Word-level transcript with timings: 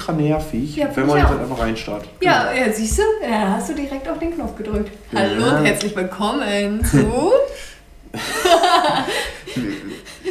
ultra 0.00 0.12
nervig, 0.12 0.76
Ja, 0.76 0.88
wenn 0.94 1.06
man 1.06 1.18
jetzt 1.18 1.28
halt 1.28 1.40
einfach 1.42 1.58
reinstarrt. 1.58 2.04
Ja, 2.20 2.52
ja, 2.52 2.72
siehst 2.72 2.98
du, 2.98 3.02
ja, 3.22 3.54
hast 3.56 3.68
du 3.68 3.74
direkt 3.74 4.08
auf 4.08 4.18
den 4.18 4.34
Knopf 4.34 4.56
gedrückt. 4.56 4.90
Ja. 5.12 5.20
Hallo 5.20 5.58
und 5.58 5.64
herzlich 5.64 5.94
willkommen 5.94 6.82
zu. 6.90 7.32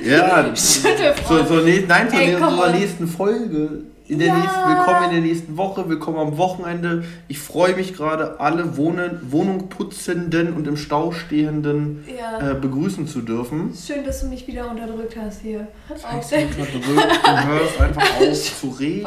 Ja, 0.03 0.45
Schüttelfrost. 0.55 1.47
so, 1.47 1.59
so, 1.59 1.65
nein, 1.87 2.09
zur 2.09 2.19
Ey, 2.19 2.79
nächsten 2.79 3.07
Folge. 3.07 3.83
In 4.09 4.17
der 4.17 4.29
Ja. 4.29 4.37
nächsten, 4.39 4.67
willkommen 4.69 5.03
in 5.05 5.11
der 5.11 5.21
nächsten 5.21 5.55
Woche, 5.57 5.87
willkommen 5.87 6.17
am 6.17 6.37
Wochenende. 6.39 7.03
Ich 7.27 7.37
freue 7.37 7.75
mich 7.75 7.93
gerade, 7.95 8.39
alle 8.39 8.75
Wohnen, 8.75 9.19
Wohnung 9.31 9.69
putzenden 9.69 10.53
und 10.53 10.67
im 10.67 10.77
Stau 10.77 11.11
stehenden 11.11 12.03
Ja. 12.17 12.51
äh, 12.51 12.55
begrüßen 12.55 13.07
zu 13.07 13.21
dürfen. 13.21 13.71
Schön, 13.75 14.03
dass 14.03 14.21
du 14.21 14.27
mich 14.27 14.47
wieder 14.47 14.67
unterdrückt 14.67 15.15
hast 15.15 15.41
hier. 15.41 15.67
Auf 15.89 16.11
Heißt, 16.11 16.31
Du 16.31 16.37
hörst 16.37 17.79
einfach 17.79 18.01
auf 18.19 18.33
zu 18.59 18.69
reden. 18.69 19.03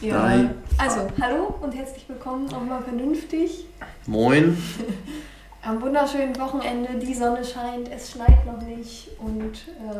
Ja. 0.00 0.18
Nein. 0.18 0.50
Also, 0.76 1.02
hallo 1.20 1.54
und 1.60 1.76
herzlich 1.76 2.04
willkommen 2.08 2.52
auch 2.52 2.64
mal 2.64 2.82
vernünftig. 2.82 3.66
Moin. 4.08 4.56
Am 5.62 5.80
wunderschönen 5.80 6.36
Wochenende, 6.38 6.88
die 7.04 7.14
Sonne 7.14 7.44
scheint, 7.44 7.90
es 7.94 8.10
schneit 8.10 8.44
noch 8.46 8.60
nicht 8.62 9.08
und 9.20 9.54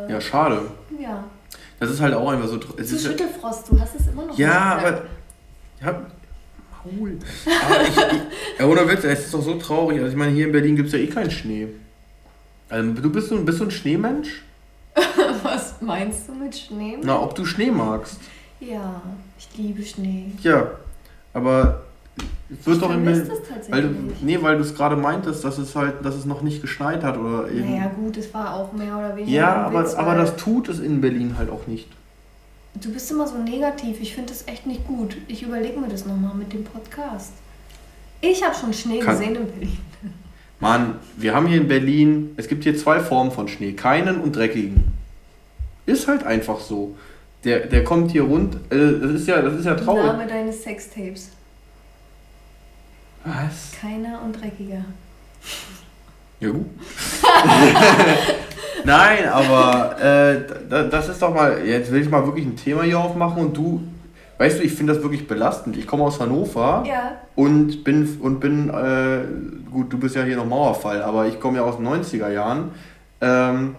äh, 0.08 0.12
Ja, 0.12 0.20
schade. 0.20 0.62
ja. 1.00 1.22
Das 1.80 1.90
ist 1.90 2.00
halt 2.00 2.14
auch 2.14 2.28
einfach 2.30 2.48
so. 2.48 2.58
Es 2.76 2.88
Zu 2.88 2.96
ist 2.96 3.06
Schüttelfrost, 3.06 3.70
du 3.70 3.80
hast 3.80 3.94
es 3.98 4.08
immer 4.08 4.26
noch 4.26 4.38
ja, 4.38 4.78
aber. 4.78 5.02
Ja, 5.80 6.06
Maul. 6.84 7.18
Aber 7.46 7.82
ich, 7.82 7.88
ich, 7.88 8.58
ja, 8.58 8.66
ohne 8.66 8.88
Witz, 8.88 9.04
es 9.04 9.26
ist 9.26 9.34
doch 9.34 9.42
so 9.42 9.54
traurig. 9.56 9.98
Also, 9.98 10.10
ich 10.10 10.16
meine, 10.16 10.32
hier 10.32 10.46
in 10.46 10.52
Berlin 10.52 10.76
gibt 10.76 10.88
es 10.88 10.92
ja 10.92 10.98
eh 10.98 11.06
keinen 11.06 11.30
Schnee. 11.30 11.68
Also, 12.68 12.92
du 12.92 13.10
bist 13.10 13.28
so, 13.28 13.40
bist 13.42 13.60
du 13.60 13.64
ein 13.64 13.70
Schneemensch? 13.70 14.42
Was 15.42 15.80
meinst 15.80 16.28
du 16.28 16.34
mit 16.34 16.56
Schnee? 16.56 16.98
Na, 17.02 17.20
ob 17.20 17.34
du 17.34 17.44
Schnee 17.44 17.70
magst. 17.70 18.18
Ja, 18.60 19.00
ich 19.38 19.48
liebe 19.56 19.84
Schnee. 19.84 20.32
Ja, 20.42 20.72
aber 21.32 21.84
es 22.50 22.66
wird 22.66 22.82
doch 22.82 22.88
tatsächlich. 22.88 23.70
Weil 23.70 23.82
du, 23.82 23.94
nee, 24.22 24.38
weil 24.40 24.56
du 24.56 24.62
es 24.62 24.74
gerade 24.74 24.96
meintest, 24.96 25.44
dass 25.44 25.58
es 25.58 25.74
halt, 25.76 26.04
dass 26.04 26.14
es 26.14 26.24
noch 26.24 26.40
nicht 26.40 26.62
geschneit 26.62 27.02
hat 27.02 27.18
oder 27.18 27.50
eben. 27.50 27.70
Naja, 27.70 27.90
gut, 27.94 28.16
es 28.16 28.32
war 28.32 28.54
auch 28.54 28.72
mehr 28.72 28.96
oder 28.96 29.16
weniger. 29.16 29.36
ja, 29.36 29.54
aber, 29.66 29.84
Witz, 29.84 29.94
aber 29.94 30.14
das 30.14 30.36
tut 30.36 30.68
es 30.68 30.78
in 30.78 31.00
Berlin 31.00 31.36
halt 31.38 31.50
auch 31.50 31.66
nicht. 31.66 31.88
Du 32.74 32.90
bist 32.92 33.10
immer 33.10 33.26
so 33.26 33.36
negativ. 33.38 34.00
Ich 34.00 34.14
finde 34.14 34.32
das 34.32 34.46
echt 34.46 34.66
nicht 34.66 34.86
gut. 34.86 35.16
Ich 35.26 35.42
überlege 35.42 35.78
mir 35.78 35.88
das 35.88 36.06
nochmal 36.06 36.34
mit 36.34 36.52
dem 36.52 36.64
Podcast. 36.64 37.32
Ich 38.20 38.42
habe 38.42 38.54
schon 38.54 38.72
Schnee 38.72 39.00
Kann- 39.00 39.18
gesehen 39.18 39.36
in 39.36 39.46
Berlin. 39.46 39.78
Mann, 40.60 40.94
wir 41.16 41.34
haben 41.34 41.46
hier 41.46 41.60
in 41.60 41.68
Berlin, 41.68 42.32
es 42.36 42.48
gibt 42.48 42.64
hier 42.64 42.76
zwei 42.76 42.98
Formen 43.00 43.30
von 43.30 43.46
Schnee, 43.46 43.72
keinen 43.72 44.20
und 44.20 44.34
dreckigen. 44.34 44.84
Ist 45.86 46.08
halt 46.08 46.24
einfach 46.24 46.60
so. 46.60 46.96
Der, 47.44 47.66
der 47.66 47.84
kommt 47.84 48.10
hier 48.10 48.22
rund, 48.22 48.56
äh, 48.70 48.98
das 49.00 49.12
ist 49.12 49.28
ja, 49.28 49.40
das 49.40 49.54
ist 49.54 49.66
ja 49.66 49.74
traurig. 49.74 50.04
Name 50.04 50.26
deines 50.26 50.62
Sextapes. 50.62 51.30
Was? 53.28 53.72
Keiner 53.80 54.20
und 54.24 54.32
dreckiger. 54.40 54.84
Ja 56.40 56.50
gut. 56.50 56.66
Nein, 58.84 59.28
aber 59.28 60.00
äh, 60.00 60.40
da, 60.68 60.84
das 60.84 61.08
ist 61.08 61.20
doch 61.20 61.34
mal, 61.34 61.64
jetzt 61.66 61.90
will 61.90 62.00
ich 62.02 62.08
mal 62.08 62.24
wirklich 62.24 62.46
ein 62.46 62.56
Thema 62.56 62.82
hier 62.82 62.98
aufmachen 62.98 63.42
und 63.46 63.56
du, 63.56 63.82
weißt 64.38 64.60
du, 64.60 64.62
ich 64.62 64.72
finde 64.72 64.94
das 64.94 65.02
wirklich 65.02 65.26
belastend. 65.26 65.76
Ich 65.76 65.86
komme 65.86 66.04
aus 66.04 66.20
Hannover 66.20 66.84
Ja. 66.86 67.12
und 67.34 67.82
bin, 67.84 68.18
und 68.22 68.38
bin 68.40 68.68
äh, 68.70 69.70
gut, 69.70 69.92
du 69.92 69.98
bist 69.98 70.14
ja 70.14 70.22
hier 70.22 70.36
noch 70.36 70.46
Mauerfall, 70.46 71.02
aber 71.02 71.26
ich 71.26 71.40
komme 71.40 71.58
ja 71.58 71.64
aus 71.64 71.76
den 71.76 71.88
90er 71.88 72.30
Jahren. 72.30 72.70
Ähm, 73.20 73.74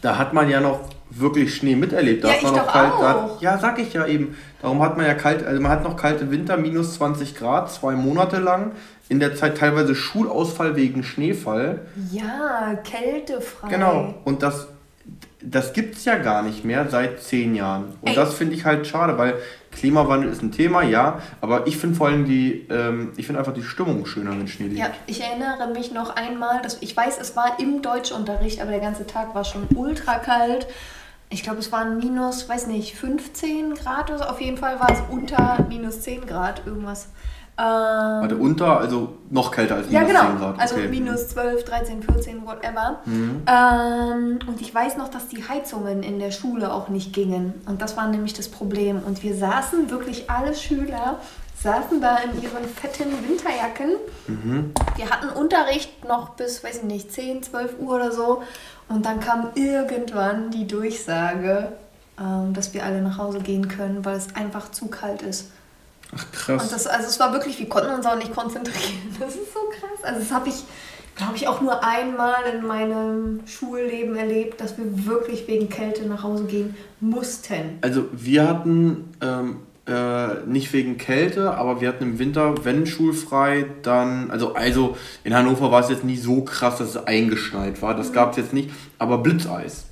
da 0.00 0.16
hat 0.16 0.32
man 0.32 0.48
ja 0.48 0.60
noch 0.60 0.80
wirklich 1.10 1.54
Schnee 1.54 1.76
miterlebt. 1.76 2.24
Da 2.24 2.28
Ja, 2.28 2.34
hat 2.34 2.42
man 2.42 2.54
noch 2.54 2.72
kalt, 2.72 2.92
auch. 2.92 3.42
ja, 3.42 3.58
sag 3.58 3.78
ich 3.78 3.92
ja 3.92 4.06
eben. 4.06 4.36
Darum 4.62 4.82
hat 4.82 4.96
man 4.96 5.06
ja 5.06 5.14
kalt, 5.14 5.44
also 5.44 5.60
man 5.60 5.70
hat 5.70 5.82
noch 5.84 5.96
kalte 5.96 6.30
Winter, 6.30 6.56
minus 6.56 6.94
20 6.94 7.34
Grad, 7.34 7.70
zwei 7.72 7.94
Monate 7.94 8.38
lang. 8.38 8.72
In 9.08 9.18
der 9.18 9.34
Zeit 9.34 9.58
teilweise 9.58 9.94
Schulausfall 9.94 10.76
wegen 10.76 11.02
Schneefall. 11.02 11.80
Ja, 12.12 12.74
kältefrei. 12.84 13.68
Genau. 13.68 14.14
Und 14.24 14.42
das, 14.44 14.68
das 15.42 15.72
gibt 15.72 15.96
es 15.96 16.04
ja 16.04 16.16
gar 16.16 16.42
nicht 16.42 16.64
mehr 16.64 16.88
seit 16.88 17.20
zehn 17.20 17.56
Jahren. 17.56 17.86
Und 18.02 18.10
Ey. 18.10 18.14
das 18.14 18.34
finde 18.34 18.54
ich 18.54 18.64
halt 18.64 18.86
schade, 18.86 19.18
weil 19.18 19.34
Klimawandel 19.72 20.30
ist 20.30 20.42
ein 20.42 20.52
Thema, 20.52 20.82
ja. 20.82 21.20
Aber 21.40 21.66
ich 21.66 21.76
finde 21.76 21.96
vor 21.96 22.06
allem 22.08 22.24
die, 22.24 22.66
ähm, 22.70 23.10
ich 23.16 23.26
finde 23.26 23.40
einfach 23.40 23.54
die 23.54 23.62
Stimmung 23.64 24.06
schöner, 24.06 24.30
wenn 24.30 24.46
Schnee 24.46 24.66
liegt. 24.66 24.78
Ja, 24.78 24.90
ich 25.06 25.20
erinnere 25.22 25.72
mich 25.72 25.92
noch 25.92 26.14
einmal, 26.14 26.60
dass 26.62 26.78
ich 26.80 26.96
weiß, 26.96 27.18
es 27.20 27.34
war 27.34 27.58
im 27.58 27.82
Deutschunterricht, 27.82 28.60
aber 28.60 28.70
der 28.70 28.80
ganze 28.80 29.06
Tag 29.08 29.34
war 29.34 29.44
schon 29.44 29.66
ultra 29.74 30.16
kalt. 30.18 30.68
Ich 31.32 31.44
glaube, 31.44 31.60
es 31.60 31.70
waren 31.70 31.98
minus, 31.98 32.48
weiß 32.48 32.66
nicht, 32.66 32.96
15 32.96 33.74
Grad 33.74 34.10
oder 34.10 34.18
so. 34.18 34.24
Auf 34.24 34.40
jeden 34.40 34.56
Fall 34.56 34.80
war 34.80 34.90
es 34.90 34.98
unter 35.08 35.64
minus 35.68 36.02
10 36.02 36.26
Grad 36.26 36.66
irgendwas. 36.66 37.08
Ähm, 37.56 37.66
Warte, 37.66 38.36
unter, 38.36 38.80
also 38.80 39.16
noch 39.28 39.52
kälter 39.52 39.76
als 39.76 39.90
ja, 39.90 40.00
minus 40.00 40.14
genau. 40.14 40.30
10 40.30 40.38
Grad. 40.38 40.60
Also 40.60 40.74
okay. 40.74 40.88
minus 40.88 41.28
12, 41.28 41.64
13, 41.64 42.02
14, 42.02 42.46
whatever. 42.46 43.00
Mhm. 43.04 43.42
Ähm, 43.46 44.38
und 44.48 44.60
ich 44.60 44.74
weiß 44.74 44.96
noch, 44.96 45.08
dass 45.08 45.28
die 45.28 45.46
Heizungen 45.46 46.02
in 46.02 46.18
der 46.18 46.32
Schule 46.32 46.72
auch 46.72 46.88
nicht 46.88 47.12
gingen. 47.12 47.54
Und 47.66 47.80
das 47.80 47.96
war 47.96 48.08
nämlich 48.08 48.32
das 48.32 48.48
Problem. 48.48 49.00
Und 49.06 49.22
wir 49.22 49.36
saßen 49.36 49.88
wirklich, 49.90 50.28
alle 50.30 50.54
Schüler 50.54 51.20
saßen 51.62 52.00
da 52.00 52.16
in 52.16 52.42
ihren 52.42 52.64
fetten 52.64 53.12
Winterjacken. 53.28 53.96
Mhm. 54.26 54.72
Wir 54.96 55.10
hatten 55.10 55.28
Unterricht 55.28 56.06
noch 56.08 56.30
bis, 56.30 56.64
weiß 56.64 56.78
ich 56.78 56.84
nicht, 56.84 57.12
10, 57.12 57.42
12 57.42 57.78
Uhr 57.78 57.96
oder 57.96 58.10
so. 58.10 58.42
Und 58.90 59.06
dann 59.06 59.20
kam 59.20 59.50
irgendwann 59.54 60.50
die 60.50 60.66
Durchsage, 60.66 61.72
ähm, 62.20 62.52
dass 62.52 62.74
wir 62.74 62.84
alle 62.84 63.00
nach 63.00 63.18
Hause 63.18 63.38
gehen 63.38 63.68
können, 63.68 64.04
weil 64.04 64.16
es 64.16 64.34
einfach 64.34 64.72
zu 64.72 64.88
kalt 64.88 65.22
ist. 65.22 65.52
Ach 66.12 66.26
krass. 66.32 66.62
Und 66.64 66.72
das, 66.72 66.88
also 66.88 67.06
es 67.06 67.20
war 67.20 67.32
wirklich, 67.32 67.58
wir 67.60 67.68
konnten 67.68 67.92
uns 67.92 68.04
auch 68.04 68.16
nicht 68.16 68.34
konzentrieren. 68.34 68.98
Das 69.20 69.36
ist 69.36 69.54
so 69.54 69.60
krass. 69.70 70.02
Also 70.02 70.18
das 70.18 70.32
habe 70.32 70.48
ich, 70.48 70.64
glaube 71.14 71.36
ich, 71.36 71.46
auch 71.46 71.60
nur 71.60 71.84
einmal 71.84 72.42
in 72.52 72.66
meinem 72.66 73.46
Schulleben 73.46 74.16
erlebt, 74.16 74.60
dass 74.60 74.76
wir 74.76 75.06
wirklich 75.06 75.46
wegen 75.46 75.68
Kälte 75.68 76.06
nach 76.06 76.24
Hause 76.24 76.44
gehen 76.44 76.74
mussten. 76.98 77.78
Also 77.82 78.06
wir 78.10 78.48
hatten 78.48 79.14
ähm, 79.20 79.60
äh, 79.86 80.46
nicht 80.46 80.72
wegen 80.72 80.98
Kälte, 80.98 81.52
aber 81.54 81.80
wir 81.80 81.88
hatten 81.88 82.04
im 82.04 82.18
Winter, 82.18 82.54
wenn 82.64 82.86
schulfrei, 82.86 83.64
dann, 83.82 84.30
also, 84.30 84.54
also 84.54 84.96
in 85.24 85.34
Hannover 85.34 85.70
war 85.72 85.80
es 85.82 85.90
jetzt 85.90 86.04
nie 86.04 86.16
so 86.16 86.42
krass, 86.42 86.78
dass 86.78 86.90
es 86.90 87.06
eingeschneit 87.06 87.80
war. 87.82 87.94
Das 87.96 88.12
gab 88.12 88.32
es 88.32 88.36
jetzt 88.36 88.52
nicht, 88.52 88.70
aber 88.98 89.18
Blitzeis. 89.18 89.86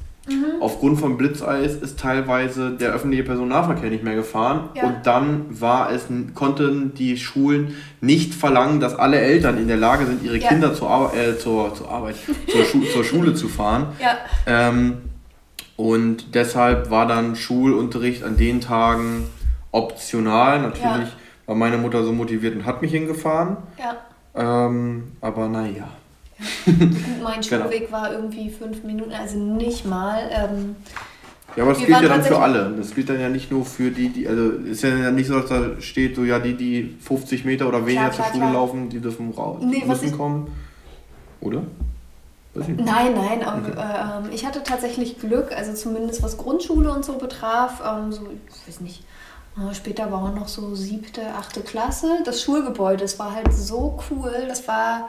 Aufgrund 0.60 1.00
von 1.00 1.16
Blitzeis 1.16 1.74
ist 1.76 1.98
teilweise 1.98 2.72
der 2.72 2.92
öffentliche 2.92 3.22
Personennahverkehr 3.24 3.88
nicht 3.88 4.04
mehr 4.04 4.14
gefahren 4.14 4.68
Ja. 4.74 4.84
und 4.86 4.96
dann 5.04 5.46
war 5.48 5.90
es, 5.90 6.04
konnten 6.34 6.92
die 6.92 7.16
Schulen 7.16 7.74
nicht 8.02 8.34
verlangen, 8.34 8.78
dass 8.78 8.94
alle 8.94 9.18
Eltern 9.18 9.56
in 9.56 9.68
der 9.68 9.78
Lage 9.78 10.04
sind, 10.04 10.22
ihre 10.22 10.36
Ja. 10.36 10.48
Kinder 10.48 10.74
zur, 10.74 10.90
Ar 10.90 11.12
äh, 11.16 11.38
zur, 11.38 11.74
zur 11.74 11.90
Arbeit, 11.90 12.16
zur, 12.46 12.62
Schu 12.66 12.82
zur 12.92 13.04
Schule 13.04 13.32
zu 13.34 13.48
fahren. 13.48 13.86
Ja, 14.00 14.18
Ähm, 14.46 14.98
und 15.76 16.34
deshalb 16.34 16.90
war 16.90 17.06
dann 17.06 17.34
Schulunterricht 17.34 18.22
an 18.22 18.36
den 18.36 18.60
Tagen 18.60 19.24
optional. 19.72 20.60
Natürlich 20.62 21.08
Ja. 21.08 21.46
war 21.46 21.54
meine 21.54 21.78
Mutter 21.78 22.02
so 22.04 22.12
motiviert 22.12 22.54
und 22.56 22.64
hat 22.66 22.82
mich 22.82 22.92
hingefahren. 22.92 23.56
ja. 23.78 23.96
Ähm, 24.34 25.12
aber 25.20 25.48
naja. 25.48 25.88
Gut, 26.64 26.76
mein 27.22 27.40
Genau. 27.48 27.64
Schulweg 27.64 27.90
war 27.90 28.12
irgendwie 28.12 28.50
fünf 28.50 28.84
Minuten, 28.84 29.10
also 29.12 29.36
nicht 29.38 29.84
mal. 29.84 30.20
Ähm, 30.30 30.76
Ja, 31.56 31.64
aber 31.64 31.72
das 31.72 31.80
Wir 31.80 31.88
gilt 31.88 32.02
ja 32.02 32.08
dann 32.08 32.22
für 32.22 32.38
alle. 32.38 32.72
Das 32.76 32.94
gilt 32.94 33.08
dann 33.08 33.18
ja 33.18 33.28
nicht 33.30 33.50
nur 33.50 33.64
für 33.64 33.90
die, 33.90 34.10
die, 34.10 34.28
also 34.28 34.50
ist 34.50 34.82
ja 34.84 35.10
nicht 35.10 35.26
so, 35.26 35.40
dass 35.40 35.48
da 35.48 35.80
steht, 35.80 36.14
so 36.14 36.22
ja, 36.24 36.38
die, 36.38 36.54
die 36.54 36.96
50 37.00 37.44
Meter 37.44 37.66
oder 37.66 37.84
weniger 37.84 38.10
Klar, 38.10 38.12
zur 38.12 38.24
klar, 38.26 38.32
Schule 38.34 38.42
klar. 38.44 38.52
laufen, 38.52 38.88
die 38.90 39.00
dürfen 39.00 39.32
raus, 39.32 39.58
Nee, 39.62 39.82
was 39.86 40.02
müssen 40.02 40.16
kommen. 40.16 40.46
Oder? 41.40 41.62
Nein, 42.54 43.14
nein, 43.14 43.42
aber, 43.44 44.24
ähm, 44.24 44.30
ich 44.32 44.44
hatte 44.46 44.62
tatsächlich 44.62 45.18
Glück, 45.20 45.52
also 45.56 45.72
zumindest 45.74 46.22
was 46.22 46.36
Grundschule 46.38 46.92
und 46.92 47.04
so 47.04 47.14
betraf, 47.14 47.80
ähm, 47.84 48.12
so, 48.12 48.22
ich 48.48 48.68
weiß 48.68 48.80
nicht, 48.80 49.04
später 49.72 50.10
war 50.12 50.24
auch 50.24 50.34
noch 50.34 50.48
so 50.48 50.74
siebte, 50.74 51.22
achte 51.36 51.62
Klasse. 51.62 52.20
Das 52.24 52.42
Schulgebäude, 52.42 53.02
das 53.02 53.18
war 53.18 53.34
halt 53.34 53.52
so 53.52 53.98
cool, 54.10 54.44
das 54.48 54.66
war 54.68 55.08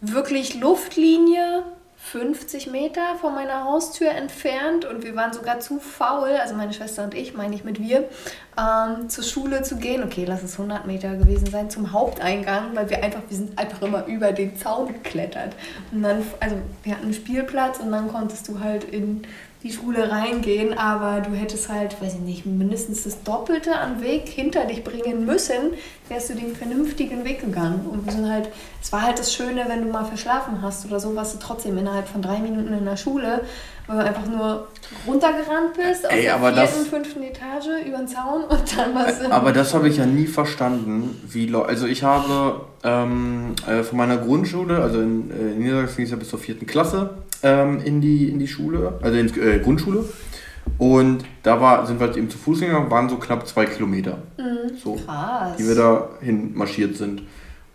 wirklich 0.00 0.54
Luftlinie 0.54 1.64
50 2.00 2.70
Meter 2.70 3.16
von 3.20 3.34
meiner 3.34 3.64
Haustür 3.64 4.10
entfernt 4.12 4.84
und 4.84 5.02
wir 5.02 5.14
waren 5.16 5.32
sogar 5.32 5.60
zu 5.60 5.78
faul, 5.80 6.30
also 6.40 6.54
meine 6.54 6.72
Schwester 6.72 7.04
und 7.04 7.12
ich, 7.12 7.34
meine 7.34 7.54
ich 7.54 7.64
mit 7.64 7.80
wir, 7.80 8.08
ähm, 8.56 9.10
zur 9.10 9.24
Schule 9.24 9.62
zu 9.62 9.76
gehen. 9.76 10.02
Okay, 10.04 10.24
lass 10.26 10.42
es 10.42 10.52
100 10.52 10.86
Meter 10.86 11.16
gewesen 11.16 11.46
sein 11.50 11.68
zum 11.68 11.92
Haupteingang, 11.92 12.74
weil 12.74 12.88
wir 12.88 13.02
einfach, 13.02 13.20
wir 13.28 13.36
sind 13.36 13.58
einfach 13.58 13.82
immer 13.82 14.06
über 14.06 14.32
den 14.32 14.56
Zaun 14.56 14.88
geklettert. 14.88 15.54
Und 15.92 16.02
dann, 16.02 16.22
also 16.40 16.56
wir 16.84 16.92
hatten 16.92 17.04
einen 17.04 17.14
Spielplatz 17.14 17.78
und 17.80 17.90
dann 17.90 18.08
konntest 18.08 18.48
du 18.48 18.60
halt 18.60 18.84
in 18.84 19.22
die 19.64 19.72
Schule 19.72 20.08
reingehen, 20.10 20.78
aber 20.78 21.20
du 21.20 21.34
hättest 21.34 21.68
halt, 21.68 22.00
weiß 22.00 22.14
ich 22.14 22.20
nicht, 22.20 22.46
mindestens 22.46 23.02
das 23.04 23.24
Doppelte 23.24 23.74
an 23.76 24.00
Weg 24.00 24.28
hinter 24.28 24.64
dich 24.66 24.84
bringen 24.84 25.26
müssen, 25.26 25.72
wärst 26.08 26.30
du 26.30 26.34
den 26.34 26.54
vernünftigen 26.54 27.24
Weg 27.24 27.40
gegangen. 27.40 27.84
Und 27.90 28.04
wir 28.06 28.12
sind 28.12 28.30
halt, 28.30 28.50
es 28.80 28.92
war 28.92 29.02
halt 29.02 29.18
das 29.18 29.34
Schöne, 29.34 29.64
wenn 29.66 29.82
du 29.84 29.90
mal 29.90 30.04
verschlafen 30.04 30.62
hast 30.62 30.86
oder 30.86 31.00
so, 31.00 31.14
warst 31.16 31.34
du 31.34 31.38
trotzdem 31.40 31.76
innerhalb 31.76 32.06
von 32.06 32.22
drei 32.22 32.38
Minuten 32.38 32.72
in 32.72 32.84
der 32.84 32.96
Schule, 32.96 33.40
weil 33.88 33.98
du 33.98 34.04
einfach 34.04 34.26
nur 34.26 34.68
runtergerannt 35.08 35.74
bist 35.74 36.06
aus 36.06 36.12
Ey, 36.12 36.22
der 36.22 36.34
aber 36.36 36.52
vierten, 36.52 36.60
das- 36.78 36.86
fünften 36.86 37.22
Etage 37.24 37.84
über 37.84 37.96
den 37.98 38.06
Zaun 38.08 38.44
und 38.44 38.78
dann 38.78 38.94
warst 38.94 39.22
du. 39.24 39.32
Aber 39.32 39.52
das 39.52 39.74
habe 39.74 39.88
ich 39.88 39.96
ja 39.96 40.06
nie 40.06 40.26
verstanden, 40.26 41.20
wie 41.28 41.46
Leu- 41.46 41.64
Also 41.64 41.86
ich 41.86 42.04
habe 42.04 42.60
ähm, 42.84 43.54
äh, 43.66 43.82
von 43.82 43.98
meiner 43.98 44.18
Grundschule, 44.18 44.80
also 44.82 45.00
in, 45.00 45.30
äh, 45.32 45.52
in 45.54 45.58
Niedersachsen 45.58 45.96
ging 45.96 46.04
es 46.04 46.10
ja 46.12 46.16
bis 46.16 46.28
zur 46.28 46.38
vierten 46.38 46.66
Klasse 46.66 47.10
ähm, 47.42 47.80
in, 47.84 48.00
die, 48.00 48.28
in 48.28 48.38
die 48.38 48.48
Schule, 48.48 48.98
also 49.02 49.18
in 49.18 49.26
die 49.26 49.40
äh, 49.40 49.58
Grundschule. 49.58 50.04
Und 50.76 51.24
da 51.42 51.60
war, 51.60 51.86
sind 51.86 51.98
wir 51.98 52.14
eben 52.16 52.28
zu 52.28 52.38
Fuß 52.38 52.60
gegangen, 52.60 52.90
waren 52.90 53.08
so 53.08 53.16
knapp 53.16 53.46
zwei 53.46 53.64
Kilometer. 53.64 54.18
So, 54.82 54.94
Krass. 54.94 55.56
die 55.56 55.66
wir 55.66 55.74
da 55.74 56.08
hin 56.20 56.52
marschiert 56.54 56.96
sind. 56.96 57.22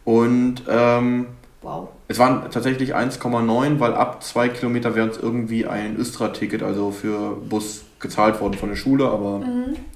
Und 0.05 0.63
ähm, 0.69 1.25
wow. 1.61 1.89
es 2.07 2.19
waren 2.19 2.49
tatsächlich 2.51 2.95
1,9, 2.95 3.79
weil 3.79 3.93
ab 3.93 4.23
zwei 4.23 4.49
Kilometer 4.49 4.95
wäre 4.95 5.07
uns 5.07 5.17
irgendwie 5.17 5.65
ein 5.65 5.97
Östra-Ticket, 5.97 6.61
also 6.61 6.91
für 6.91 7.37
Bus, 7.49 7.83
gezahlt 7.99 8.41
worden 8.41 8.55
von 8.55 8.67
der 8.67 8.75
Schule, 8.75 9.05
aber 9.05 9.41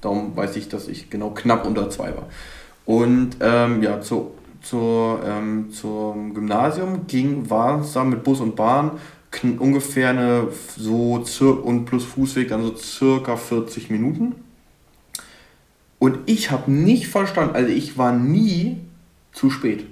darum 0.00 0.34
weiß 0.34 0.56
ich, 0.56 0.70
dass 0.70 0.88
ich 0.88 1.10
genau 1.10 1.28
knapp 1.30 1.66
unter 1.66 1.90
zwei 1.90 2.08
war. 2.16 2.26
Und 2.86 3.36
ähm, 3.40 3.82
ja, 3.82 4.00
zu, 4.00 4.30
zur, 4.62 5.20
ähm, 5.26 5.70
zum 5.72 6.32
Gymnasium 6.32 7.06
ging, 7.06 7.50
war 7.50 7.82
es 7.82 7.92
dann 7.92 8.08
mit 8.08 8.24
Bus 8.24 8.40
und 8.40 8.56
Bahn 8.56 8.92
ungefähr 9.58 10.10
eine 10.10 10.48
so 10.76 11.22
und 11.62 11.84
plus 11.84 12.04
Fußweg 12.04 12.48
dann 12.48 12.62
so 12.62 12.74
circa 12.76 13.36
40 13.36 13.90
Minuten. 13.90 14.34
Und 15.98 16.18
ich 16.26 16.50
habe 16.50 16.70
nicht 16.70 17.08
verstanden, 17.08 17.54
also 17.54 17.70
ich 17.70 17.98
war 17.98 18.12
nie 18.12 18.78
zu 19.32 19.50
spät. 19.50 19.84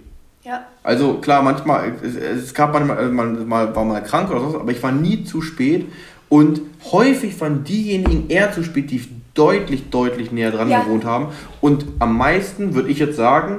Ja. 0.44 0.65
Also 0.85 1.15
klar, 1.15 1.43
manchmal, 1.43 1.94
es, 2.03 2.15
es 2.15 2.55
gab 2.55 2.73
manchmal, 2.73 3.05
äh, 3.05 3.09
man 3.09 3.49
mal, 3.49 3.75
war 3.75 3.85
mal 3.85 4.03
krank 4.03 4.31
oder 4.31 4.41
so, 4.50 4.61
aber 4.61 4.71
ich 4.71 4.83
war 4.83 4.93
nie 4.93 5.25
zu 5.25 5.43
spät. 5.43 5.87
Und 6.29 6.61
häufig 6.93 7.41
waren 7.41 7.65
diejenigen 7.65 8.29
eher 8.29 8.53
zu 8.53 8.62
spät, 8.65 8.91
die 8.91 9.03
deutlich, 9.35 9.91
deutlich 9.91 10.33
näher 10.33 10.50
dran 10.50 10.69
Ja. 10.69 10.83
gewohnt 10.83 11.05
haben. 11.05 11.29
Und 11.61 11.85
am 11.99 12.17
meisten 12.17 12.75
würde 12.75 12.88
ich 12.88 12.99
jetzt 12.99 13.17
sagen, 13.17 13.59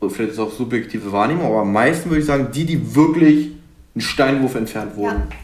vielleicht 0.00 0.30
ist 0.30 0.32
es 0.32 0.38
auch 0.38 0.52
subjektive 0.52 1.12
Wahrnehmung, 1.12 1.46
aber 1.46 1.60
am 1.60 1.72
meisten 1.72 2.10
würde 2.10 2.20
ich 2.20 2.26
sagen, 2.26 2.48
die, 2.52 2.64
die 2.64 2.94
wirklich 2.94 3.52
einen 3.94 4.02
Steinwurf 4.02 4.54
entfernt 4.54 4.96
wurden. 4.96 5.28
Ja. 5.30 5.36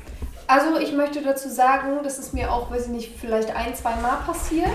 Also 0.46 0.78
ich 0.78 0.94
möchte 0.94 1.20
dazu 1.20 1.50
sagen, 1.50 2.02
dass 2.02 2.18
es 2.18 2.32
mir 2.32 2.50
auch, 2.50 2.70
weiß 2.70 2.86
ich 2.86 2.92
nicht, 2.92 3.12
vielleicht 3.20 3.54
ein, 3.54 3.74
zwei 3.74 3.94
Mal 3.96 4.16
passiert, 4.24 4.70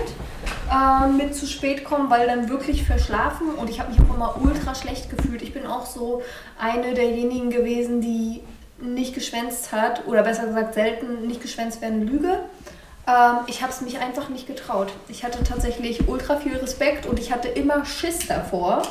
äh, 0.70 1.08
mit 1.08 1.34
zu 1.34 1.46
spät 1.46 1.84
kommen, 1.84 2.10
weil 2.10 2.28
dann 2.28 2.48
wirklich 2.48 2.84
verschlafen 2.84 3.48
und 3.56 3.68
ich 3.68 3.80
habe 3.80 3.90
mich 3.90 4.00
auch 4.00 4.14
immer 4.14 4.36
ultra 4.40 4.76
schlecht 4.76 5.10
gefühlt. 5.10 5.42
Ich 5.42 5.52
bin 5.52 5.66
auch 5.66 5.84
so 5.84 6.22
eine 6.60 6.94
derjenigen 6.94 7.50
gewesen, 7.50 8.00
die 8.00 8.40
nicht 8.80 9.14
geschwänzt 9.14 9.72
hat 9.72 10.06
oder 10.06 10.22
besser 10.22 10.46
gesagt 10.46 10.74
selten 10.74 11.26
nicht 11.26 11.42
geschwänzt 11.42 11.82
werden 11.82 12.06
Lüge. 12.06 12.38
Ähm, 13.08 13.38
ich 13.48 13.60
habe 13.60 13.72
es 13.72 13.80
mich 13.80 13.98
einfach 13.98 14.28
nicht 14.28 14.46
getraut. 14.46 14.92
Ich 15.08 15.24
hatte 15.24 15.42
tatsächlich 15.42 16.08
ultra 16.08 16.36
viel 16.36 16.56
Respekt 16.56 17.06
und 17.06 17.18
ich 17.18 17.32
hatte 17.32 17.48
immer 17.48 17.84
Schiss 17.84 18.28
davor, 18.28 18.82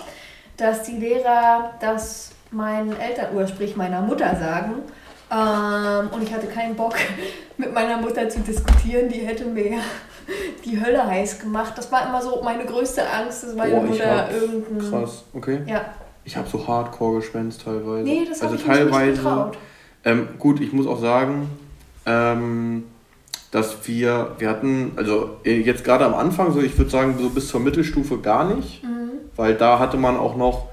dass 0.58 0.84
die 0.84 0.98
Lehrer 0.98 1.76
das 1.80 2.33
meinen 2.54 2.96
Eltern 3.00 3.36
oder 3.36 3.48
sprich 3.48 3.76
meiner 3.76 4.02
Mutter 4.02 4.36
sagen. 4.36 4.74
Ähm, 5.32 6.10
und 6.12 6.22
ich 6.24 6.34
hatte 6.34 6.48
keinen 6.48 6.76
Bock, 6.76 6.96
mit 7.58 7.74
meiner 7.74 7.98
Mutter 7.98 8.30
zu 8.30 8.40
diskutieren. 8.42 9.10
Die 9.10 9.22
hätte 9.22 9.46
mir 9.46 9.78
die 10.66 10.80
Hölle 10.84 11.06
heiß 11.06 11.40
gemacht. 11.40 11.74
Das 11.76 11.92
war 11.92 12.08
immer 12.08 12.22
so 12.22 12.42
meine 12.44 12.66
größte 12.66 13.02
Angst, 13.10 13.44
dass 13.44 13.56
meine 13.56 13.78
ich 13.84 13.90
Mutter 13.90 14.30
irgendein. 14.32 14.90
Krass, 14.92 15.24
okay. 15.34 15.60
Ja. 15.66 15.82
Ich 16.26 16.38
habe 16.38 16.48
so 16.48 16.66
hardcore 16.68 17.18
geschwänzt 17.18 17.64
teilweise. 17.66 18.04
Nee, 18.04 18.26
das 18.30 18.42
habe 18.42 18.54
also 18.54 18.64
ich 18.64 18.68
mich 18.68 18.78
nicht 18.80 18.92
teilweise. 18.92 19.12
getraut. 19.18 19.58
Ähm, 20.06 20.28
gut, 20.40 20.62
ich 20.62 20.72
muss 20.72 20.88
auch 20.88 21.00
sagen, 21.02 21.50
ähm, 22.06 22.84
dass 23.52 23.88
wir, 23.88 24.32
wir 24.38 24.50
hatten, 24.50 24.94
also 24.96 25.38
äh, 25.44 25.60
jetzt 25.62 25.84
gerade 25.84 26.06
am 26.06 26.14
Anfang, 26.14 26.52
so 26.54 26.62
ich 26.62 26.78
würde 26.78 26.90
sagen, 26.90 27.16
so 27.20 27.30
bis 27.30 27.48
zur 27.50 27.60
Mittelstufe 27.60 28.18
gar 28.20 28.46
nicht, 28.54 28.84
Mhm. 28.84 29.12
weil 29.36 29.56
da 29.56 29.80
hatte 29.80 29.98
man 29.98 30.18
auch 30.18 30.36
noch, 30.38 30.68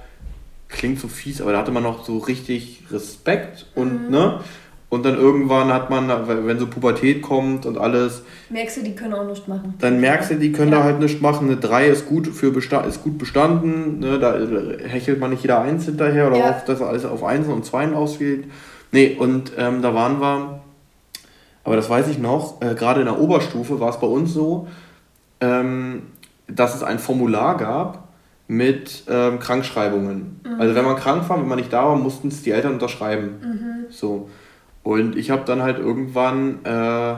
klingt 0.70 0.98
so 1.00 1.08
fies, 1.08 1.40
aber 1.40 1.52
da 1.52 1.58
hatte 1.58 1.72
man 1.72 1.82
noch 1.82 2.04
so 2.04 2.18
richtig 2.18 2.84
Respekt 2.90 3.66
und, 3.74 4.04
Mhm. 4.06 4.10
ne? 4.10 4.40
Und 4.88 5.04
dann 5.04 5.14
irgendwann 5.16 5.72
hat 5.72 5.88
man, 5.88 6.08
wenn 6.26 6.58
so 6.58 6.66
Pubertät 6.66 7.22
kommt 7.22 7.64
und 7.64 7.78
alles, 7.78 8.24
Merkst 8.48 8.78
du, 8.78 8.82
die 8.82 8.96
können 8.96 9.14
auch 9.14 9.24
nichts 9.24 9.46
machen. 9.46 9.74
dann 9.78 10.00
merkst 10.00 10.32
du, 10.32 10.34
die 10.34 10.50
können 10.50 10.72
Ja. 10.72 10.78
da 10.78 10.84
halt 10.84 10.98
nichts 10.98 11.20
machen. 11.20 11.46
Eine 11.48 11.58
3 11.58 11.86
ist 11.86 12.06
gut, 12.08 12.26
für 12.26 12.50
besta 12.50 12.80
ist 12.80 13.00
gut 13.04 13.16
bestanden. 13.16 14.00
Ne? 14.00 14.18
Da 14.18 14.34
hechelt 14.88 15.20
man 15.20 15.30
nicht 15.30 15.42
jeder 15.42 15.60
Eins 15.60 15.84
hinterher 15.84 16.26
oder 16.26 16.38
Ja. 16.38 16.50
auf, 16.50 16.64
dass 16.64 16.82
alles 16.82 17.04
auf 17.04 17.22
Einsen 17.22 17.52
und 17.52 17.64
Zweien 17.64 17.94
ausgeht. 17.94 18.46
Nee, 18.90 19.14
und 19.16 19.52
ähm, 19.56 19.80
da 19.80 19.94
waren 19.94 20.20
wir, 20.20 20.60
aber 21.62 21.76
das 21.76 21.88
weiß 21.88 22.08
ich 22.08 22.18
noch, 22.18 22.60
äh, 22.60 22.74
gerade 22.74 22.98
in 22.98 23.06
der 23.06 23.20
Oberstufe 23.20 23.78
war 23.78 23.90
es 23.90 24.00
bei 24.00 24.08
uns 24.08 24.34
so, 24.34 24.66
ähm, 25.40 26.02
dass 26.48 26.74
es 26.74 26.82
ein 26.82 26.98
Formular 26.98 27.56
gab 27.58 28.08
mit 28.50 29.04
ähm, 29.08 29.38
Krankschreibungen. 29.38 30.40
Also 30.58 30.74
wenn 30.74 30.84
man 30.84 30.96
krank 30.96 31.28
war, 31.28 31.40
wenn 31.40 31.46
man 31.46 31.58
nicht 31.58 31.72
da 31.72 31.84
war, 31.84 31.94
mussten 31.94 32.26
es 32.28 32.42
die 32.42 32.50
Eltern 32.50 32.72
unterschreiben. 32.72 33.36
So. 33.90 34.28
Und 34.82 35.16
ich 35.16 35.30
habe 35.30 35.42
dann 35.46 35.62
halt 35.62 35.78
irgendwann, 35.78 36.58
äh, 36.64 37.12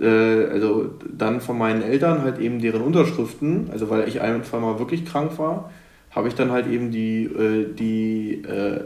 äh, 0.00 0.46
also 0.50 0.86
dann 1.12 1.42
von 1.42 1.58
meinen 1.58 1.82
Eltern 1.82 2.22
halt 2.22 2.38
eben 2.38 2.58
deren 2.62 2.80
Unterschriften, 2.80 3.68
also 3.70 3.90
weil 3.90 4.08
ich 4.08 4.22
ein, 4.22 4.42
zwei 4.44 4.60
Mal 4.60 4.78
wirklich 4.78 5.04
krank 5.04 5.38
war, 5.38 5.70
habe 6.10 6.28
ich 6.28 6.34
dann 6.34 6.50
halt 6.52 6.68
eben 6.68 6.90
die, 6.90 7.24
äh, 7.24 7.74
die 7.74 8.42
äh, 8.48 8.80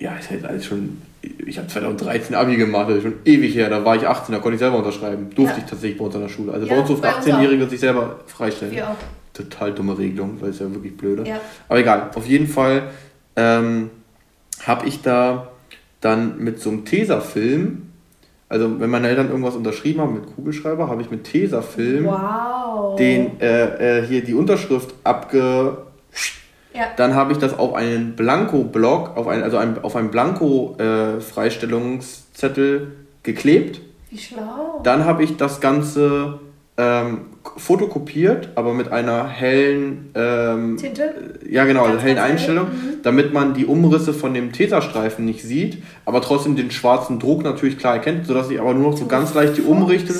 ja, 0.00 0.16
ist 0.16 0.30
halt 0.30 0.44
alles 0.44 0.66
schon, 0.66 1.00
ich 1.46 1.58
habe 1.58 1.68
2013 1.68 2.34
Abi 2.34 2.56
gemacht, 2.56 2.88
das 2.88 2.96
ist 2.96 3.02
schon 3.04 3.14
ewig 3.24 3.54
her, 3.54 3.70
da 3.70 3.84
war 3.84 3.94
ich 3.94 4.08
18, 4.08 4.34
da 4.34 4.40
konnte 4.40 4.54
ich 4.54 4.58
selber 4.60 4.78
unterschreiben. 4.78 5.30
Durfte 5.32 5.58
Ja. 5.58 5.64
ich 5.64 5.70
tatsächlich 5.70 5.96
bei 5.96 6.06
uns 6.06 6.16
an 6.16 6.22
der 6.22 6.28
Schule. 6.28 6.52
Also 6.52 6.66
Ja, 6.66 6.72
bei 6.74 6.80
uns 6.80 6.88
durften 6.88 7.06
uns 7.06 7.26
18-Jährige 7.28 7.68
sich 7.68 7.78
selber 7.78 8.16
freistellen. 8.26 8.74
Wir 8.74 8.88
auch. 8.88 8.96
Total 9.32 9.72
dumme 9.72 9.96
Regelung, 9.96 10.38
weil 10.40 10.50
es 10.50 10.58
ja 10.58 10.70
wirklich 10.72 10.96
blöde. 10.96 11.26
Ja. 11.26 11.40
Aber 11.68 11.78
egal, 11.78 12.10
auf 12.14 12.26
jeden 12.26 12.46
Fall 12.46 12.90
ähm, 13.36 13.90
habe 14.66 14.86
ich 14.86 15.00
da 15.02 15.48
dann 16.00 16.38
mit 16.38 16.60
so 16.60 16.70
einem 16.70 16.84
Tesafilm, 16.84 17.88
also 18.48 18.80
wenn 18.80 18.90
meine 18.90 19.08
Eltern 19.08 19.28
irgendwas 19.28 19.56
unterschrieben 19.56 20.00
haben 20.00 20.14
mit 20.14 20.34
Kugelschreiber, 20.34 20.88
habe 20.88 21.00
ich 21.00 21.10
mit 21.10 21.24
Tesafilm 21.24 22.04
Wow. 22.04 22.96
den, 22.96 23.40
äh, 23.40 24.00
äh, 24.00 24.06
hier 24.06 24.24
die 24.24 24.34
Unterschrift 24.34 24.94
abge... 25.04 25.78
Ja. 26.74 26.84
Dann 26.96 27.14
habe 27.14 27.32
ich 27.32 27.38
das 27.38 27.58
auf 27.58 27.74
einen 27.74 28.16
Blanko-Block, 28.16 29.18
auf 29.18 29.28
ein, 29.28 29.42
also 29.42 29.58
ein, 29.58 29.82
auf 29.82 29.94
einen 29.94 30.10
Blanko-Freistellungszettel 30.10 32.92
geklebt. 33.22 33.82
Wie 34.08 34.16
schlau. 34.16 34.80
Dann 34.82 35.04
habe 35.04 35.22
ich 35.22 35.36
das 35.36 35.60
Ganze 35.60 36.38
ähm, 36.78 37.26
fotokopiert, 37.56 38.50
aber 38.54 38.74
mit 38.74 38.90
einer 38.92 39.26
hellen, 39.28 40.10
ähm, 40.14 40.76
Tinte? 40.76 41.38
ja 41.48 41.64
genau, 41.64 41.84
Ganz, 41.86 42.02
hellen 42.02 42.16
ganz 42.16 42.26
hell. 42.26 42.32
Einstellung, 42.32 42.64
Mhm. 42.66 43.02
damit 43.02 43.32
man 43.32 43.54
die 43.54 43.66
Umrisse 43.66 44.12
von 44.12 44.34
dem 44.34 44.52
Tesastreifen 44.52 45.24
nicht 45.24 45.42
sieht, 45.42 45.82
aber 46.04 46.20
trotzdem 46.20 46.56
den 46.56 46.70
schwarzen 46.70 47.18
Druck 47.18 47.42
natürlich 47.42 47.78
klar 47.78 47.94
erkennt, 47.94 48.26
sodass 48.26 48.50
ich 48.50 48.60
aber 48.60 48.74
nur 48.74 48.90
noch 48.90 48.96
so 48.98 49.06
ganz 49.06 49.34
leicht 49.34 49.56
die 49.56 49.62
umrichte. 49.62 50.14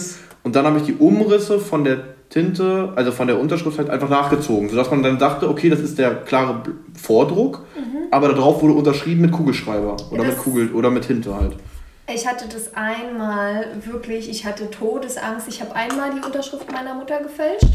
Und 0.44 0.56
dann 0.56 0.64
habe 0.66 0.78
ich 0.78 0.84
die 0.84 0.94
Umrisse 0.94 1.58
von 1.60 1.84
der 1.84 1.98
Tinte, 2.28 2.92
also 2.96 3.12
von 3.12 3.26
der 3.26 3.38
Unterschrift 3.38 3.78
halt 3.78 3.90
einfach 3.90 4.08
nachgezogen, 4.08 4.68
sodass 4.70 4.90
man 4.90 5.02
dann 5.02 5.18
dachte, 5.18 5.48
okay, 5.48 5.68
das 5.68 5.80
ist 5.80 5.98
der 5.98 6.10
klare 6.14 6.62
Vordruck, 7.00 7.60
aber 8.10 8.28
darauf 8.30 8.62
wurde 8.62 8.74
unterschrieben 8.74 9.20
mit 9.22 9.32
Kugelschreiber 9.32 9.96
oder 10.10 10.22
Mhm. 10.24 10.28
Ja, 10.30 10.34
mit 10.34 10.38
Kugel 10.38 10.70
oder 10.72 10.90
mit 10.90 11.06
Tinte 11.06 11.34
halt. 11.34 11.52
Ich 12.12 12.26
hatte 12.26 12.46
das 12.48 12.74
einmal 12.74 13.66
wirklich, 13.84 14.28
ich 14.28 14.44
hatte 14.44 14.70
Todesangst. 14.70 15.48
Ich 15.48 15.60
habe 15.60 15.74
einmal 15.74 16.10
die 16.12 16.24
Unterschrift 16.24 16.70
meiner 16.70 16.94
Mutter 16.94 17.20
gefälscht. 17.22 17.66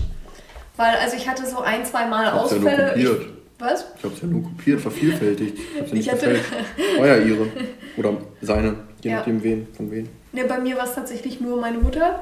Weil, 0.75 0.95
also 0.97 1.15
ich 1.15 1.27
hatte 1.27 1.45
so 1.45 1.59
ein, 1.61 1.85
zwei 1.85 2.05
Mal 2.05 2.31
Hab's 2.31 2.51
ja 2.51 2.57
nur 2.59 2.69
Ausfälle. 2.69 2.93
ich, 2.95 3.05
kopiert. 3.05 3.29
was? 3.59 3.85
Ich 3.97 4.03
habe 4.03 4.13
es 4.13 4.21
ja 4.21 4.27
nur 4.27 4.43
kopiert, 4.43 4.81
vervielfältigt. 4.81 5.57
Ich 5.85 5.93
Ich 5.93 6.11
hatte-. 6.11 6.39
War 6.99 7.07
ja 7.07 7.17
ihre. 7.17 7.47
Oder 7.97 8.13
seine, 8.41 8.75
je 9.01 9.09
Ja. 9.11 9.17
nachdem 9.17 9.41
wen, 9.43 9.67
von 9.75 9.89
wen. 9.89 10.09
Ne, 10.33 10.43
bei 10.43 10.59
mir 10.59 10.77
war 10.77 10.83
es 10.83 10.93
tatsächlich 10.93 11.39
nur 11.41 11.59
meine 11.59 11.79
Mutter. 11.79 12.19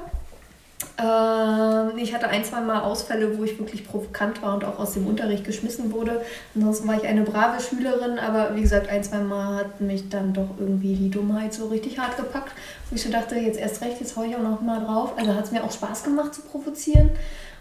Ähm, 0.98 1.98
ich 1.98 2.14
hatte 2.14 2.28
ein, 2.28 2.44
zwei 2.44 2.62
Mal 2.62 2.82
Ausfälle, 2.82 3.38
wo 3.38 3.44
ich 3.44 3.58
wirklich 3.60 3.86
provokant 3.86 4.42
war 4.42 4.54
und 4.56 4.64
auch 4.64 4.80
aus 4.80 4.94
dem 4.94 5.08
Unterricht 5.08 5.44
geschmissen 5.44 5.92
wurde. 5.92 6.22
Ansonsten 6.54 6.88
war 6.88 6.96
ich 6.96 7.08
eine 7.08 7.22
brave 7.22 7.62
Schülerin, 7.62 8.20
aber 8.20 8.56
wie 8.56 8.62
gesagt, 8.62 8.90
ein, 8.90 9.04
zwei 9.04 9.20
Mal 9.20 9.58
hat 9.58 9.82
mich 9.82 10.10
dann 10.10 10.34
doch 10.34 10.50
irgendwie 10.60 10.96
die 10.96 11.10
Dummheit 11.10 11.54
so 11.54 11.68
richtig 11.68 12.00
hart 12.00 12.18
gepackt. 12.18 12.52
Wo 12.90 12.96
ich 12.96 13.04
so 13.04 13.12
dachte, 13.12 13.36
jetzt 13.36 13.60
erst 13.60 13.82
recht, 13.82 14.00
jetzt 14.00 14.16
hau 14.16 14.24
ich 14.24 14.36
auch 14.36 14.42
noch 14.42 14.62
mal 14.62 14.84
drauf. 14.84 15.14
Also 15.18 15.34
hat 15.34 15.46
es 15.46 15.52
mir 15.52 15.64
auch 15.64 15.72
Spaß 15.72 16.04
gemacht 16.04 16.34
zu 16.34 16.42
provozieren. 16.42 17.10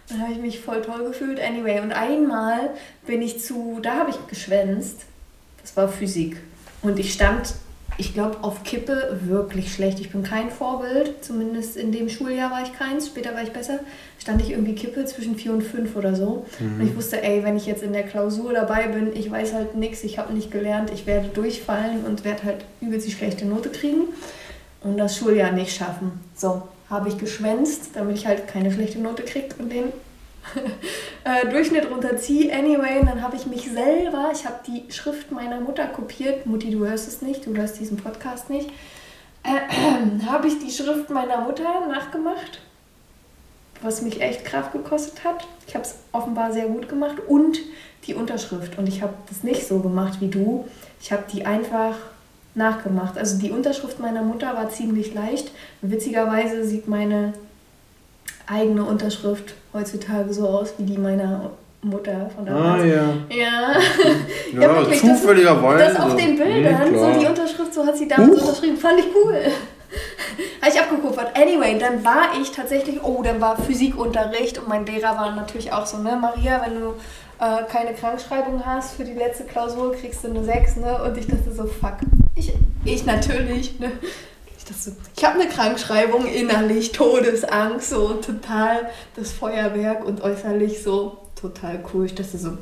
Dann 0.08 0.20
habe 0.20 0.32
ich 0.32 0.38
mich 0.38 0.60
voll 0.60 0.82
toll 0.82 1.04
gefühlt. 1.04 1.40
Anyway, 1.40 1.80
und 1.80 1.92
einmal 1.92 2.70
bin 3.06 3.22
ich 3.22 3.40
zu, 3.40 3.78
da 3.82 3.94
habe 3.96 4.10
ich 4.10 4.26
geschwänzt. 4.26 5.02
Das 5.62 5.76
war 5.76 5.88
Physik. 5.88 6.36
Und 6.82 6.98
ich 6.98 7.12
stand 7.12 7.54
ich 7.96 8.14
glaube, 8.14 8.38
auf 8.42 8.64
Kippe 8.64 9.20
wirklich 9.24 9.72
schlecht. 9.72 10.00
Ich 10.00 10.10
bin 10.10 10.22
kein 10.22 10.50
Vorbild, 10.50 11.24
zumindest 11.24 11.76
in 11.76 11.92
dem 11.92 12.08
Schuljahr 12.08 12.50
war 12.50 12.62
ich 12.62 12.72
keins, 12.76 13.06
später 13.06 13.34
war 13.34 13.42
ich 13.42 13.50
besser. 13.50 13.80
Stand 14.18 14.42
ich 14.42 14.50
irgendwie 14.50 14.74
Kippe 14.74 15.04
zwischen 15.04 15.36
4 15.36 15.52
und 15.52 15.62
5 15.62 15.94
oder 15.96 16.14
so. 16.14 16.46
Mhm. 16.58 16.80
Und 16.80 16.88
ich 16.88 16.96
wusste, 16.96 17.22
ey, 17.22 17.44
wenn 17.44 17.56
ich 17.56 17.66
jetzt 17.66 17.82
in 17.82 17.92
der 17.92 18.04
Klausur 18.04 18.52
dabei 18.52 18.88
bin, 18.88 19.14
ich 19.14 19.30
weiß 19.30 19.52
halt 19.52 19.76
nichts, 19.76 20.02
ich 20.02 20.18
habe 20.18 20.32
nicht 20.32 20.50
gelernt, 20.50 20.90
ich 20.92 21.06
werde 21.06 21.28
durchfallen 21.28 22.04
und 22.04 22.24
werde 22.24 22.44
halt 22.44 22.64
übelst 22.80 23.06
die 23.06 23.12
schlechte 23.12 23.44
Note 23.44 23.68
kriegen 23.68 24.04
und 24.82 24.98
das 24.98 25.16
Schuljahr 25.16 25.52
nicht 25.52 25.76
schaffen. 25.76 26.20
So, 26.34 26.62
habe 26.90 27.08
ich 27.08 27.18
geschwänzt, 27.18 27.90
damit 27.94 28.16
ich 28.16 28.26
halt 28.26 28.48
keine 28.48 28.72
schlechte 28.72 28.98
Note 28.98 29.22
kriege 29.22 29.54
und 29.58 29.72
den 29.72 29.84
äh, 31.24 31.48
Durchschnitt 31.48 31.90
runterziehe. 31.90 32.52
Anyway, 32.52 33.04
dann 33.04 33.22
habe 33.22 33.36
ich 33.36 33.46
mich 33.46 33.70
selber, 33.70 34.30
ich 34.32 34.44
habe 34.44 34.60
die 34.66 34.90
Schrift 34.92 35.30
meiner 35.30 35.60
Mutter 35.60 35.86
kopiert. 35.86 36.46
Mutti, 36.46 36.70
du 36.70 36.86
hörst 36.86 37.08
es 37.08 37.22
nicht, 37.22 37.46
du 37.46 37.54
hörst 37.54 37.80
diesen 37.80 37.96
Podcast 37.96 38.50
nicht. 38.50 38.70
Äh, 39.42 40.26
habe 40.26 40.48
ich 40.48 40.58
die 40.58 40.70
Schrift 40.70 41.10
meiner 41.10 41.40
Mutter 41.40 41.86
nachgemacht, 41.88 42.60
was 43.82 44.02
mich 44.02 44.20
echt 44.20 44.44
Kraft 44.44 44.72
gekostet 44.72 45.24
hat. 45.24 45.46
Ich 45.66 45.74
habe 45.74 45.84
es 45.84 45.96
offenbar 46.12 46.52
sehr 46.52 46.66
gut 46.66 46.88
gemacht 46.88 47.16
und 47.26 47.58
die 48.06 48.14
Unterschrift. 48.14 48.78
Und 48.78 48.88
ich 48.88 49.02
habe 49.02 49.14
das 49.28 49.42
nicht 49.42 49.66
so 49.66 49.80
gemacht 49.80 50.20
wie 50.20 50.28
du. 50.28 50.68
Ich 51.00 51.12
habe 51.12 51.24
die 51.32 51.46
einfach 51.46 51.96
nachgemacht. 52.54 53.18
Also 53.18 53.38
die 53.38 53.50
Unterschrift 53.50 53.98
meiner 53.98 54.22
Mutter 54.22 54.54
war 54.54 54.70
ziemlich 54.70 55.14
leicht. 55.14 55.50
Witzigerweise 55.82 56.64
sieht 56.64 56.88
meine 56.88 57.32
eigene 58.46 58.84
Unterschrift 58.84 59.54
heutzutage 59.72 60.32
so 60.32 60.48
aus 60.48 60.74
wie 60.78 60.84
die 60.84 60.98
meiner 60.98 61.50
Mutter 61.82 62.30
von 62.34 62.46
damals. 62.46 62.82
Ah, 62.82 62.86
ja. 62.86 63.02
Ja, 63.28 63.36
ja, 64.52 64.60
ja 64.60 64.76
wirklich, 64.76 65.00
zufälligerweise. 65.00 65.84
Das, 65.84 65.94
das 65.94 66.02
auf 66.04 66.16
den 66.16 66.36
Bildern, 66.36 66.92
nee, 66.92 66.98
so 66.98 67.20
die 67.20 67.26
Unterschrift, 67.26 67.74
so 67.74 67.86
hat 67.86 67.96
sie 67.96 68.08
damals 68.08 68.40
Huch. 68.40 68.48
unterschrieben. 68.48 68.76
Fand 68.76 69.00
ich 69.00 69.06
cool. 69.14 69.36
Habe 70.60 70.72
ich 70.72 70.80
abgekupfert. 70.80 71.36
Anyway, 71.36 71.78
dann 71.78 72.04
war 72.04 72.40
ich 72.40 72.50
tatsächlich, 72.50 73.02
oh, 73.02 73.22
dann 73.22 73.40
war 73.40 73.56
Physikunterricht 73.56 74.58
und 74.58 74.68
mein 74.68 74.86
Lehrer 74.86 75.16
war 75.16 75.34
natürlich 75.34 75.72
auch 75.72 75.86
so, 75.86 75.98
ne, 75.98 76.16
Maria, 76.20 76.62
wenn 76.64 76.80
du 76.80 76.94
äh, 77.38 77.64
keine 77.70 77.94
Krankschreibung 77.94 78.64
hast 78.64 78.94
für 78.94 79.04
die 79.04 79.12
letzte 79.12 79.44
Klausur, 79.44 79.94
kriegst 79.94 80.24
du 80.24 80.28
eine 80.28 80.42
6, 80.42 80.76
ne? 80.76 81.02
Und 81.04 81.16
ich 81.16 81.26
dachte 81.26 81.52
so, 81.52 81.66
fuck. 81.66 81.98
Ich, 82.34 82.52
ich 82.84 83.06
natürlich, 83.06 83.78
ne? 83.78 83.92
So, 84.72 84.92
ich 85.16 85.24
habe 85.24 85.40
eine 85.40 85.48
Krankschreibung, 85.48 86.26
innerlich 86.26 86.92
Todesangst, 86.92 87.90
so 87.90 88.14
total 88.14 88.88
das 89.14 89.32
Feuerwerk 89.32 90.04
und 90.04 90.22
äußerlich 90.22 90.82
so 90.82 91.18
total 91.40 91.84
cool. 91.92 92.06
Ich 92.06 92.14
dachte 92.14 92.38
so, 92.38 92.56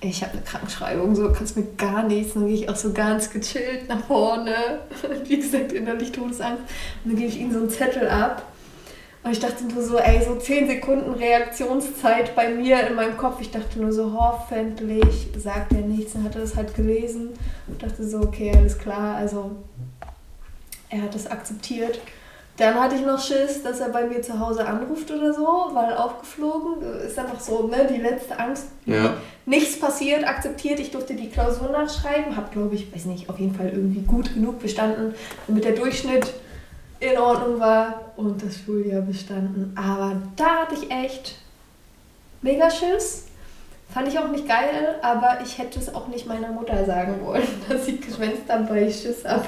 ich 0.00 0.22
habe 0.22 0.32
eine 0.32 0.42
Krankschreibung, 0.42 1.14
so 1.14 1.30
kannst 1.32 1.56
mir 1.56 1.66
gar 1.76 2.02
nichts. 2.04 2.34
dann 2.34 2.46
gehe 2.46 2.54
ich 2.54 2.68
auch 2.68 2.76
so 2.76 2.92
ganz 2.92 3.30
gechillt 3.30 3.88
nach 3.88 4.04
vorne. 4.06 4.80
Wie 5.24 5.36
gesagt, 5.36 5.72
innerlich 5.72 6.12
Todesangst. 6.12 6.62
Und 7.04 7.12
dann 7.12 7.16
gebe 7.16 7.28
ich 7.28 7.38
ihnen 7.38 7.52
so 7.52 7.58
einen 7.58 7.70
Zettel 7.70 8.08
ab. 8.08 8.42
Und 9.24 9.32
ich 9.32 9.40
dachte 9.40 9.64
nur 9.64 9.82
so, 9.82 9.98
ey, 9.98 10.24
so 10.24 10.36
10 10.36 10.68
Sekunden 10.68 11.10
Reaktionszeit 11.10 12.34
bei 12.34 12.48
mir 12.48 12.86
in 12.86 12.94
meinem 12.94 13.16
Kopf. 13.16 13.40
Ich 13.40 13.50
dachte 13.50 13.80
nur 13.80 13.92
so, 13.92 14.12
hoffentlich 14.18 15.28
sagt 15.36 15.72
er 15.72 15.80
nichts. 15.80 16.12
Dann 16.12 16.24
hat 16.24 16.36
er 16.36 16.42
das 16.42 16.56
halt 16.56 16.74
gelesen 16.74 17.30
und 17.66 17.82
dachte 17.82 18.08
so, 18.08 18.20
okay, 18.20 18.52
alles 18.56 18.78
klar. 18.78 19.16
Also 19.16 19.50
er 20.90 21.02
hat 21.02 21.14
es 21.14 21.26
akzeptiert. 21.26 22.00
Dann 22.58 22.74
hatte 22.74 22.96
ich 22.96 23.06
noch 23.06 23.22
Schiss, 23.22 23.62
dass 23.62 23.78
er 23.78 23.90
bei 23.90 24.04
mir 24.04 24.20
zu 24.20 24.38
Hause 24.38 24.66
anruft 24.66 25.08
oder 25.12 25.32
so, 25.32 25.70
weil 25.74 25.94
aufgeflogen 25.94 26.82
ist 27.06 27.16
einfach 27.16 27.38
so, 27.38 27.68
ne, 27.68 27.86
die 27.88 28.00
letzte 28.00 28.36
Angst. 28.36 28.66
Ja. 28.84 29.14
Nichts 29.46 29.78
passiert, 29.78 30.26
akzeptiert. 30.26 30.80
Ich 30.80 30.90
durfte 30.90 31.14
die 31.14 31.30
Klausur 31.30 31.70
nachschreiben, 31.70 32.36
habe, 32.36 32.50
glaube 32.50 32.74
ich, 32.74 32.92
weiß 32.92 33.04
nicht, 33.04 33.30
auf 33.30 33.38
jeden 33.38 33.54
Fall 33.54 33.68
irgendwie 33.68 34.00
gut 34.00 34.34
genug 34.34 34.58
bestanden, 34.58 35.14
damit 35.46 35.64
der 35.64 35.72
Durchschnitt 35.72 36.32
in 36.98 37.16
Ordnung 37.16 37.60
war 37.60 38.12
und 38.16 38.42
das 38.42 38.58
Schuljahr 38.58 39.02
bestanden. 39.02 39.72
Aber 39.76 40.16
da 40.34 40.62
hatte 40.62 40.74
ich 40.74 40.90
echt 40.90 41.36
mega 42.42 42.68
Schiss. 42.70 43.26
Fand 43.88 44.08
ich 44.08 44.18
auch 44.18 44.28
nicht 44.28 44.46
geil, 44.46 44.96
aber 45.00 45.38
ich 45.42 45.58
hätte 45.58 45.78
es 45.78 45.94
auch 45.94 46.08
nicht 46.08 46.26
meiner 46.26 46.48
Mutter 46.48 46.84
sagen 46.84 47.20
wollen, 47.24 47.46
dass 47.68 47.86
ich 47.86 48.00
geschwänzt 48.00 48.42
habe, 48.48 48.68
weil 48.68 48.88
ich 48.88 49.00
Schiss 49.00 49.24
habe, 49.24 49.46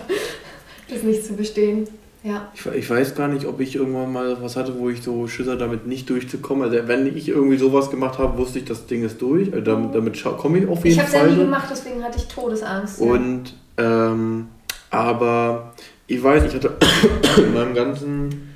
das 0.90 1.02
nicht 1.02 1.24
zu 1.24 1.34
bestehen. 1.34 1.88
Ja. 2.22 2.50
Ich, 2.54 2.66
ich, 2.66 2.90
weiß 2.90 3.14
gar 3.14 3.28
nicht, 3.28 3.46
ob 3.46 3.60
ich 3.60 3.76
irgendwann 3.76 4.12
mal 4.12 4.36
was 4.42 4.56
hatte, 4.56 4.78
wo 4.78 4.90
ich 4.90 5.02
so 5.02 5.26
Schüsse 5.26 5.56
damit 5.56 5.86
nicht 5.86 6.10
durchzukommen. 6.10 6.64
Also 6.64 6.86
wenn 6.86 7.16
ich 7.16 7.28
irgendwie 7.28 7.56
sowas 7.56 7.90
gemacht 7.90 8.18
habe, 8.18 8.36
wusste 8.36 8.58
ich, 8.58 8.66
das 8.66 8.86
Ding 8.86 9.04
ist 9.04 9.22
durch. 9.22 9.52
Also 9.52 9.64
damit, 9.64 9.94
damit 9.94 10.22
komme 10.22 10.58
ich 10.58 10.68
auf 10.68 10.84
jeden 10.84 11.00
ich 11.00 11.02
Fall. 11.02 11.08
Ich 11.08 11.14
habe 11.14 11.28
es 11.28 11.30
ja 11.30 11.38
nie 11.38 11.44
gemacht, 11.44 11.68
deswegen 11.70 12.02
hatte 12.02 12.18
ich 12.18 12.28
Todesangst. 12.28 13.00
Und 13.00 13.54
ja. 13.78 14.12
ähm, 14.12 14.48
aber 14.90 15.72
ich 16.06 16.22
weiß, 16.22 16.44
ich 16.44 16.54
hatte 16.54 16.76
in 17.38 17.54
meinem 17.54 17.74
ganzen 17.74 18.54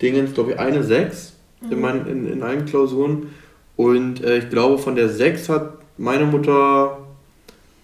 Dingens, 0.00 0.32
glaube 0.32 0.52
ich, 0.52 0.58
eine 0.58 0.82
6 0.82 1.34
mhm. 1.60 1.72
in, 1.72 1.80
mein, 1.80 2.06
in, 2.06 2.32
in 2.32 2.42
allen 2.42 2.64
Klausuren. 2.64 3.34
Und 3.76 4.24
äh, 4.24 4.38
ich 4.38 4.48
glaube, 4.48 4.78
von 4.78 4.96
der 4.96 5.10
6 5.10 5.50
hat 5.50 5.72
meine 5.98 6.24
Mutter 6.24 6.98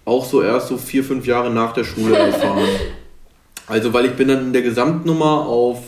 auch 0.06 0.24
so 0.24 0.42
erst 0.42 0.68
so 0.68 0.78
vier, 0.78 1.04
fünf 1.04 1.26
Jahre 1.26 1.50
nach 1.50 1.72
der 1.72 1.84
Schule 1.84 2.16
erfahren. 2.16 2.64
Also, 3.70 3.92
weil 3.92 4.06
ich 4.06 4.12
bin 4.12 4.28
dann 4.28 4.46
in 4.46 4.52
der 4.52 4.62
Gesamtnummer 4.62 5.46
auf, 5.46 5.78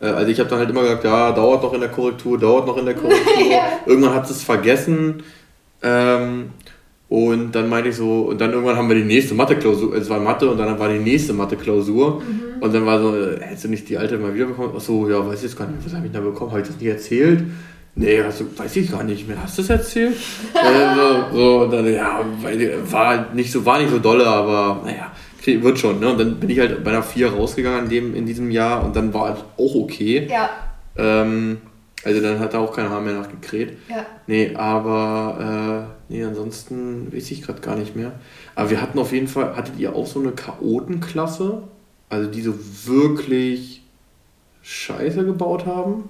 äh, 0.00 0.06
also 0.06 0.30
ich 0.30 0.38
habe 0.38 0.48
dann 0.48 0.60
halt 0.60 0.70
immer 0.70 0.82
gesagt, 0.82 1.04
ja, 1.04 1.32
dauert 1.32 1.62
noch 1.62 1.74
in 1.74 1.80
der 1.80 1.90
Korrektur, 1.90 2.38
dauert 2.38 2.66
noch 2.66 2.76
in 2.76 2.86
der 2.86 2.94
Korrektur. 3.00 3.50
ja. 3.50 3.80
Irgendwann 3.86 4.14
hat 4.14 4.30
es 4.30 4.42
vergessen. 4.42 5.22
Ähm, 5.82 6.50
und 7.08 7.52
dann 7.52 7.68
meinte 7.70 7.88
ich 7.88 7.96
so, 7.96 8.22
und 8.22 8.40
dann 8.40 8.52
irgendwann 8.52 8.76
haben 8.76 8.88
wir 8.88 8.96
die 8.96 9.04
nächste 9.04 9.34
Mathe-Klausur, 9.34 9.96
es 9.96 10.10
war 10.10 10.20
Mathe 10.20 10.50
und 10.50 10.58
dann 10.58 10.78
war 10.78 10.90
die 10.90 10.98
nächste 10.98 11.32
Mathe-Klausur. 11.32 12.20
Mhm. 12.20 12.62
Und 12.62 12.74
dann 12.74 12.84
war 12.84 13.00
so, 13.00 13.16
äh, 13.16 13.40
hättest 13.40 13.64
du 13.64 13.68
nicht 13.68 13.88
die 13.88 13.96
alte 13.96 14.18
mal 14.18 14.34
wieder 14.34 14.46
bekommen? 14.46 14.74
Achso, 14.76 15.08
ja, 15.08 15.26
weiß 15.26 15.38
ich 15.38 15.44
jetzt 15.44 15.58
gar 15.58 15.66
nicht, 15.66 15.84
was 15.84 15.94
habe 15.94 16.06
ich 16.06 16.12
da 16.12 16.20
bekommen? 16.20 16.50
Habe 16.50 16.60
ich 16.60 16.66
das 16.68 16.76
nicht 16.76 16.88
erzählt? 16.88 17.44
Nee, 17.94 18.18
du, 18.18 18.58
weiß 18.60 18.76
ich 18.76 18.90
gar 18.90 19.02
nicht 19.02 19.26
mehr. 19.26 19.42
Hast 19.42 19.58
du 19.58 19.62
es 19.62 19.70
erzählt? 19.70 20.14
äh, 20.54 20.94
so, 20.94 21.36
so, 21.36 21.60
und 21.62 21.72
dann, 21.72 21.92
ja, 21.92 22.20
war 22.90 23.26
nicht 23.32 23.50
so, 23.50 23.64
war 23.64 23.78
nicht 23.78 23.90
so 23.90 23.98
dolle, 23.98 24.26
aber 24.26 24.82
naja, 24.84 25.10
wird 25.62 25.78
schon, 25.78 26.00
ne? 26.00 26.10
Und 26.10 26.18
dann 26.18 26.40
bin 26.40 26.50
ich 26.50 26.58
halt 26.58 26.82
bei 26.84 26.90
einer 26.90 27.02
4 27.02 27.32
rausgegangen 27.32 27.84
in, 27.84 27.90
dem, 27.90 28.14
in 28.14 28.26
diesem 28.26 28.50
Jahr 28.50 28.84
und 28.84 28.94
dann 28.94 29.12
war 29.14 29.34
es 29.34 29.40
auch 29.56 29.74
okay. 29.74 30.28
Ja. 30.30 30.50
Ähm, 30.96 31.58
also 32.04 32.20
dann 32.20 32.38
hat 32.38 32.54
er 32.54 32.60
auch 32.60 32.74
kein 32.74 32.88
Haar 32.88 33.00
mehr 33.00 33.14
nachgekräht. 33.14 33.76
Ja. 33.88 34.06
Nee, 34.26 34.54
aber 34.54 35.88
äh, 36.08 36.12
nee, 36.12 36.24
ansonsten 36.24 37.12
weiß 37.12 37.30
ich 37.32 37.42
gerade 37.42 37.60
gar 37.60 37.76
nicht 37.76 37.96
mehr. 37.96 38.12
Aber 38.54 38.70
wir 38.70 38.80
hatten 38.80 38.98
auf 38.98 39.12
jeden 39.12 39.28
Fall, 39.28 39.56
hattet 39.56 39.78
ihr 39.78 39.94
auch 39.94 40.06
so 40.06 40.20
eine 40.20 40.32
Chaotenklasse? 40.32 41.62
Also 42.08 42.30
die 42.30 42.40
so 42.40 42.54
wirklich 42.86 43.82
Scheiße 44.62 45.24
gebaut 45.24 45.66
haben? 45.66 46.08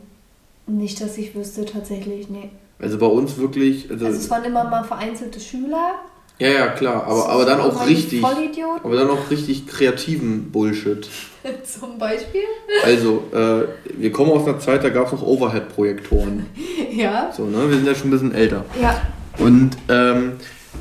Nicht, 0.66 1.00
dass 1.00 1.16
ich 1.16 1.34
wüsste 1.34 1.64
tatsächlich, 1.64 2.28
nee. 2.28 2.50
Also 2.78 2.98
bei 2.98 3.06
uns 3.06 3.38
wirklich. 3.38 3.90
Also, 3.90 4.06
also 4.06 4.18
es 4.18 4.30
waren 4.30 4.44
immer 4.44 4.64
mal 4.64 4.84
vereinzelte 4.84 5.40
Schüler, 5.40 5.94
ja, 6.38 6.48
ja, 6.48 6.66
klar, 6.68 7.04
aber, 7.04 7.28
aber 7.28 7.44
dann 7.44 7.60
auch 7.60 7.86
richtig. 7.86 8.24
Aber 8.24 8.96
dann 8.96 9.10
auch 9.10 9.30
richtig 9.30 9.66
kreativen 9.66 10.50
Bullshit. 10.52 11.08
Zum 11.64 11.98
Beispiel? 11.98 12.42
Also, 12.84 13.24
äh, 13.32 13.64
wir 14.00 14.12
kommen 14.12 14.30
aus 14.30 14.46
einer 14.46 14.58
Zeit, 14.58 14.84
da 14.84 14.90
gab 14.90 15.06
es 15.06 15.12
noch 15.12 15.22
Overhead-Projektoren. 15.22 16.46
Ja. 16.90 17.30
So, 17.36 17.44
ne? 17.44 17.68
Wir 17.68 17.76
sind 17.76 17.86
ja 17.86 17.94
schon 17.94 18.08
ein 18.08 18.10
bisschen 18.10 18.34
älter. 18.34 18.64
Ja. 18.80 19.00
Und 19.38 19.70
ähm, 19.88 20.32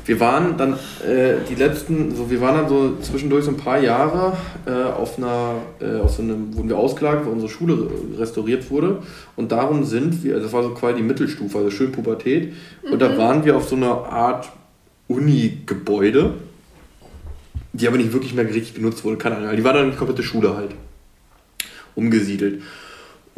wir 0.04 0.20
waren 0.20 0.56
dann 0.56 0.72
äh, 1.06 1.34
die 1.48 1.54
letzten, 1.54 2.14
so 2.14 2.30
wir 2.30 2.40
waren 2.40 2.56
dann 2.56 2.68
so 2.68 2.96
zwischendurch 3.00 3.44
so 3.44 3.50
ein 3.50 3.56
paar 3.56 3.78
Jahre 3.78 4.36
äh, 4.66 4.70
auf 4.70 5.18
einer, 5.18 5.56
äh, 5.80 6.00
auf 6.00 6.12
so 6.12 6.22
einem, 6.22 6.56
wurden 6.56 6.68
wir 6.68 6.78
ausgelagert, 6.78 7.26
weil 7.26 7.32
unsere 7.32 7.50
Schule 7.50 7.88
restauriert 8.16 8.70
wurde. 8.70 9.02
Und 9.36 9.52
darum 9.52 9.84
sind 9.84 10.24
wir, 10.24 10.34
also 10.34 10.46
das 10.46 10.52
war 10.52 10.62
so 10.62 10.70
quasi 10.70 10.96
die 10.96 11.02
Mittelstufe, 11.02 11.58
also 11.58 11.70
schön 11.70 11.92
Pubertät. 11.92 12.54
Und 12.82 12.94
mhm. 12.94 12.98
da 12.98 13.18
waren 13.18 13.44
wir 13.44 13.56
auf 13.56 13.68
so 13.68 13.76
einer 13.76 14.06
Art 14.06 14.48
Uni-Gebäude, 15.08 16.34
die 17.72 17.88
aber 17.88 17.96
nicht 17.96 18.12
wirklich 18.12 18.34
mehr 18.34 18.46
richtig 18.46 18.74
benutzt 18.74 19.04
wurden. 19.04 19.18
Keine 19.18 19.36
Ahnung. 19.36 19.56
Die 19.56 19.64
waren 19.64 19.76
dann 19.76 19.90
die 19.90 19.96
komplette 19.96 20.22
Schule 20.22 20.56
halt 20.56 20.70
umgesiedelt. 21.94 22.62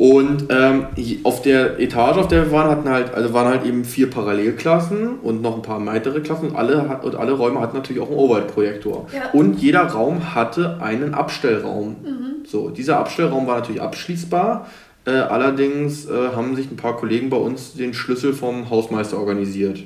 Und 0.01 0.47
ähm, 0.49 0.87
auf 1.25 1.43
der 1.43 1.79
Etage, 1.79 2.17
auf 2.17 2.29
der 2.29 2.47
wir 2.47 2.53
waren, 2.53 2.71
hatten 2.71 2.89
halt, 2.89 3.13
also 3.13 3.35
waren 3.35 3.49
halt 3.49 3.67
eben 3.67 3.85
vier 3.85 4.09
Parallelklassen 4.09 5.19
und 5.19 5.43
noch 5.43 5.57
ein 5.57 5.61
paar 5.61 5.85
weitere 5.85 6.21
Klassen 6.21 6.49
und 6.49 6.57
alle, 6.57 7.01
und 7.03 7.17
alle 7.17 7.33
Räume 7.33 7.61
hatten 7.61 7.77
natürlich 7.77 8.03
auch 8.03 8.09
einen 8.09 8.17
Overhead-Projektor. 8.17 9.09
Ja. 9.15 9.31
Und 9.35 9.61
jeder 9.61 9.83
Raum 9.83 10.35
hatte 10.35 10.81
einen 10.81 11.13
Abstellraum. 11.13 11.97
Mhm. 12.03 12.47
So, 12.47 12.71
dieser 12.71 12.99
Abstellraum 12.99 13.47
war 13.47 13.57
natürlich 13.57 13.83
abschließbar. 13.83 14.69
Äh, 15.05 15.11
allerdings 15.11 16.07
äh, 16.07 16.31
haben 16.35 16.57
sich 16.57 16.71
ein 16.71 16.77
paar 16.77 16.97
Kollegen 16.97 17.29
bei 17.29 17.37
uns 17.37 17.75
den 17.75 17.93
Schlüssel 17.93 18.33
vom 18.33 18.71
Hausmeister 18.71 19.19
organisiert. 19.19 19.81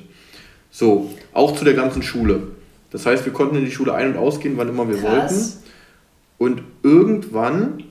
So, 0.77 1.09
auch 1.31 1.55
zu 1.55 1.63
der 1.63 1.73
ganzen 1.73 2.03
Schule. 2.03 2.47
Das 2.91 3.05
heißt, 3.05 3.23
wir 3.23 3.31
konnten 3.31 3.55
in 3.55 3.63
die 3.63 3.71
Schule 3.71 3.93
ein- 3.93 4.11
und 4.11 4.17
ausgehen, 4.17 4.57
wann 4.57 4.67
immer 4.67 4.89
wir 4.89 4.97
Krass. 4.97 5.31
wollten. 5.31 5.43
Und 6.37 6.63
irgendwann 6.83 7.81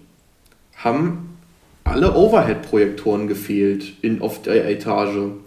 haben 0.77 1.39
alle 1.85 2.15
Overhead-Projektoren 2.15 3.27
gefehlt 3.27 3.95
in, 4.03 4.21
auf 4.21 4.43
der 4.43 4.69
Etage. 4.69 5.17
Und, 5.17 5.41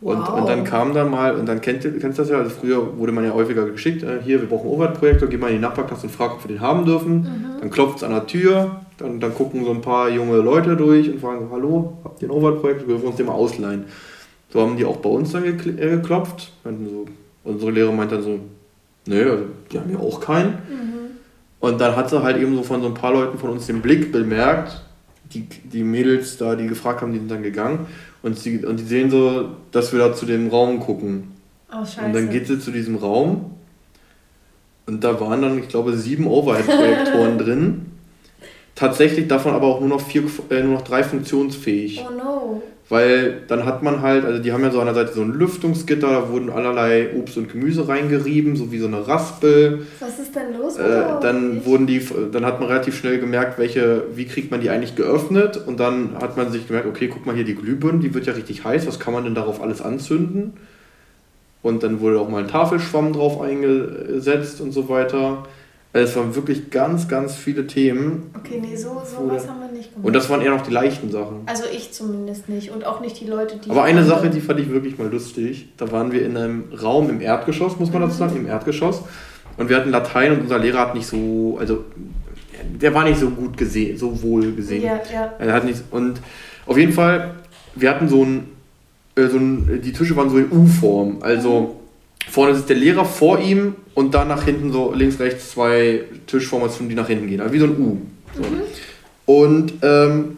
wow. 0.00 0.40
und 0.40 0.48
dann 0.48 0.64
kam 0.64 0.92
da 0.92 1.04
mal, 1.04 1.36
und 1.36 1.46
dann 1.46 1.60
kennt, 1.60 1.82
kennst 1.82 2.18
du 2.18 2.22
das 2.22 2.30
ja, 2.30 2.38
also 2.38 2.50
früher 2.50 2.98
wurde 2.98 3.12
man 3.12 3.24
ja 3.24 3.32
häufiger 3.32 3.64
geschickt, 3.66 4.02
äh, 4.02 4.18
hier, 4.20 4.40
wir 4.40 4.48
brauchen 4.48 4.66
einen 4.66 4.74
Overhead-Projektor, 4.74 5.28
geh 5.28 5.36
mal 5.36 5.50
in 5.50 5.54
die 5.54 5.60
Nachbarklasse 5.60 6.08
und 6.08 6.12
frag, 6.12 6.32
ob 6.32 6.42
wir 6.42 6.48
den 6.48 6.60
haben 6.60 6.84
dürfen. 6.84 7.18
Mhm. 7.18 7.60
Dann 7.60 7.70
klopft 7.70 7.98
es 7.98 8.02
an 8.02 8.10
der 8.10 8.26
Tür, 8.26 8.80
dann, 8.98 9.20
dann 9.20 9.32
gucken 9.32 9.64
so 9.64 9.70
ein 9.70 9.82
paar 9.82 10.10
junge 10.10 10.38
Leute 10.38 10.74
durch 10.74 11.08
und 11.08 11.20
fragen, 11.20 11.46
hallo, 11.52 11.98
habt 12.02 12.20
ihr 12.22 12.28
einen 12.28 12.36
Overhead-Projektor, 12.36 12.88
wir 12.88 12.94
dürfen 12.96 13.06
uns 13.06 13.16
den 13.18 13.26
mal 13.26 13.34
ausleihen. 13.34 13.84
So 14.52 14.60
haben 14.60 14.76
die 14.76 14.84
auch 14.84 14.98
bei 14.98 15.08
uns 15.08 15.32
dann 15.32 15.44
äh, 15.44 15.52
geklopft. 15.52 16.52
So, 16.64 17.06
unsere 17.44 17.70
Lehrer 17.70 17.92
meint 17.92 18.12
dann 18.12 18.22
so, 18.22 18.40
nö, 19.06 19.30
also 19.30 19.44
die 19.70 19.78
haben 19.78 19.90
ja 19.90 19.98
auch 19.98 20.20
keinen. 20.20 20.50
Mhm. 20.50 20.92
Und 21.60 21.80
dann 21.80 21.96
hat 21.96 22.10
sie 22.10 22.22
halt 22.22 22.36
eben 22.36 22.54
so 22.56 22.62
von 22.62 22.82
so 22.82 22.88
ein 22.88 22.94
paar 22.94 23.12
Leuten 23.12 23.38
von 23.38 23.50
uns 23.50 23.66
den 23.66 23.80
Blick 23.80 24.12
bemerkt, 24.12 24.82
die, 25.32 25.42
die 25.44 25.82
Mädels 25.82 26.36
da, 26.36 26.54
die 26.54 26.66
gefragt 26.66 27.00
haben, 27.00 27.12
die 27.12 27.18
sind 27.18 27.30
dann 27.30 27.42
gegangen 27.42 27.86
und, 28.22 28.38
sie, 28.38 28.64
und 28.64 28.78
die 28.78 28.84
sehen 28.84 29.10
so, 29.10 29.50
dass 29.70 29.92
wir 29.92 30.00
da 30.00 30.14
zu 30.14 30.26
dem 30.26 30.48
Raum 30.48 30.80
gucken. 30.80 31.32
Oh. 31.72 32.04
Und 32.04 32.12
dann 32.12 32.28
geht 32.28 32.46
sie 32.46 32.58
zu 32.58 32.70
diesem 32.70 32.96
Raum 32.96 33.52
und 34.86 35.02
da 35.02 35.18
waren 35.20 35.40
dann, 35.40 35.58
ich 35.58 35.68
glaube, 35.68 35.96
sieben 35.96 36.26
Overhead-Projektoren 36.26 37.38
drin. 37.38 37.86
Tatsächlich 38.74 39.28
davon 39.28 39.54
aber 39.54 39.66
auch 39.66 39.80
nur 39.80 39.88
noch, 39.88 40.00
vier, 40.00 40.24
äh, 40.50 40.62
nur 40.62 40.74
noch 40.74 40.82
drei 40.82 41.02
funktionsfähig. 41.04 42.04
Oh 42.06 42.12
no. 42.12 42.62
Weil 42.92 43.44
dann 43.48 43.64
hat 43.64 43.82
man 43.82 44.02
halt, 44.02 44.26
also 44.26 44.42
die 44.42 44.52
haben 44.52 44.62
ja 44.62 44.70
so 44.70 44.78
an 44.78 44.84
der 44.84 44.94
Seite 44.94 45.14
so 45.14 45.22
ein 45.22 45.32
Lüftungsgitter, 45.32 46.10
da 46.10 46.28
wurden 46.28 46.50
allerlei 46.50 47.08
Obst 47.16 47.38
und 47.38 47.50
Gemüse 47.50 47.88
reingerieben, 47.88 48.54
so 48.54 48.70
wie 48.70 48.76
so 48.76 48.86
eine 48.86 49.08
Raspel. 49.08 49.86
Was 49.98 50.18
ist 50.18 50.36
denn 50.36 50.58
los? 50.58 50.76
Äh, 50.76 51.02
dann 51.22 51.64
wurden 51.64 51.86
die, 51.86 52.06
dann 52.30 52.44
hat 52.44 52.60
man 52.60 52.68
relativ 52.68 52.94
schnell 52.94 53.18
gemerkt, 53.18 53.58
welche, 53.58 54.04
wie 54.14 54.26
kriegt 54.26 54.50
man 54.50 54.60
die 54.60 54.68
eigentlich 54.68 54.94
geöffnet 54.94 55.58
und 55.66 55.80
dann 55.80 56.18
hat 56.20 56.36
man 56.36 56.52
sich 56.52 56.66
gemerkt, 56.66 56.86
okay, 56.86 57.08
guck 57.08 57.24
mal 57.24 57.34
hier 57.34 57.46
die 57.46 57.54
Glühbirne, 57.54 58.00
die 58.00 58.12
wird 58.12 58.26
ja 58.26 58.34
richtig 58.34 58.62
heiß, 58.62 58.86
was 58.86 59.00
kann 59.00 59.14
man 59.14 59.24
denn 59.24 59.34
darauf 59.34 59.62
alles 59.62 59.80
anzünden? 59.80 60.52
Und 61.62 61.84
dann 61.84 62.00
wurde 62.00 62.20
auch 62.20 62.28
mal 62.28 62.42
ein 62.42 62.48
Tafelschwamm 62.48 63.14
drauf 63.14 63.40
eingesetzt 63.40 64.60
und 64.60 64.72
so 64.72 64.90
weiter. 64.90 65.44
Es 65.94 66.16
waren 66.16 66.34
wirklich 66.34 66.70
ganz, 66.70 67.06
ganz 67.06 67.34
viele 67.36 67.66
Themen. 67.66 68.30
Okay, 68.38 68.58
nee, 68.62 68.74
so, 68.76 69.02
sowas 69.04 69.46
haben 69.46 69.60
wir 69.60 69.70
nicht 69.76 69.90
gemacht. 69.92 70.06
Und 70.06 70.12
das 70.14 70.30
waren 70.30 70.40
eher 70.40 70.52
noch 70.52 70.62
die 70.62 70.72
leichten 70.72 71.10
Sachen. 71.10 71.42
Also 71.44 71.64
ich 71.70 71.92
zumindest 71.92 72.48
nicht 72.48 72.70
und 72.70 72.86
auch 72.86 73.00
nicht 73.00 73.20
die 73.20 73.26
Leute, 73.26 73.58
die. 73.58 73.70
Aber 73.70 73.84
eine 73.84 74.02
Sache, 74.04 74.30
die 74.30 74.40
fand 74.40 74.58
ich 74.60 74.70
wirklich 74.70 74.96
mal 74.96 75.08
lustig. 75.08 75.68
Da 75.76 75.92
waren 75.92 76.10
wir 76.10 76.24
in 76.24 76.34
einem 76.36 76.64
Raum 76.82 77.10
im 77.10 77.20
Erdgeschoss, 77.20 77.78
muss 77.78 77.92
man 77.92 78.00
dazu 78.00 78.16
sagen, 78.16 78.36
im 78.36 78.46
Erdgeschoss. 78.46 79.02
Und 79.58 79.68
wir 79.68 79.76
hatten 79.76 79.90
Latein 79.90 80.32
und 80.32 80.40
unser 80.40 80.58
Lehrer 80.58 80.80
hat 80.80 80.94
nicht 80.94 81.06
so, 81.06 81.58
also 81.60 81.84
der 82.80 82.94
war 82.94 83.04
nicht 83.04 83.20
so 83.20 83.28
gut 83.28 83.58
gesehen, 83.58 83.98
so 83.98 84.22
wohl 84.22 84.52
gesehen. 84.52 84.82
Ja, 84.82 84.98
ja. 85.12 85.34
Er 85.38 85.52
hat 85.52 85.64
nicht, 85.64 85.82
und 85.90 86.20
auf 86.64 86.78
jeden 86.78 86.94
Fall, 86.94 87.34
wir 87.74 87.90
hatten 87.90 88.08
so 88.08 88.24
ein, 88.24 88.48
äh, 89.14 89.26
so 89.26 89.36
ein 89.36 89.82
die 89.84 89.92
Tische 89.92 90.16
waren 90.16 90.30
so 90.30 90.38
in 90.38 90.50
U-Form. 90.50 91.18
Also. 91.20 91.81
Vorne 92.30 92.54
sitzt 92.54 92.68
der 92.68 92.76
Lehrer 92.76 93.04
vor 93.04 93.40
ihm 93.40 93.74
und 93.94 94.14
dann 94.14 94.28
nach 94.28 94.44
hinten 94.44 94.72
so 94.72 94.92
links, 94.94 95.18
rechts 95.20 95.50
zwei 95.50 96.02
Tischformationen, 96.26 96.88
die 96.88 96.94
nach 96.94 97.08
hinten 97.08 97.26
gehen. 97.26 97.40
Also 97.40 97.52
wie 97.52 97.58
so 97.58 97.66
ein 97.66 97.76
U. 97.78 97.98
So. 98.34 98.42
Mhm. 98.42 98.62
Und 99.26 99.72
ähm, 99.82 100.36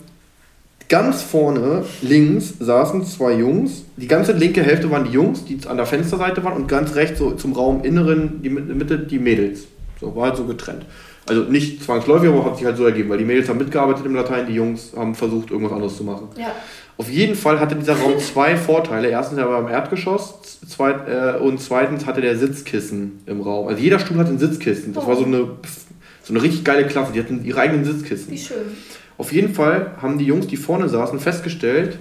ganz 0.89 1.23
vorne 1.23 1.85
links 2.03 2.55
saßen 2.59 3.05
zwei 3.05 3.35
Jungs. 3.35 3.85
Die 3.97 4.09
ganze 4.09 4.33
linke 4.33 4.63
Hälfte 4.63 4.91
waren 4.91 5.05
die 5.05 5.13
Jungs, 5.13 5.45
die 5.45 5.59
an 5.67 5.77
der 5.77 5.87
Fensterseite 5.87 6.43
waren 6.45 6.55
und 6.55 6.69
ganz 6.69 6.95
rechts 6.95 7.19
so 7.19 7.33
zum 7.33 7.53
Rauminneren, 7.53 8.43
die 8.43 8.51
Mitte 8.51 8.99
die 8.99 9.19
Mädels. 9.19 9.67
So 10.01 10.15
war 10.15 10.29
halt 10.29 10.37
so 10.37 10.45
getrennt. 10.45 10.85
Also 11.27 11.43
nicht 11.45 11.83
zwangsläufig, 11.83 12.29
aber 12.29 12.45
hat 12.45 12.59
sich 12.59 12.67
halt 12.67 12.77
so 12.77 12.85
ergeben, 12.85 13.09
weil 13.09 13.19
die 13.19 13.25
Mädels 13.25 13.49
haben 13.49 13.59
mitgearbeitet 13.59 14.05
im 14.05 14.15
Latein, 14.15 14.47
die 14.47 14.55
Jungs 14.55 14.93
haben 14.95 15.15
versucht, 15.15 15.51
irgendwas 15.51 15.73
anderes 15.73 15.97
zu 15.97 16.05
machen. 16.05 16.29
Ja. 16.37 16.53
Auf 16.97 17.11
jeden 17.11 17.35
Fall 17.35 17.59
hatte 17.59 17.75
dieser 17.75 17.97
Raum 17.97 18.19
zwei 18.21 18.57
Vorteile. 18.57 19.09
Erstens, 19.09 19.39
er 19.39 19.49
war 19.49 19.61
im 19.61 19.69
Erdgeschoss 19.69 20.61
zweit, 20.69 21.09
äh, 21.09 21.39
und 21.39 21.61
zweitens 21.61 22.07
hatte 22.07 22.21
der 22.21 22.37
Sitzkissen 22.37 23.21
im 23.27 23.41
Raum. 23.41 23.67
Also 23.69 23.83
jeder 23.83 23.99
Stuhl 23.99 24.17
hatte 24.19 24.31
ein 24.31 24.39
Sitzkissen. 24.39 24.93
Das 24.95 25.05
oh. 25.05 25.09
war 25.09 25.17
so 25.17 25.25
eine, 25.25 25.49
so 26.23 26.33
eine 26.33 26.43
richtig 26.43 26.65
geile 26.65 26.87
Klasse. 26.87 27.13
Die 27.13 27.19
hatten 27.19 27.45
ihre 27.45 27.61
eigenen 27.61 27.85
Sitzkissen. 27.85 28.31
Wie 28.31 28.39
schön. 28.39 28.59
Auf 29.19 29.33
jeden 29.33 29.55
Fall 29.55 29.93
haben 30.01 30.19
die 30.19 30.25
Jungs, 30.25 30.47
die 30.47 30.57
vorne 30.57 30.89
saßen, 30.89 31.19
festgestellt, 31.21 31.99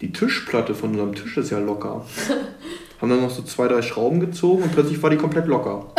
die 0.00 0.12
Tischplatte 0.12 0.74
von 0.74 0.90
unserem 0.90 1.14
Tisch 1.14 1.36
ist 1.36 1.50
ja 1.50 1.58
locker. 1.58 2.04
haben 3.00 3.10
dann 3.10 3.20
noch 3.20 3.30
so 3.30 3.42
zwei, 3.42 3.68
drei 3.68 3.82
Schrauben 3.82 4.20
gezogen 4.20 4.62
und 4.62 4.72
plötzlich 4.72 5.02
war 5.02 5.10
die 5.10 5.16
komplett 5.16 5.46
locker. 5.46 5.92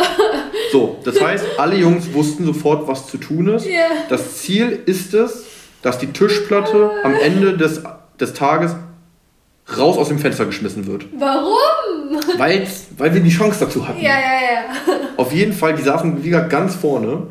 So, 0.70 0.98
das 1.04 1.20
heißt, 1.20 1.44
alle 1.58 1.76
Jungs 1.76 2.12
wussten 2.12 2.44
sofort, 2.44 2.86
was 2.88 3.06
zu 3.06 3.16
tun 3.16 3.48
ist. 3.48 3.66
Yeah. 3.66 3.88
Das 4.08 4.38
Ziel 4.38 4.82
ist 4.84 5.14
es, 5.14 5.44
dass 5.82 5.98
die 5.98 6.08
Tischplatte 6.08 6.90
am 7.04 7.14
Ende 7.14 7.56
des 7.56 7.82
des 8.20 8.34
Tages 8.34 8.74
raus 9.76 9.98
aus 9.98 10.08
dem 10.08 10.18
Fenster 10.18 10.46
geschmissen 10.46 10.86
wird. 10.86 11.06
Warum? 11.18 12.38
Weil's, 12.38 12.86
weil 12.96 13.12
wir 13.12 13.20
die 13.20 13.30
Chance 13.30 13.60
dazu 13.60 13.86
hatten. 13.86 14.00
Ja, 14.00 14.12
ja, 14.12 14.14
ja. 14.14 14.94
Auf 15.16 15.32
jeden 15.32 15.52
Fall, 15.52 15.74
die 15.74 15.82
saßen 15.82 16.22
wieder 16.24 16.42
ganz 16.42 16.74
vorne. 16.74 17.24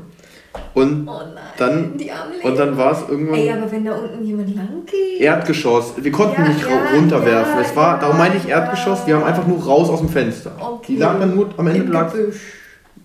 Und 0.74 1.08
oh 1.08 1.22
nein, 1.34 1.44
dann, 1.58 2.00
und 2.44 2.60
dann 2.60 2.78
war 2.78 2.92
es 2.92 3.10
irgendwann. 3.10 3.40
Ey, 3.40 3.52
aber 3.52 3.72
wenn 3.72 3.86
da 3.86 3.96
unten 3.96 4.24
jemand 4.24 4.56
lang 4.56 4.86
geht. 4.86 5.22
Erdgeschoss. 5.22 5.94
Wir 5.98 6.12
konnten 6.12 6.42
ja, 6.42 6.48
nicht 6.48 6.62
ja, 6.62 6.96
runterwerfen. 6.96 7.56
Ja, 7.56 7.62
es 7.62 7.76
war, 7.76 8.00
darum 8.00 8.18
meinte 8.18 8.38
ich 8.38 8.48
Erdgeschoss, 8.48 9.06
wir 9.06 9.16
haben 9.16 9.24
einfach 9.24 9.46
nur 9.48 9.64
raus 9.64 9.90
aus 9.90 10.00
dem 10.00 10.10
Fenster. 10.10 10.52
Okay. 10.60 10.94
Die 10.94 10.98
lagen 10.98 11.20
dann 11.20 11.36
nur 11.36 11.50
am 11.58 11.68
Ende 11.68 11.82
Im 11.82 11.92
lag. 11.92 12.12
Gebüsch. 12.12 12.42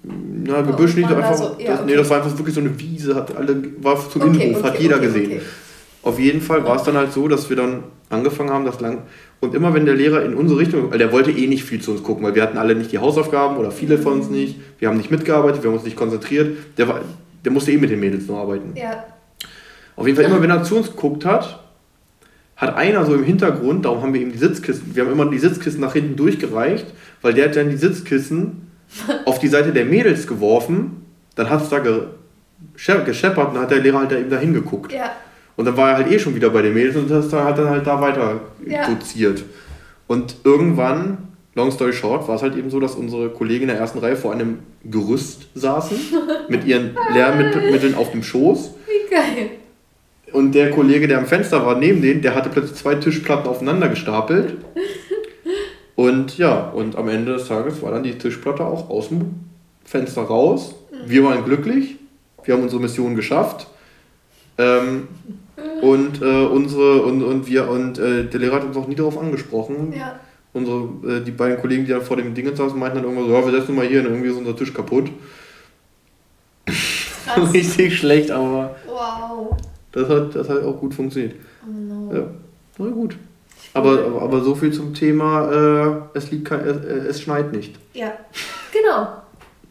Na, 0.03 0.63
Gebüsch 0.63 0.97
nicht, 0.97 1.11
einfach. 1.11 1.35
So, 1.35 1.45
das, 1.45 1.53
okay. 1.53 1.79
Nee, 1.87 1.95
das 1.95 2.11
war 2.11 2.19
einfach 2.19 2.37
wirklich 2.37 2.55
so 2.55 2.61
eine 2.61 2.79
Wiese, 2.79 3.15
hat 3.15 3.37
alle, 3.37 3.63
war 3.79 3.97
zum 4.11 4.23
okay, 4.23 4.31
Innenhof, 4.31 4.59
okay, 4.59 4.69
hat 4.69 4.81
jeder 4.81 4.99
gesehen. 4.99 5.41
Auf 6.03 6.19
jeden 6.19 6.41
Fall 6.41 6.65
war 6.65 6.77
es 6.77 6.83
dann 6.83 6.97
halt 6.97 7.13
so, 7.13 7.29
dass 7.29 7.49
wir 7.49 7.57
dann 7.57 7.85
angefangen 8.11 8.51
haben, 8.51 8.65
das 8.65 8.81
lang. 8.81 9.03
Und 9.41 9.55
immer 9.55 9.75
wenn 9.75 9.87
der 9.87 9.95
Lehrer 9.95 10.25
in 10.25 10.35
unsere 10.35 10.61
Richtung, 10.61 10.91
weil 10.91 10.99
der 10.99 11.13
wollte 11.13 11.31
eh 11.31 11.47
nicht 11.47 11.65
viel 11.65 11.81
zu 11.81 11.93
uns 11.93 12.03
gucken, 12.03 12.25
weil 12.25 12.35
wir 12.35 12.43
hatten 12.43 12.59
alle 12.59 12.75
nicht 12.75 12.93
die 12.93 12.99
Hausaufgaben 12.99 13.57
oder 13.57 13.71
viele 13.71 13.99
von 13.99 14.15
uns 14.15 14.31
nicht. 14.31 14.57
Wir 14.79 14.89
haben 14.89 14.97
nicht 14.97 15.11
mitgearbeitet, 15.11 15.63
wir 15.63 15.71
haben 15.71 15.77
uns 15.77 15.85
nicht 15.85 15.97
konzentriert. 15.97 16.57
Der, 16.77 16.89
war, 16.89 17.01
der 17.45 17.53
musste 17.53 17.73
eh 17.73 17.77
mit 17.77 17.91
den 17.91 18.01
Mädels 18.01 18.27
nur 18.27 18.39
arbeiten. 18.39 18.73
Ja. 18.77 19.05
Auf 19.97 20.07
jeden 20.07 20.17
Fall, 20.17 20.27
immer 20.27 20.43
wenn 20.43 20.51
er 20.51 20.65
zu 20.65 20.77
uns 20.77 20.91
geguckt 20.91 21.25
hat, 21.25 21.61
hat 22.57 22.77
einer 22.77 23.05
so 23.05 23.15
im 23.15 23.25
Hintergrund, 23.25 23.85
darum 23.85 24.03
haben 24.03 24.15
wir 24.15 24.21
ihm 24.21 24.33
die 24.33 24.39
Sitzkissen, 24.39 24.95
wir 24.95 25.05
haben 25.05 25.13
immer 25.13 25.29
die 25.29 25.39
Sitzkissen 25.39 25.81
nach 25.81 25.93
hinten 25.93 26.17
durchgereicht, 26.17 26.87
weil 27.21 27.35
der 27.35 27.49
hat 27.49 27.57
dann 27.57 27.71
die 27.71 27.77
Sitzkissen 27.77 28.71
auf 29.25 29.39
die 29.39 29.49
Seite 29.49 29.73
der 29.73 29.85
Mädels 29.85 30.27
geworfen, 30.27 31.05
dann 31.35 31.51
hat 31.51 31.63
es 31.63 31.69
da 31.69 31.79
gescheppert 31.79 33.49
und 33.49 33.55
dann 33.55 33.63
hat 33.63 33.71
der 33.71 33.81
Lehrer 33.81 33.99
halt 34.01 34.13
da 34.13 34.17
eben 34.17 34.31
da 34.31 34.39
hingeguckt. 34.39 34.93
Ja. 34.93 35.11
Und 35.57 35.65
dann 35.67 35.77
war 35.77 35.91
er 35.91 35.97
halt 35.97 36.11
eh 36.11 36.19
schon 36.19 36.35
wieder 36.35 36.51
bei 36.51 36.63
den 36.63 36.75
Mädels 36.75 36.97
und 36.97 37.11
das 37.11 37.33
hat 37.33 37.59
dann 37.59 37.69
halt 37.69 37.87
da 37.87 38.01
weiter 38.01 38.41
ja. 38.67 38.89
doziert. 38.89 39.45
Und 40.07 40.37
irgendwann, 40.45 41.19
long 41.55 41.71
story 41.71 41.93
short, 41.93 42.27
war 42.29 42.37
es 42.37 42.43
halt 42.43 42.57
eben 42.57 42.71
so, 42.71 42.81
dass 42.81 42.95
unsere 42.95 43.31
Kollegen 43.31 43.63
in 43.63 43.69
der 43.69 43.79
ersten 43.79 43.99
Reihe 43.99 44.17
vor 44.17 44.33
einem 44.33 44.61
Gerüst 44.85 45.49
saßen, 45.55 45.97
mit 46.49 46.65
ihren 46.65 46.97
Lehrmitteln 47.13 47.95
auf 47.95 48.11
dem 48.11 48.23
Schoß. 48.23 48.75
Wie 48.87 49.15
geil. 49.15 49.51
Und 50.33 50.55
der 50.55 50.71
Kollege, 50.71 51.07
der 51.07 51.19
am 51.19 51.27
Fenster 51.27 51.65
war, 51.67 51.79
neben 51.79 52.01
denen, 52.01 52.23
der 52.23 52.35
hatte 52.35 52.49
plötzlich 52.49 52.79
zwei 52.79 52.95
Tischplatten 52.95 53.49
aufeinander 53.49 53.89
gestapelt. 53.89 54.57
Und 55.95 56.39
ja, 56.39 56.71
und 56.71 56.97
am 56.97 57.09
Ende 57.11 57.35
des 57.35 57.49
Tages 57.49 57.83
war 57.83 57.93
dann 57.93 58.03
die 58.03 58.17
Tischplatte 58.17 58.65
auch 58.65 58.89
aus 58.89 59.11
dem 59.11 59.35
Fenster 59.85 60.23
raus. 60.23 60.75
Wir 61.07 61.23
waren 61.23 61.45
glücklich, 61.45 61.97
wir 62.45 62.55
haben 62.55 62.63
unsere 62.63 62.81
Mission 62.81 63.15
geschafft. 63.15 63.67
Ähm, 64.57 65.09
und 65.57 66.23
äh, 66.23 66.47
unsere 66.47 67.03
und, 67.03 67.23
und 67.23 67.47
wir 67.47 67.69
und 67.69 67.99
äh, 67.99 68.25
der 68.25 68.41
Lehrer 68.41 68.57
hat 68.57 68.65
uns 68.65 68.77
auch 68.77 68.89
nie 68.89 68.95
darauf 68.95 69.19
angesprochen. 69.19 69.93
Ja. 69.97 70.19
Unsere, 70.55 70.89
äh, 71.07 71.25
die 71.25 71.31
beiden 71.31 71.59
Kollegen, 71.59 71.85
die 71.85 71.93
da 71.93 72.01
vor 72.01 72.17
dem 72.17 72.35
Ding 72.35 72.55
saßen, 72.55 72.79
meinten 72.79 72.97
dann 72.97 73.05
irgendwann 73.05 73.27
so, 73.29 73.35
ja, 73.35 73.45
wir 73.45 73.61
setzen 73.61 73.75
mal 73.75 73.87
hier 73.87 74.01
und 74.01 74.07
irgendwie 74.07 74.29
ist 74.29 74.37
unser 74.37 74.57
Tisch 74.57 74.73
kaputt. 74.73 75.11
Richtig 77.53 77.99
schlecht, 77.99 78.31
aber 78.31 78.77
wow. 78.87 79.57
das 79.93 80.09
hat, 80.09 80.35
das 80.35 80.49
hat 80.49 80.63
auch 80.63 80.79
gut 80.79 80.95
funktioniert. 80.95 81.37
Oh 81.67 81.71
no. 81.71 82.15
Ja, 82.15 82.27
na 82.79 82.87
gut. 82.87 83.17
Aber, 83.75 84.05
aber, 84.05 84.23
aber 84.23 84.41
so 84.43 84.55
viel 84.55 84.73
zum 84.73 84.93
Thema, 84.93 85.51
äh, 85.51 86.19
es, 86.19 86.31
liegt 86.31 86.47
kein, 86.47 86.61
es, 86.61 86.77
es 86.85 87.23
schneit 87.23 87.53
nicht. 87.53 87.79
Ja, 87.95 88.13
genau. 88.71 89.23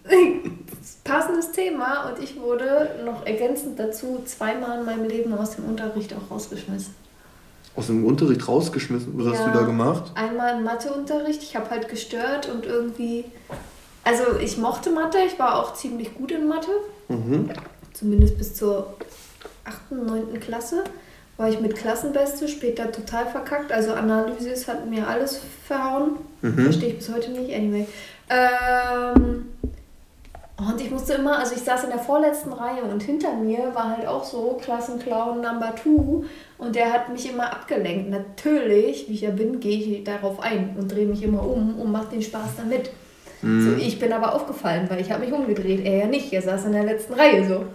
passendes 1.04 1.52
Thema 1.52 2.10
und 2.10 2.24
ich 2.24 2.40
wurde 2.40 2.90
noch 3.06 3.26
ergänzend 3.26 3.80
dazu 3.80 4.22
zweimal 4.26 4.80
in 4.80 4.86
meinem 4.86 5.06
Leben 5.06 5.34
aus 5.34 5.56
dem 5.56 5.66
Unterricht 5.66 6.14
auch 6.14 6.34
rausgeschmissen. 6.34 6.94
Aus 7.76 7.88
dem 7.88 8.06
Unterricht 8.06 8.48
rausgeschmissen? 8.48 9.14
Was 9.18 9.26
ja, 9.26 9.32
hast 9.32 9.48
du 9.48 9.60
da 9.60 9.66
gemacht? 9.66 10.12
Einmal 10.16 10.58
im 10.58 10.64
Matheunterricht. 10.64 11.42
Ich 11.42 11.56
habe 11.56 11.70
halt 11.70 11.88
gestört 11.88 12.50
und 12.50 12.66
irgendwie. 12.66 13.26
Also, 14.04 14.38
ich 14.40 14.58
mochte 14.58 14.92
Mathe, 14.92 15.20
ich 15.26 15.40
war 15.40 15.58
auch 15.58 15.74
ziemlich 15.74 16.14
gut 16.16 16.32
in 16.32 16.48
Mathe. 16.48 16.72
Mhm. 17.08 17.50
Zumindest 17.94 18.38
bis 18.38 18.56
zur 18.56 18.96
8., 19.64 19.92
9. 19.92 20.40
Klasse 20.40 20.84
war 21.38 21.50
ich 21.50 21.60
mit 21.60 21.76
Klassenbeste, 21.76 22.48
später 22.48 22.92
total 22.92 23.26
verkackt. 23.26 23.72
Also 23.72 23.94
Analysis 23.94 24.68
hat 24.68 24.88
mir 24.90 25.08
alles 25.08 25.40
verhauen. 25.66 26.18
Mhm. 26.42 26.64
Verstehe 26.64 26.90
ich 26.90 26.98
bis 26.98 27.12
heute 27.12 27.32
nicht. 27.32 27.54
Anyway. 27.56 27.88
Ähm, 28.30 29.46
und 30.70 30.80
ich 30.80 30.92
musste 30.92 31.14
immer, 31.14 31.40
also 31.40 31.56
ich 31.56 31.62
saß 31.62 31.86
in 31.86 31.90
der 31.90 32.00
vorletzten 32.00 32.54
Reihe 32.54 32.84
und 32.84 33.02
hinter 33.02 33.34
mir 33.34 33.74
war 33.74 33.98
halt 33.98 34.08
auch 34.08 34.24
so 34.24 34.60
Klassenclown 34.62 35.42
Number 35.42 35.74
Two. 35.76 36.26
Und 36.60 36.76
der 36.76 36.94
hat 36.94 37.10
mich 37.10 37.32
immer 37.32 37.52
abgelenkt. 37.52 38.12
Natürlich, 38.12 39.10
wie 39.10 39.14
ich 39.14 39.22
ja 39.22 39.32
bin, 39.32 39.60
gehe 39.60 39.78
ich 39.80 40.04
darauf 40.04 40.40
ein 40.40 40.76
und 40.78 40.92
drehe 40.92 41.08
mich 41.08 41.24
immer 41.24 41.44
um 41.44 41.80
und 41.80 41.92
mache 41.92 42.12
den 42.12 42.22
Spaß 42.22 42.58
damit. 42.58 42.92
Mhm. 43.42 43.72
So, 43.72 43.78
ich 43.78 43.98
bin 43.98 44.14
aber 44.14 44.36
aufgefallen, 44.36 44.88
weil 44.88 45.02
ich 45.02 45.12
habe 45.12 45.26
mich 45.26 45.34
umgedreht. 45.34 45.84
Er 45.84 45.98
ja 45.98 46.08
nicht, 46.08 46.32
er 46.32 46.44
saß 46.44 46.66
in 46.66 46.74
der 46.74 46.84
letzten 46.84 47.14
Reihe 47.14 47.48
so. 47.48 47.66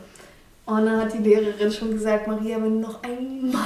Und 0.66 0.86
dann 0.86 1.00
hat 1.00 1.12
die 1.12 1.28
Lehrerin 1.28 1.72
schon 1.72 1.90
gesagt, 1.92 2.28
Maria, 2.28 2.56
wenn 2.56 2.80
du 2.80 2.86
noch 2.88 3.02
einmal 3.02 3.62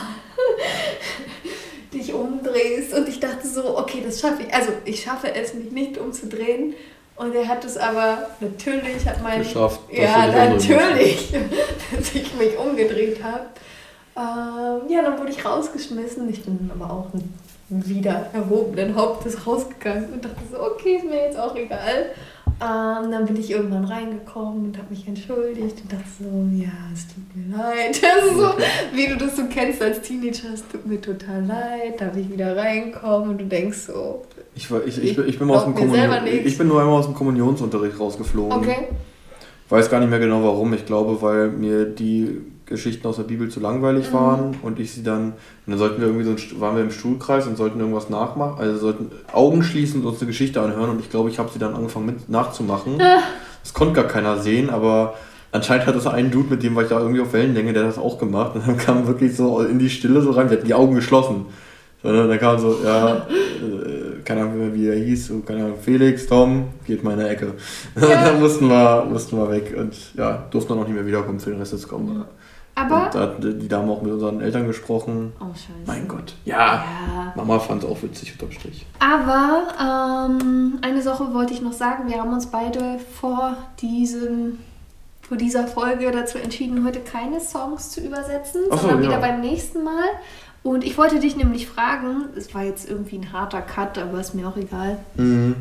dich 1.93 2.15
umdrehst. 2.15 2.95
Und 2.95 3.07
ich 3.07 3.21
dachte 3.21 3.47
so, 3.47 3.77
okay, 3.79 4.03
das 4.05 4.21
schaffe 4.21 4.45
ich. 4.47 4.55
Also 4.55 4.71
ich 4.87 5.03
schaffe 5.03 5.35
es, 5.35 5.53
mich 5.53 5.73
nicht 5.73 5.99
umzudrehen. 5.99 6.75
Und 7.21 7.35
er 7.35 7.47
hat 7.47 7.63
es 7.67 7.77
aber 7.77 8.29
natürlich, 8.41 9.07
hat 9.07 9.23
mein... 9.23 9.43
Geschafft. 9.43 9.81
Ja, 9.93 10.27
natürlich, 10.27 11.31
dass 11.95 12.15
ich 12.15 12.35
mich 12.35 12.57
umgedreht 12.57 13.23
habe. 13.23 13.45
Ähm, 14.17 14.91
ja, 14.91 15.03
dann 15.03 15.19
wurde 15.19 15.31
ich 15.31 15.45
rausgeschmissen. 15.45 16.31
Ich 16.31 16.43
bin 16.43 16.71
aber 16.75 16.91
auch 16.91 17.09
wieder 17.69 18.31
erhobenen 18.33 18.97
Hauptes 18.97 19.47
rausgegangen 19.47 20.15
und 20.15 20.25
dachte 20.25 20.41
so, 20.51 20.63
okay, 20.63 20.97
ist 20.97 21.05
mir 21.05 21.27
jetzt 21.27 21.39
auch 21.39 21.55
egal. 21.55 22.07
Ähm, 22.63 23.11
dann 23.11 23.27
bin 23.27 23.37
ich 23.37 23.51
irgendwann 23.51 23.85
reingekommen 23.85 24.65
und 24.65 24.79
habe 24.79 24.89
mich 24.89 25.07
entschuldigt 25.07 25.79
und 25.83 25.93
dachte 25.93 26.05
so, 26.19 26.25
ja, 26.55 26.73
es 26.95 27.07
tut 27.07 27.37
mir 27.37 27.55
leid. 27.55 28.01
Das 28.03 28.31
ist 28.31 28.39
so, 28.39 28.55
wie 28.95 29.07
du 29.09 29.19
das 29.19 29.37
so 29.37 29.45
kennst 29.45 29.83
als 29.83 30.01
Teenager, 30.01 30.55
es 30.55 30.67
tut 30.69 30.87
mir 30.87 31.01
total 31.03 31.45
leid. 31.45 32.01
Da 32.01 32.07
habe 32.07 32.21
ich 32.21 32.31
wieder 32.31 32.57
reinkommen 32.57 33.29
und 33.29 33.39
du 33.39 33.45
denkst 33.45 33.79
so. 33.89 34.23
Ich, 34.61 34.71
ich, 34.71 35.03
ich, 35.03 35.19
ich, 35.19 35.39
bin, 35.39 35.51
aus 35.51 35.65
dem 35.65 35.75
ich 35.75 36.59
bin 36.59 36.69
nur 36.69 36.81
einmal 36.81 36.99
aus 36.99 37.07
dem 37.07 37.15
Kommunionsunterricht 37.15 37.99
rausgeflogen. 37.99 38.59
Okay. 38.59 38.89
Weiß 39.71 39.89
gar 39.89 40.01
nicht 40.01 40.11
mehr 40.11 40.19
genau 40.19 40.45
warum. 40.45 40.75
Ich 40.75 40.85
glaube, 40.85 41.23
weil 41.23 41.49
mir 41.49 41.87
die 41.87 42.43
Geschichten 42.67 43.07
aus 43.09 43.17
der 43.17 43.23
Bibel 43.23 43.49
zu 43.49 43.59
langweilig 43.59 44.11
mhm. 44.11 44.15
waren 44.15 44.57
und 44.63 44.79
ich 44.79 44.93
sie 44.93 45.03
dann, 45.03 45.29
und 45.29 45.35
dann 45.67 45.79
sollten 45.79 46.01
wir 46.01 46.09
irgendwie 46.09 46.27
so, 46.27 46.61
waren 46.61 46.77
wir 46.77 46.83
im 46.83 46.91
Stuhlkreis 46.91 47.47
und 47.47 47.57
sollten 47.57 47.81
irgendwas 47.81 48.11
nachmachen, 48.11 48.61
also 48.61 48.79
sollten 48.79 49.11
Augen 49.33 49.63
schließen 49.63 50.03
und 50.03 50.07
uns 50.07 50.21
eine 50.21 50.27
Geschichte 50.27 50.61
anhören 50.61 50.91
und 50.91 51.01
ich 51.01 51.09
glaube, 51.09 51.31
ich 51.31 51.39
habe 51.39 51.49
sie 51.51 51.59
dann 51.59 51.75
angefangen 51.75 52.07
mit 52.07 52.29
nachzumachen. 52.29 53.01
Ah. 53.01 53.23
Das 53.63 53.73
konnte 53.73 53.95
gar 53.95 54.05
keiner 54.05 54.39
sehen, 54.39 54.69
aber 54.69 55.15
anscheinend 55.53 55.87
hat 55.87 55.97
das 55.97 56.07
ein 56.07 56.31
Dude, 56.31 56.51
mit 56.51 56.63
dem 56.63 56.77
war 56.77 56.83
ich 56.83 56.91
da 56.91 57.01
irgendwie 57.01 57.23
auf 57.23 57.33
Wellenlänge, 57.33 57.73
der 57.73 57.85
hat 57.85 57.91
das 57.91 57.99
auch 57.99 58.19
gemacht 58.19 58.55
und 58.57 58.69
dann 58.69 58.77
kam 58.77 59.07
wirklich 59.07 59.35
so 59.35 59.63
in 59.63 59.79
die 59.79 59.91
Stille 59.91 60.21
so 60.21 60.33
rein, 60.33 60.51
wir 60.51 60.59
hatten 60.59 60.67
die 60.67 60.75
Augen 60.75 60.95
geschlossen. 60.95 61.47
Sondern 62.03 62.29
dann 62.29 62.39
kam 62.39 62.59
so, 62.59 62.79
ja, 62.83 63.17
äh, 63.17 64.10
keine 64.25 64.43
Ahnung, 64.43 64.75
wie 64.75 64.89
er 64.89 64.97
hieß, 64.97 65.29
so, 65.29 65.41
keine 65.41 65.65
Ahnung, 65.65 65.79
Felix, 65.81 66.27
Tom, 66.27 66.69
geht 66.87 67.03
mal 67.03 67.13
in 67.13 67.21
der 67.21 67.31
Ecke. 67.31 67.55
Ja. 68.01 68.09
dann 68.25 68.41
mussten 68.41 68.69
wir, 68.69 69.07
mussten 69.11 69.37
wir 69.37 69.51
weg 69.51 69.75
und 69.77 69.95
ja, 70.15 70.47
durften 70.51 70.71
dann 70.71 70.83
auch 70.83 70.87
nicht 70.87 70.95
mehr 70.95 71.07
wiederkommen 71.07 71.41
für 71.41 71.51
den 71.51 71.59
Rest 71.59 71.73
des 71.73 71.89
Kommen. 71.89 72.25
Aber. 72.75 73.07
Und 73.07 73.15
da 73.15 73.21
hat 73.21 73.43
die 73.43 73.69
Dame 73.69 73.93
auch 73.93 74.03
mit 74.03 74.13
unseren 74.13 74.41
Eltern 74.41 74.67
gesprochen. 74.67 75.33
Oh, 75.41 75.53
scheiße. 75.53 75.87
Mein 75.87 76.09
Gott. 76.09 76.35
Ja. 76.45 76.57
ja. 76.57 77.33
Mama 77.37 77.59
fand 77.59 77.83
es 77.83 77.89
auch 77.89 78.03
witzig 78.03 78.33
unterm 78.33 78.53
Strich. 78.53 78.87
Aber 78.99 80.29
ähm, 80.31 80.79
eine 80.83 81.03
Sache 81.03 81.35
wollte 81.35 81.53
ich 81.53 81.61
noch 81.61 81.73
sagen. 81.73 82.09
Wir 82.09 82.19
haben 82.19 82.33
uns 82.33 82.47
beide 82.47 82.99
vor 83.21 83.57
diesem 83.81 84.59
vor 85.31 85.37
dieser 85.37 85.69
Folge 85.69 86.11
dazu 86.11 86.39
entschieden, 86.39 86.85
heute 86.85 86.99
keine 86.99 87.41
Songs 87.41 87.91
zu 87.91 88.01
übersetzen, 88.01 88.63
so, 88.69 88.77
sondern 88.77 89.01
wieder 89.01 89.19
beim 89.19 89.41
nächsten 89.41 89.85
Mal. 89.85 90.09
Und 90.63 90.85
ich 90.85 90.99
wollte 90.99 91.21
dich 91.21 91.37
nämlich 91.37 91.67
fragen, 91.67 92.29
es 92.37 92.55
war 92.55 92.65
jetzt 92.65 92.89
irgendwie 92.89 93.17
ein 93.17 93.33
harter 93.33 93.63
Cut, 93.63 93.97
aber 93.99 94.21
ist 94.21 94.35
mir 94.35 94.47
auch 94.47 94.57
egal. 94.57 94.99
Mhm. 95.17 95.57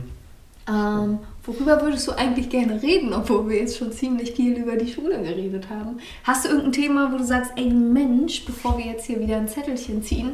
Ähm, 0.68 1.20
worüber 1.46 1.82
würdest 1.82 2.08
du 2.08 2.12
eigentlich 2.12 2.50
gerne 2.50 2.82
reden, 2.82 3.14
obwohl 3.14 3.50
wir 3.50 3.58
jetzt 3.58 3.78
schon 3.78 3.92
ziemlich 3.92 4.34
viel 4.34 4.58
über 4.58 4.76
die 4.76 4.92
Schule 4.92 5.22
geredet 5.22 5.70
haben? 5.70 6.00
Hast 6.24 6.46
du 6.46 6.50
irgendein 6.50 6.74
Thema, 6.74 7.12
wo 7.12 7.18
du 7.18 7.24
sagst, 7.24 7.54
ey 7.56 7.70
Mensch, 7.70 8.46
bevor 8.46 8.78
wir 8.78 8.86
jetzt 8.86 9.06
hier 9.06 9.20
wieder 9.20 9.38
ein 9.38 9.48
Zettelchen 9.48 10.04
ziehen, 10.04 10.32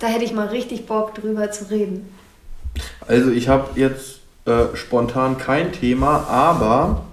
da 0.00 0.08
hätte 0.08 0.24
ich 0.24 0.34
mal 0.34 0.48
richtig 0.48 0.86
Bock 0.86 1.14
drüber 1.14 1.50
zu 1.50 1.70
reden? 1.70 2.08
Also 3.06 3.30
ich 3.30 3.48
habe 3.48 3.78
jetzt 3.78 4.20
äh, 4.44 4.74
spontan 4.74 5.38
kein 5.38 5.72
Thema, 5.72 6.26
aber 6.28 7.04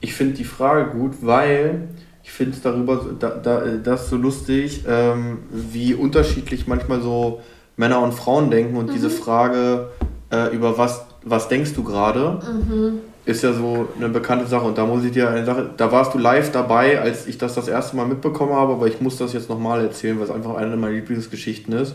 ich 0.00 0.14
finde 0.14 0.34
die 0.34 0.44
Frage 0.44 0.90
gut, 0.90 1.16
weil 1.20 1.88
ich 2.28 2.34
finde 2.34 2.54
es 2.54 2.62
darüber 2.62 3.06
da, 3.18 3.30
da, 3.30 3.60
das 3.82 4.10
so 4.10 4.16
lustig, 4.16 4.84
ähm, 4.86 5.38
wie 5.50 5.94
unterschiedlich 5.94 6.66
manchmal 6.66 7.00
so 7.00 7.40
Männer 7.78 8.02
und 8.02 8.12
Frauen 8.12 8.50
denken 8.50 8.76
und 8.76 8.90
mhm. 8.90 8.92
diese 8.92 9.08
Frage, 9.08 9.88
äh, 10.30 10.54
über 10.54 10.76
was 10.76 11.06
was 11.24 11.48
denkst 11.48 11.72
du 11.74 11.82
gerade? 11.82 12.38
Mhm. 12.42 13.00
Ist 13.24 13.42
ja 13.42 13.52
so 13.54 13.88
eine 13.96 14.10
bekannte 14.10 14.46
Sache. 14.46 14.66
Und 14.66 14.76
da 14.76 14.84
muss 14.84 15.04
ich 15.04 15.12
dir 15.12 15.30
eine 15.30 15.44
Sache, 15.44 15.70
da 15.76 15.90
warst 15.90 16.12
du 16.12 16.18
live 16.18 16.52
dabei, 16.52 17.00
als 17.00 17.26
ich 17.26 17.38
das 17.38 17.54
das 17.54 17.66
erste 17.66 17.96
Mal 17.96 18.06
mitbekommen 18.06 18.52
habe, 18.52 18.74
aber 18.74 18.86
ich 18.86 19.00
muss 19.00 19.16
das 19.16 19.32
jetzt 19.32 19.48
nochmal 19.48 19.82
erzählen, 19.82 20.18
weil 20.18 20.26
es 20.26 20.30
einfach 20.30 20.56
eine 20.56 20.76
meiner 20.76 20.94
Lieblingsgeschichten 20.94 21.72
ist. 21.74 21.94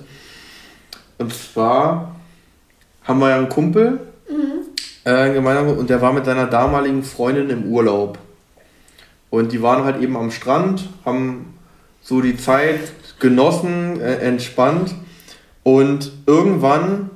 Und 1.19 1.32
zwar 1.32 2.15
haben 3.04 3.19
wir 3.19 3.30
ja 3.30 3.38
einen 3.38 3.50
Kumpel, 3.50 4.00
mhm. 4.28 4.65
äh, 5.04 5.32
gemeinsam, 5.32 5.78
und 5.78 5.89
der 5.91 6.02
war 6.02 6.12
mit 6.12 6.26
seiner 6.26 6.48
damaligen 6.48 7.04
Freundin 7.04 7.52
im 7.52 7.65
Urlaub. 7.65 8.17
Und 9.34 9.52
die 9.52 9.63
waren 9.63 9.84
halt 9.84 10.00
eben 10.00 10.15
am 10.15 10.30
Strand, 10.30 10.88
haben 11.06 11.56
so 12.04 12.22
die 12.22 12.38
Zeit 12.38 12.82
genossen, 13.19 14.00
äh, 14.00 14.17
entspannt. 14.17 14.93
Und 15.63 16.12
irgendwann 16.28 17.10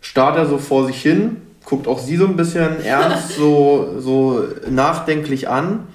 starrt 0.00 0.38
er 0.38 0.46
so 0.46 0.56
vor 0.56 0.86
sich 0.86 1.02
hin, 1.02 1.42
guckt 1.66 1.86
auch 1.86 1.98
sie 1.98 2.16
so 2.16 2.24
ein 2.24 2.36
bisschen 2.36 2.80
ernst, 2.86 3.36
so, 3.36 3.96
so 3.98 4.42
nachdenklich 4.70 5.50
an. 5.50 5.88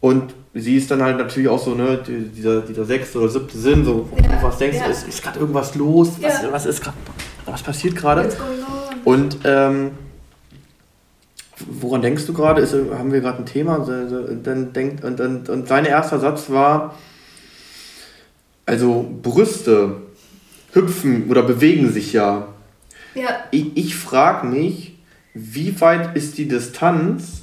Und 0.00 0.32
sie 0.54 0.78
ist 0.78 0.90
dann 0.90 1.02
halt 1.02 1.18
natürlich 1.18 1.50
auch 1.50 1.62
so, 1.62 1.74
ne, 1.74 2.02
dieser, 2.34 2.62
dieser 2.62 2.86
sechste 2.86 3.18
oder 3.18 3.28
siebte 3.28 3.58
Sinn, 3.58 3.84
so, 3.84 4.08
ja, 4.16 4.42
was 4.42 4.56
denkst 4.56 4.78
ja. 4.78 4.84
du, 4.84 4.92
ist, 4.92 5.06
ist 5.06 5.22
gerade 5.22 5.40
irgendwas 5.40 5.74
los? 5.74 6.12
Was, 6.22 6.40
ja. 6.40 6.50
was 6.50 6.64
ist 6.64 6.82
gerade, 6.82 6.96
was 7.44 7.62
passiert 7.62 7.96
gerade? 7.96 8.30
Und 9.04 9.40
ähm, 9.44 9.90
woran 11.68 12.02
denkst 12.02 12.26
du 12.26 12.32
gerade? 12.32 12.66
haben 12.96 13.12
wir 13.12 13.20
gerade 13.20 13.38
ein 13.38 13.46
Thema? 13.46 13.78
Dann 14.42 14.72
denkt, 14.72 15.04
und, 15.04 15.20
und, 15.20 15.48
und 15.48 15.68
sein 15.68 15.84
erster 15.84 16.20
Satz 16.20 16.50
war, 16.50 16.94
also 18.66 19.08
Brüste 19.22 19.96
hüpfen 20.72 21.28
oder 21.30 21.42
bewegen 21.42 21.90
sich 21.90 22.12
ja. 22.12 22.48
Ja. 23.14 23.44
Ich, 23.50 23.76
ich 23.76 23.96
frage 23.96 24.46
mich, 24.46 24.98
wie 25.34 25.80
weit 25.80 26.16
ist 26.16 26.38
die 26.38 26.48
Distanz, 26.48 27.42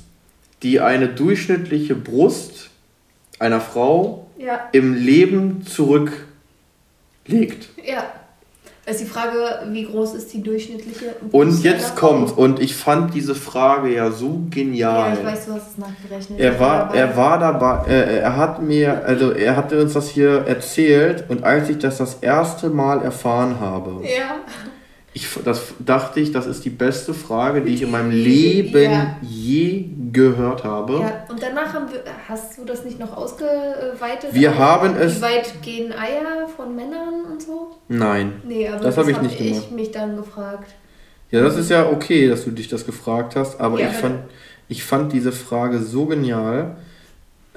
die 0.63 0.80
eine 0.80 1.08
durchschnittliche 1.10 1.95
Brust 1.95 2.69
einer 3.39 3.62
Frau 3.62 4.30
ja. 4.38 4.69
im 4.71 4.93
Leben 4.93 5.65
zurücklegt? 5.65 6.17
Ja. 7.86 8.12
Also 8.88 9.04
die 9.04 9.10
Frage, 9.10 9.67
wie 9.71 9.84
groß 9.84 10.13
ist 10.13 10.32
die 10.32 10.41
durchschnittliche 10.41 11.15
Und 11.34 11.62
jetzt 11.62 11.97
kommt, 11.97 12.38
und 12.38 12.62
ich 12.62 12.73
fand 12.73 13.13
diese 13.13 13.36
Frage 13.36 13.93
ja 13.93 14.12
so 14.12 14.43
genial. 14.50 15.10
Ja, 15.10 15.19
ich 15.19 15.26
weiß, 15.26 15.45
du 15.45 15.54
hast 15.56 15.71
es 15.71 15.78
nachgerechnet. 15.78 16.39
Er 16.39 16.58
war, 16.58 16.95
er 16.95 17.17
war 17.17 17.38
dabei, 17.38 17.86
er, 17.86 18.21
er 18.21 18.38
hat 18.38 18.62
mir, 18.62 19.04
also 19.06 19.32
er 19.32 19.58
hatte 19.58 19.82
uns 19.82 19.91
das 19.91 20.08
hier 20.08 20.45
erzählt 20.47 21.26
und 21.28 21.43
als 21.43 21.67
ich 21.67 21.80
das 21.80 21.97
das 21.97 22.19
erste 22.21 22.69
Mal 22.69 23.02
erfahren 23.02 23.60
habe, 23.60 24.02
ja 24.04 24.38
ich, 25.17 25.27
das 25.43 25.73
dachte 25.80 26.19
ich, 26.19 26.32
das 26.32 26.45
ist 26.45 26.63
die 26.63 26.69
beste 26.69 27.13
Frage, 27.15 27.62
die 27.62 27.73
ich 27.73 27.82
in 27.82 27.89
meinem 27.89 28.12
Leben 28.12 28.91
ja. 28.91 29.17
je 29.21 29.89
gehört 30.12 30.63
habe. 30.63 30.99
Ja, 30.99 31.25
und 31.27 31.41
danach 31.41 31.73
haben 31.73 31.91
wir, 31.91 32.03
hast 32.27 32.60
du 32.60 32.65
das 32.65 32.86
nicht 32.86 32.99
noch 32.99 33.17
ausgeweitet? 33.17 34.30
Wir 34.34 34.51
also, 34.51 34.62
haben 34.62 34.95
es. 34.95 35.17
Wie 35.17 35.21
weit 35.23 35.62
gehen 35.63 35.91
Eier 35.91 36.47
von 36.56 36.75
Männern 36.75 37.25
und 37.32 37.41
so? 37.41 37.77
Nein. 37.88 38.41
Nee, 38.43 38.67
aber 38.67 38.77
das, 38.77 38.95
das 38.95 38.97
habe 38.97 39.12
ich 39.12 39.21
nicht 39.21 39.38
gemacht. 39.39 39.63
ich 39.65 39.71
mich 39.71 39.91
dann 39.91 40.15
gefragt. 40.17 40.75
Ja, 41.32 41.41
das 41.41 41.58
ist 41.58 41.71
ja 41.71 41.89
okay, 41.89 42.30
dass 42.30 42.45
du 42.45 42.51
dich 42.51 42.67
das 42.67 42.86
gefragt 42.86 43.36
hast, 43.36 43.60
aber 43.60 43.80
ja, 43.80 43.89
ich, 43.89 43.95
fand, 43.95 44.19
ich 44.69 44.84
fand 44.84 45.13
diese 45.13 45.32
Frage 45.32 45.80
so 45.80 46.06
genial 46.06 46.77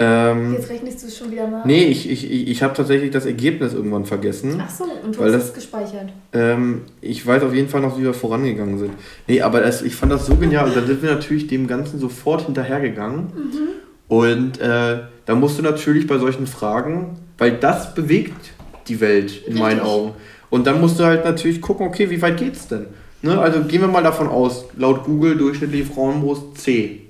ähm, 0.01 0.55
Jetzt 0.55 0.71
rechnest 0.71 1.03
du 1.03 1.09
es 1.09 1.19
schon 1.19 1.31
wieder 1.31 1.47
nach? 1.47 1.67
Nee, 1.67 1.85
ich, 1.85 2.11
ich, 2.11 2.49
ich 2.49 2.63
habe 2.63 2.75
tatsächlich 2.75 3.11
das 3.11 3.27
Ergebnis 3.27 3.75
irgendwann 3.75 4.07
vergessen. 4.07 4.59
Ach 4.59 4.71
so, 4.71 4.85
und 4.85 5.15
du 5.15 5.23
hast 5.23 5.33
das, 5.33 5.45
es 5.45 5.55
gespeichert. 5.55 6.09
Ähm, 6.33 6.83
ich 7.03 7.27
weiß 7.27 7.43
auf 7.43 7.53
jeden 7.53 7.69
Fall 7.69 7.83
noch, 7.83 7.99
wie 7.99 8.05
wir 8.05 8.15
vorangegangen 8.15 8.79
sind. 8.79 8.93
Nee, 9.29 9.43
aber 9.43 9.61
das, 9.61 9.83
ich 9.83 9.95
fand 9.95 10.11
das 10.11 10.25
so 10.25 10.37
genial 10.37 10.69
und 10.69 10.77
dann 10.77 10.87
sind 10.87 11.03
wir 11.03 11.11
natürlich 11.11 11.49
dem 11.49 11.67
Ganzen 11.67 12.01
sofort 12.01 12.47
hinterhergegangen. 12.47 13.25
Mhm. 13.27 13.69
Und 14.09 14.59
äh, 14.59 15.01
da 15.27 15.35
musst 15.35 15.59
du 15.59 15.63
natürlich 15.63 16.07
bei 16.07 16.17
solchen 16.17 16.47
Fragen, 16.47 17.19
weil 17.37 17.53
das 17.53 17.95
bewegt 17.95 18.53
die 18.89 19.01
Welt 19.01 19.31
in 19.31 19.53
Richtig. 19.53 19.61
meinen 19.61 19.81
Augen. 19.81 20.15
Und 20.49 20.67
dann 20.67 20.81
musst 20.81 20.99
du 20.99 21.05
halt 21.05 21.27
natürlich 21.27 21.61
gucken, 21.61 21.87
okay, 21.87 22.09
wie 22.09 22.23
weit 22.23 22.39
geht's 22.39 22.67
denn? 22.69 22.87
Ne? 23.21 23.39
Also 23.39 23.61
gehen 23.65 23.83
wir 23.83 23.89
mal 23.89 24.03
davon 24.03 24.29
aus, 24.29 24.65
laut 24.79 25.05
Google 25.05 25.37
durchschnittliche 25.37 25.85
Frauenbrust 25.85 26.57
C. 26.57 27.03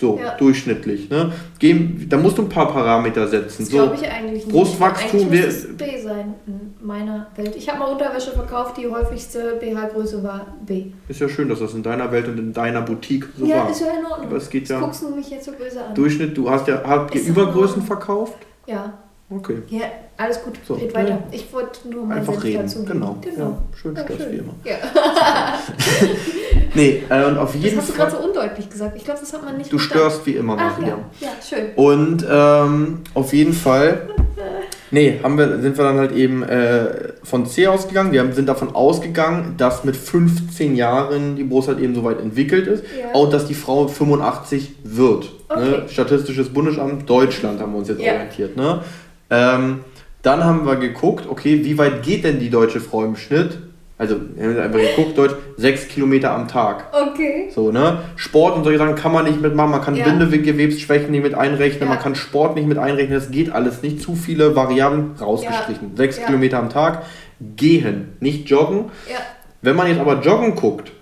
So, 0.00 0.18
ja. 0.18 0.34
durchschnittlich. 0.36 1.10
Ne? 1.10 1.30
Gehen, 1.58 2.06
da 2.08 2.16
musst 2.16 2.38
du 2.38 2.42
ein 2.42 2.48
paar 2.48 2.72
Parameter 2.72 3.28
setzen. 3.28 3.64
Das 3.64 3.70
so, 3.70 3.76
glaube 3.76 3.96
ich 3.96 4.10
eigentlich 4.10 4.46
nicht. 4.46 4.48
Brustwachstum 4.48 5.20
eigentlich 5.20 5.44
muss 5.44 5.54
es 5.54 5.76
B 5.76 6.00
sein 6.00 6.34
in 6.46 6.74
meiner 6.80 7.26
Welt. 7.36 7.54
Ich 7.54 7.68
habe 7.68 7.80
mal 7.80 7.92
Unterwäsche 7.92 8.30
verkauft, 8.30 8.78
die 8.78 8.88
häufigste 8.88 9.58
BH-Größe 9.60 10.22
war 10.22 10.46
B. 10.64 10.86
Ist 11.08 11.20
ja 11.20 11.28
schön, 11.28 11.50
dass 11.50 11.58
das 11.58 11.74
in 11.74 11.82
deiner 11.82 12.10
Welt 12.10 12.28
und 12.28 12.38
in 12.38 12.54
deiner 12.54 12.80
Boutique 12.80 13.28
so 13.36 13.44
ja, 13.44 13.58
war. 13.58 13.64
Ja, 13.66 13.70
ist 13.70 13.80
ja 13.80 13.86
in 13.88 14.06
Ordnung. 14.06 14.28
Aber 14.28 14.36
es 14.38 14.48
geht 14.48 14.70
ja. 14.70 14.80
Guckst 14.80 15.02
du 15.02 15.14
mich 15.14 15.28
jetzt 15.28 15.44
so 15.44 15.52
böse 15.52 15.84
an. 15.84 15.94
Durchschnitt, 15.94 16.34
du 16.34 16.48
hast 16.48 16.66
ja, 16.66 16.82
habt 16.82 17.14
ihr 17.14 17.22
Übergrößen 17.22 17.82
verkauft? 17.82 18.38
Ja. 18.66 18.94
Okay. 19.32 19.58
Ja, 19.68 19.82
alles 20.16 20.42
gut. 20.42 20.54
So, 20.66 20.74
Red 20.74 20.92
weiter. 20.94 21.08
ja. 21.10 21.18
Ich 21.30 21.52
wollte 21.52 21.88
nur 21.88 22.04
mal 22.04 22.18
Einfach 22.18 22.42
reden. 22.42 22.62
dazu. 22.62 22.84
Genau. 22.84 23.16
genau. 23.20 23.36
Ja, 23.50 23.58
schön 23.80 23.94
Ja, 23.94 24.04
schön. 24.06 24.32
wie 24.32 24.36
immer. 24.38 24.54
Ja. 24.64 24.76
Nee, 26.74 27.02
äh, 27.08 27.24
und 27.24 27.36
auf 27.38 27.52
Das 27.52 27.62
jeden 27.62 27.78
hast 27.78 27.88
du 27.88 27.92
gerade 27.94 28.10
Fall. 28.12 28.20
so 28.22 28.26
undeutlich 28.28 28.68
gesagt. 28.70 28.96
Ich 28.96 29.04
glaube, 29.04 29.20
das 29.20 29.32
hat 29.32 29.44
man 29.44 29.56
nicht 29.56 29.72
Du 29.72 29.78
verstanden. 29.78 30.08
störst 30.10 30.26
wie 30.26 30.32
immer 30.36 30.54
mal 30.56 30.76
wieder. 30.78 30.88
ja, 30.88 30.98
ja, 31.20 31.28
schön. 31.46 31.66
Und 31.74 32.24
ähm, 32.30 32.98
auf 33.14 33.32
jeden 33.32 33.52
Fall, 33.52 34.08
nee, 34.92 35.18
haben 35.22 35.36
wir, 35.36 35.60
sind 35.60 35.76
wir 35.76 35.84
dann 35.84 35.98
halt 35.98 36.12
eben 36.12 36.42
äh, 36.44 37.12
von 37.24 37.44
C 37.46 37.66
ausgegangen. 37.66 38.12
Wir 38.12 38.20
haben, 38.20 38.32
sind 38.32 38.48
davon 38.48 38.72
ausgegangen, 38.74 39.54
dass 39.56 39.82
mit 39.84 39.96
15 39.96 40.76
Jahren 40.76 41.34
die 41.36 41.44
Brust 41.44 41.66
halt 41.68 41.80
eben 41.80 41.94
so 41.94 42.04
weit 42.04 42.20
entwickelt 42.20 42.66
ist. 42.68 42.84
Ja. 43.00 43.14
Auch, 43.14 43.28
dass 43.30 43.46
die 43.46 43.54
Frau 43.54 43.88
85 43.88 44.72
wird. 44.84 45.24
Ne? 45.24 45.82
Okay. 45.82 45.88
Statistisches 45.88 46.48
Bundesamt 46.50 47.08
Deutschland 47.10 47.60
haben 47.60 47.72
wir 47.72 47.78
uns 47.80 47.88
jetzt 47.88 48.00
Ja. 48.00 48.12
orientiert. 48.12 48.56
Ne? 48.56 48.82
Ähm, 49.30 49.80
dann 50.22 50.44
haben 50.44 50.66
wir 50.66 50.76
geguckt, 50.76 51.26
okay, 51.28 51.64
wie 51.64 51.78
weit 51.78 52.02
geht 52.02 52.24
denn 52.24 52.38
die 52.40 52.50
deutsche 52.50 52.80
Frau 52.80 53.04
im 53.04 53.16
Schnitt? 53.16 53.58
Also, 53.96 54.16
wir 54.34 54.44
haben 54.48 54.58
einfach 54.58 54.78
geguckt, 54.78 55.18
Deutsch, 55.18 55.34
6 55.58 55.88
Kilometer 55.88 56.30
am 56.30 56.48
Tag. 56.48 56.86
Okay. 56.90 57.50
So, 57.54 57.70
ne? 57.70 57.98
Sport 58.16 58.56
und 58.56 58.64
solche 58.64 58.78
Sachen 58.78 58.94
kann 58.94 59.12
man 59.12 59.26
nicht 59.26 59.42
mitmachen. 59.42 59.70
Man 59.72 59.82
kann 59.82 59.94
Ja. 59.94 60.04
Bindegewebsschwächen 60.06 61.10
nicht 61.10 61.22
mit 61.22 61.34
einrechnen. 61.34 61.82
Ja. 61.82 61.94
Man 61.94 61.98
kann 61.98 62.14
Sport 62.14 62.54
nicht 62.56 62.66
mit 62.66 62.78
einrechnen. 62.78 63.18
Das 63.18 63.30
geht 63.30 63.52
alles 63.52 63.82
nicht. 63.82 64.00
Zu 64.00 64.16
viele 64.16 64.56
Variablen 64.56 65.16
rausgestrichen. 65.20 65.96
Sechs 65.96 66.16
Ja. 66.18 66.24
Kilometer 66.24 66.58
am 66.58 66.70
Tag. 66.70 67.02
Gehen, 67.56 68.12
nicht 68.20 68.48
joggen. 68.48 68.86
Ja. 69.10 69.16
Wenn 69.60 69.76
man 69.76 69.86
jetzt 69.86 70.00
aber 70.00 70.20
joggen 70.22 70.54
guckt, 70.54 70.92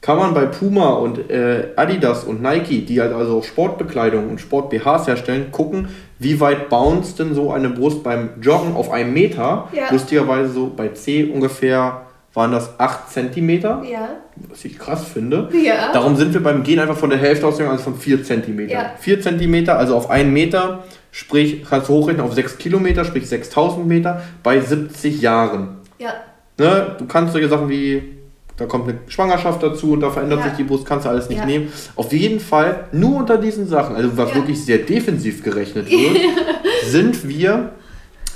kann 0.00 0.16
man 0.16 0.32
bei 0.32 0.46
Puma 0.46 0.92
und 0.94 1.28
äh, 1.30 1.68
Adidas 1.76 2.24
und 2.24 2.40
Nike, 2.40 2.86
die 2.86 3.02
halt 3.02 3.12
also 3.12 3.38
auch 3.38 3.44
Sportbekleidung 3.44 4.30
und 4.30 4.40
Sport-BHs 4.40 5.06
herstellen, 5.06 5.52
gucken, 5.52 5.88
wie 6.20 6.38
weit 6.38 6.68
bounce 6.68 7.16
denn 7.16 7.34
so 7.34 7.50
eine 7.50 7.70
Brust 7.70 8.04
beim 8.04 8.30
Joggen 8.40 8.74
auf 8.76 8.90
einem 8.92 9.12
Meter. 9.12 9.68
Ja. 9.72 9.90
Lustigerweise 9.90 10.50
so 10.52 10.70
bei 10.74 10.88
C 10.88 11.24
ungefähr 11.24 12.02
waren 12.34 12.52
das 12.52 12.78
8 12.78 13.10
Zentimeter, 13.10 13.82
Ja. 13.90 14.08
was 14.48 14.64
ich 14.64 14.78
krass 14.78 15.04
finde. 15.04 15.48
Ja. 15.52 15.92
Darum 15.92 16.14
sind 16.14 16.32
wir 16.32 16.42
beim 16.42 16.62
Gehen 16.62 16.78
einfach 16.78 16.96
von 16.96 17.10
der 17.10 17.18
Hälfte 17.18 17.46
ausgegangen, 17.46 17.72
also 17.72 17.90
von 17.90 17.96
4 17.98 18.22
cm. 18.22 18.68
Ja. 18.68 18.90
4 19.00 19.20
cm, 19.20 19.68
also 19.70 19.96
auf 19.96 20.10
1 20.10 20.30
Meter, 20.30 20.84
sprich, 21.10 21.64
kannst 21.68 21.88
du 21.88 21.94
hochrechnen 21.94 22.24
auf 22.24 22.34
6 22.34 22.58
Kilometer, 22.58 23.04
sprich 23.04 23.26
6000 23.28 23.86
Meter, 23.86 24.22
bei 24.44 24.60
70 24.60 25.20
Jahren. 25.22 25.78
Ja. 25.98 26.12
Ne? 26.58 26.94
Du 26.98 27.06
kannst 27.06 27.32
solche 27.32 27.48
Sachen 27.48 27.68
wie, 27.70 28.19
da 28.60 28.66
kommt 28.66 28.88
eine 28.88 28.98
Schwangerschaft 29.08 29.62
dazu 29.62 29.92
und 29.92 30.00
da 30.00 30.10
verändert 30.10 30.40
Ja. 30.40 30.44
sich 30.48 30.54
die 30.58 30.64
Brust, 30.64 30.84
kannst 30.86 31.06
du 31.06 31.10
alles 31.10 31.28
nicht 31.28 31.38
Ja. 31.38 31.46
nehmen. 31.46 31.72
Auf 31.96 32.12
jeden 32.12 32.38
Fall, 32.38 32.84
nur 32.92 33.16
unter 33.20 33.38
diesen 33.38 33.66
Sachen, 33.66 33.96
also 33.96 34.16
was 34.16 34.28
Ja. 34.30 34.34
wirklich 34.36 34.62
sehr 34.64 34.78
defensiv 34.78 35.42
gerechnet 35.42 35.90
wird, 35.90 36.20
sind 36.86 37.26
wir, 37.26 37.70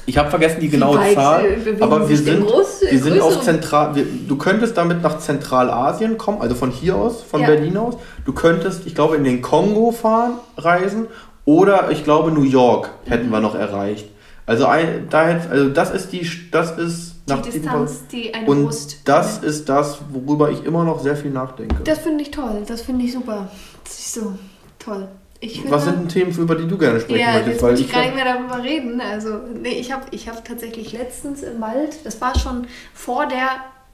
ich 0.07 0.17
habe 0.19 0.31
vergessen 0.31 0.61
die 0.61 0.69
genaue 0.71 0.97
weit, 0.99 1.15
Zahl, 1.15 1.45
aber 1.81 2.09
wir 2.09 2.17
sind, 2.17 2.43
groß- 2.47 2.91
wir 2.91 2.99
sind 2.99 3.21
auf 3.21 3.41
Zentral, 3.43 3.95
wir, 3.95 4.05
du 4.29 4.37
könntest 4.37 4.77
damit 4.79 5.03
nach 5.03 5.19
Zentralasien 5.19 6.17
kommen, 6.19 6.41
also 6.41 6.55
von 6.55 6.71
hier 6.71 6.97
aus, 6.97 7.23
von 7.23 7.43
Ja. 7.43 7.47
Berlin 7.47 7.77
aus. 7.77 7.97
Du 8.25 8.33
könntest, 8.33 8.87
ich 8.87 8.95
glaube, 8.95 9.17
in 9.17 9.25
den 9.25 9.43
Kongo 9.43 9.93
fahren, 9.93 10.33
reisen 10.57 11.07
oder 11.45 11.91
ich 11.91 12.03
glaube 12.05 12.31
New 12.33 12.43
York 12.45 12.89
hätten 13.07 13.29
wir 13.31 13.41
noch 13.41 13.55
erreicht. 13.55 14.07
Also, 14.47 14.67
ein, 14.67 15.07
da 15.11 15.27
hätt, 15.27 15.51
also 15.51 15.69
das 15.71 15.91
ist 15.91 16.13
die, 16.13 16.27
das 16.51 16.77
ist 16.79 17.14
Die 17.27 17.51
Distanz, 17.51 18.07
die 18.13 18.35
eine 18.35 18.47
und 18.47 18.65
Brust. 18.65 19.01
das 19.07 19.39
ist 19.39 19.69
das, 19.69 19.99
worüber 20.11 20.51
ich 20.51 20.63
immer 20.65 20.85
noch 20.85 21.01
sehr 21.01 21.17
viel 21.17 21.31
nachdenke. 21.31 21.83
Das 21.85 22.01
finde 22.01 22.23
ich 22.23 22.31
toll. 22.31 22.63
Das 22.67 22.83
finde 22.83 23.07
ich 23.07 23.13
super. 23.15 23.49
Das 23.83 23.99
ist 23.99 24.13
so 24.15 24.35
toll. 24.79 25.09
Finde, 25.41 25.71
Was 25.71 25.85
sind 25.85 25.99
denn 25.99 26.09
Themen, 26.09 26.33
über 26.33 26.55
die 26.55 26.67
du 26.67 26.79
gerne 26.79 27.01
sprechen 27.01 27.21
ja, 27.21 27.35
möchtest? 27.35 27.63
jetzt 27.63 27.81
ich 27.81 27.93
gar 27.93 28.03
nicht 28.03 28.15
mehr 28.15 28.25
darüber 28.25 28.63
reden. 28.63 29.01
Also, 29.01 29.41
nee, 29.61 29.79
ich 29.79 29.93
habe 29.93 30.07
ich 30.11 30.29
hab 30.29 30.45
tatsächlich 30.45 30.93
letztens 30.93 31.43
im 31.43 31.61
Wald, 31.61 31.99
das 32.05 32.21
war 32.21 32.39
schon 32.39 32.67
vor 32.95 33.27
der 33.27 33.49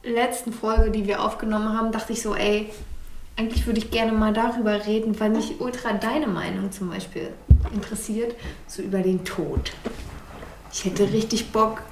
letzten 0.04 0.52
Folge, 0.52 0.90
die 0.90 1.06
wir 1.06 1.22
aufgenommen 1.22 1.76
haben, 1.76 1.92
dachte 1.92 2.12
ich 2.12 2.22
so, 2.22 2.34
ey, 2.34 2.70
eigentlich 3.36 3.66
würde 3.66 3.78
ich 3.78 3.90
gerne 3.90 4.12
mal 4.12 4.32
darüber 4.32 4.86
reden, 4.86 5.18
weil 5.18 5.30
mich 5.30 5.60
ultra 5.60 5.92
deine 5.92 6.26
Meinung 6.26 6.70
zum 6.72 6.90
Beispiel 6.90 7.28
interessiert, 7.74 8.34
so 8.66 8.82
über 8.82 8.98
den 8.98 9.24
Tod. 9.24 9.72
Ich 10.72 10.84
hätte 10.84 11.12
richtig 11.12 11.50
Bock, 11.50 11.82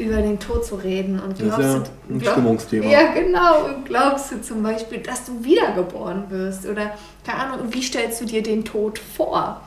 über 0.00 0.16
den 0.22 0.38
Tod 0.40 0.64
zu 0.64 0.76
reden. 0.76 1.20
Und 1.20 1.32
Das 1.32 1.40
ist 1.40 1.44
glaubst 1.46 1.62
ja 1.62 1.78
du, 2.08 2.14
ein 2.14 2.18
glaub- 2.18 2.32
Stimmungsthema. 2.34 2.86
Ja, 2.90 3.12
genau. 3.12 3.64
Und 3.66 3.84
glaubst 3.84 4.32
du 4.32 4.40
zum 4.42 4.62
Beispiel, 4.62 4.98
dass 4.98 5.24
du 5.26 5.44
wiedergeboren 5.44 6.24
wirst? 6.30 6.66
Oder, 6.66 6.92
keine 7.26 7.40
Ahnung, 7.40 7.66
wie 7.70 7.82
stellst 7.82 8.20
du 8.20 8.24
dir 8.24 8.42
den 8.42 8.64
Tod 8.64 8.98
vor? 8.98 9.60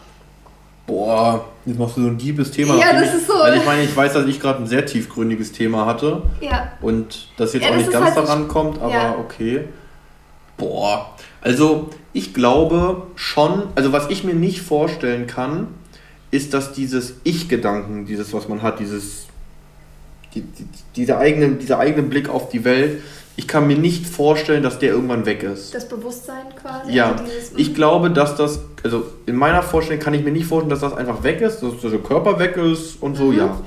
Boah, 0.86 1.46
jetzt 1.66 1.80
machst 1.80 1.96
du 1.96 2.02
so 2.02 2.08
ein 2.08 2.18
deepes 2.18 2.52
Thema. 2.52 2.76
Ja, 2.76 2.92
das 2.92 3.14
ist 3.14 3.28
so- 3.28 3.34
Weil 3.34 3.56
ich 3.58 3.66
meine, 3.66 3.84
ich 3.84 3.96
weiß, 3.96 4.14
dass 4.14 4.26
ich 4.26 4.40
gerade 4.42 4.60
ein 4.62 4.68
sehr 4.68 4.86
tiefgründiges 4.86 5.54
Thema 5.54 5.86
hatte 5.86 6.24
Ja, 6.42 6.74
und 6.82 7.30
das 7.38 7.54
jetzt 7.54 7.64
Ja, 7.64 7.72
auch 7.72 7.76
nicht 7.78 7.90
ganz 7.92 8.06
halt 8.08 8.18
daran 8.18 8.48
kommt, 8.50 8.82
aber 8.82 8.92
ja. 8.92 9.16
okay. 9.18 9.66
Boah, 10.58 11.16
also 11.42 11.90
ich 12.12 12.34
glaube 12.34 13.04
schon, 13.16 13.64
also 13.76 13.92
was 13.94 14.10
ich 14.10 14.24
mir 14.26 14.34
nicht 14.36 14.62
vorstellen 14.62 15.26
kann, 15.26 15.68
ist, 16.32 16.54
dass 16.54 16.74
dieses 16.74 17.14
Ich-Gedanken, 17.24 18.06
dieses, 18.06 18.34
was 18.34 18.50
man 18.50 18.62
hat, 18.62 18.80
dieses, 18.80 19.28
die, 20.36 20.42
die, 20.42 20.66
dieser, 20.96 21.18
eigene, 21.18 21.56
dieser 21.56 21.80
eigene 21.80 22.04
Blick 22.04 22.30
auf 22.30 22.50
die 22.50 22.64
Welt, 22.64 23.02
ich 23.36 23.48
kann 23.48 23.66
mir 23.68 23.78
nicht 23.78 24.06
vorstellen, 24.06 24.62
dass 24.62 24.78
der 24.80 24.90
irgendwann 24.92 25.26
weg 25.26 25.42
ist. 25.44 25.74
das 25.74 25.88
Bewusstsein 25.90 26.46
quasi. 26.62 26.92
Ja, 26.94 27.12
also 27.14 27.24
dieses, 27.24 27.52
ich 27.58 27.74
glaube, 27.74 28.12
dass 28.12 28.36
das, 28.36 28.60
also 28.84 29.06
in 29.26 29.36
meiner 29.36 29.64
Vorstellung 29.64 30.02
kann 30.02 30.14
ich 30.14 30.24
mir 30.24 30.32
nicht 30.32 30.46
vorstellen, 30.46 30.70
dass 30.70 30.82
das 30.82 30.94
einfach 30.94 31.24
weg 31.24 31.42
ist, 31.42 31.62
dass 31.64 31.82
der 31.82 32.00
Körper 32.00 32.38
weg 32.40 32.58
ist 32.58 33.02
und 33.02 33.16
so, 33.16 33.26
Mhm. 33.26 33.38
ja. 33.38 33.62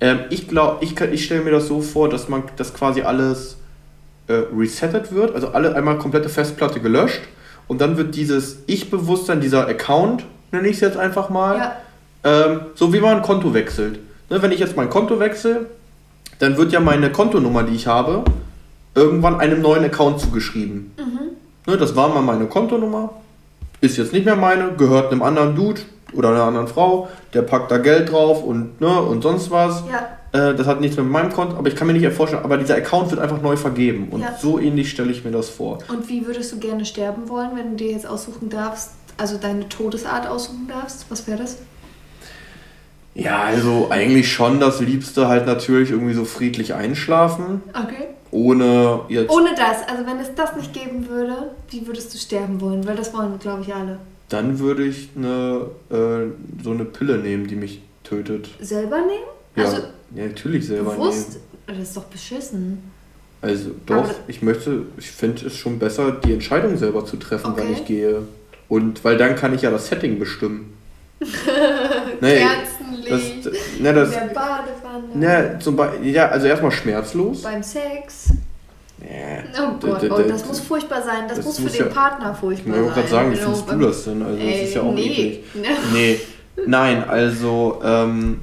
Ähm, 0.00 0.20
ich 0.30 0.48
glaube, 0.48 0.84
ich, 0.84 0.94
kann- 0.96 1.12
ich 1.12 1.24
stelle 1.24 1.42
mir 1.42 1.50
das 1.50 1.66
so 1.66 1.80
vor, 1.82 2.08
dass 2.08 2.28
man, 2.28 2.44
dass 2.56 2.72
quasi 2.72 3.02
alles 3.02 3.56
äh, 4.28 4.42
resettet 4.56 5.12
wird, 5.12 5.34
also 5.34 5.48
alle 5.48 5.74
einmal 5.74 5.98
komplette 5.98 6.28
Festplatte 6.28 6.78
gelöscht 6.80 7.20
und 7.66 7.80
dann 7.80 7.96
wird 7.96 8.14
dieses 8.14 8.58
Ich-Bewusstsein, 8.66 9.40
dieser 9.40 9.66
Account, 9.66 10.24
nenne 10.52 10.68
ich 10.68 10.74
es 10.76 10.80
jetzt 10.80 10.96
einfach 10.96 11.30
mal, 11.30 11.56
Ja, 11.58 11.76
ähm, 12.22 12.60
so 12.76 12.92
wie 12.92 13.00
man 13.00 13.16
ein 13.16 13.22
Konto 13.22 13.52
wechselt. 13.54 13.98
Ne, 14.30 14.40
wenn 14.40 14.52
ich 14.52 14.60
jetzt 14.60 14.76
mein 14.76 14.88
Konto 14.88 15.18
wechsle, 15.18 15.66
dann 16.40 16.56
wird 16.56 16.72
ja 16.72 16.80
meine 16.80 17.10
Kontonummer, 17.12 17.62
die 17.62 17.74
ich 17.76 17.86
habe, 17.86 18.24
irgendwann 18.94 19.38
einem 19.38 19.62
neuen 19.62 19.84
Account 19.84 20.20
zugeschrieben. 20.20 20.92
Ne, 21.66 21.76
das 21.76 21.94
war 21.94 22.08
mal 22.08 22.22
meine 22.22 22.46
Kontonummer, 22.46 23.10
ist 23.80 23.96
jetzt 23.98 24.12
nicht 24.12 24.24
mehr 24.24 24.34
meine, 24.36 24.72
gehört 24.72 25.12
einem 25.12 25.22
anderen 25.22 25.54
Dude 25.54 25.82
oder 26.14 26.30
einer 26.30 26.42
anderen 26.44 26.66
Frau, 26.66 27.08
der 27.34 27.42
packt 27.42 27.70
da 27.70 27.78
Geld 27.78 28.10
drauf 28.10 28.42
und, 28.42 28.80
ne, 28.80 29.00
und 29.02 29.22
sonst 29.22 29.50
was. 29.50 29.84
ja, 29.90 30.08
Äh, 30.32 30.54
das 30.54 30.66
hat 30.68 30.80
nichts 30.80 30.96
mit 30.96 31.06
meinem 31.10 31.32
Konto, 31.32 31.56
aber 31.56 31.66
ich 31.68 31.74
kann 31.76 31.86
mir 31.88 31.92
nicht 31.92 32.08
vorstellen, 32.12 32.44
aber 32.44 32.56
dieser 32.56 32.76
Account 32.76 33.10
wird 33.10 33.20
einfach 33.20 33.42
neu 33.42 33.56
vergeben. 33.56 34.08
Und 34.10 34.20
Ja. 34.20 34.36
so 34.40 34.58
ähnlich 34.60 34.90
stelle 34.90 35.10
ich 35.10 35.24
mir 35.24 35.32
das 35.32 35.48
vor. 35.48 35.78
Und 35.88 36.08
wie 36.08 36.24
würdest 36.24 36.52
du 36.52 36.58
gerne 36.60 36.84
sterben 36.84 37.28
wollen, 37.28 37.50
wenn 37.56 37.70
du 37.70 37.76
dir 37.84 37.90
jetzt 37.90 38.06
aussuchen 38.06 38.48
darfst, 38.48 38.90
also 39.18 39.36
deine 39.38 39.68
Todesart 39.68 40.28
aussuchen 40.28 40.68
darfst? 40.68 41.06
Was 41.10 41.26
wäre 41.26 41.38
das? 41.38 41.58
Ja, 43.14 43.42
also 43.42 43.88
eigentlich 43.90 44.32
schon 44.32 44.60
das 44.60 44.80
Liebste 44.80 45.28
halt 45.28 45.46
natürlich 45.46 45.90
irgendwie 45.90 46.14
so 46.14 46.24
friedlich 46.24 46.74
einschlafen, 46.74 47.60
Okay. 47.74 48.06
ohne 48.30 49.00
jetzt 49.08 49.30
Ohne 49.30 49.50
das, 49.56 49.86
also 49.88 50.06
wenn 50.06 50.20
es 50.20 50.34
das 50.36 50.54
nicht 50.56 50.72
geben 50.72 51.08
würde, 51.08 51.50
wie 51.70 51.86
würdest 51.86 52.14
du 52.14 52.18
sterben 52.18 52.60
wollen? 52.60 52.86
Weil 52.86 52.96
das 52.96 53.12
wollen, 53.12 53.38
glaube 53.40 53.62
ich, 53.62 53.74
alle. 53.74 53.98
Dann 54.28 54.60
würde 54.60 54.84
ich 54.84 55.08
eine, 55.16 55.66
äh, 55.90 56.30
so 56.62 56.70
eine 56.70 56.84
Pille 56.84 57.18
nehmen, 57.18 57.48
die 57.48 57.56
mich 57.56 57.82
tötet. 58.04 58.48
Selber 58.60 58.98
nehmen? 58.98 59.10
Ja, 59.56 59.64
Also 59.64 59.78
ja 60.14 60.26
natürlich 60.26 60.66
selber 60.68 60.92
bewusst? 60.92 61.30
nehmen. 61.30 61.42
Das 61.66 61.78
ist 61.78 61.96
doch 61.96 62.04
beschissen. 62.04 62.78
Also 63.42 63.70
doch, 63.86 63.96
Aber- 64.04 64.14
ich 64.28 64.40
möchte, 64.42 64.82
ich 64.98 65.10
finde 65.10 65.46
es 65.46 65.56
schon 65.56 65.78
besser, 65.80 66.12
die 66.12 66.32
Entscheidung 66.32 66.76
selber 66.76 67.04
zu 67.04 67.16
treffen, 67.16 67.52
wann 67.56 67.64
Okay. 67.64 67.72
ich 67.72 67.84
gehe. 67.86 68.22
Und 68.68 69.02
weil 69.04 69.16
dann 69.16 69.34
kann 69.34 69.52
ich 69.52 69.62
ja 69.62 69.70
das 69.72 69.88
Setting 69.88 70.18
bestimmen. 70.20 70.74
nee, 72.20 72.40
das, 73.10 73.52
ne, 73.80 73.94
das, 73.94 74.08
in 74.08 74.14
der 74.14 74.20
Badewanne, 74.34 75.04
ne, 75.14 75.58
zum 75.60 75.78
ja, 76.02 76.28
also 76.28 76.46
erstmal 76.46 76.70
schmerzlos. 76.72 77.42
beim 77.42 77.62
Sex. 77.62 78.30
Ja. 79.00 79.64
Oh 79.66 79.76
Gott, 79.80 80.10
oh, 80.10 80.22
das 80.28 80.46
muss 80.46 80.60
furchtbar 80.60 81.02
sein. 81.02 81.24
Das, 81.26 81.38
das 81.38 81.46
muss 81.46 81.56
für 81.56 81.62
muss 81.62 81.72
den 81.72 81.86
ja- 81.86 81.92
Partner 81.92 82.32
Ich 82.32 82.38
furchtbar 82.38 82.72
wollte 82.74 82.84
sein. 82.86 82.94
gerade 82.94 83.08
sagen, 83.08 83.32
wie 83.32 83.36
Genau, 83.36 83.46
findest 83.54 83.70
du 83.70 83.86
das 83.86 84.04
denn? 84.04 84.22
Also 84.22 84.38
das 84.38 84.56
ist 84.68 84.74
ja 84.74 84.82
auch 84.82 84.92
nee. 84.92 85.02
eklig. 85.06 85.44
Nee, 85.94 86.20
nein, 86.66 87.04
also 87.08 87.80
ähm, 87.82 88.40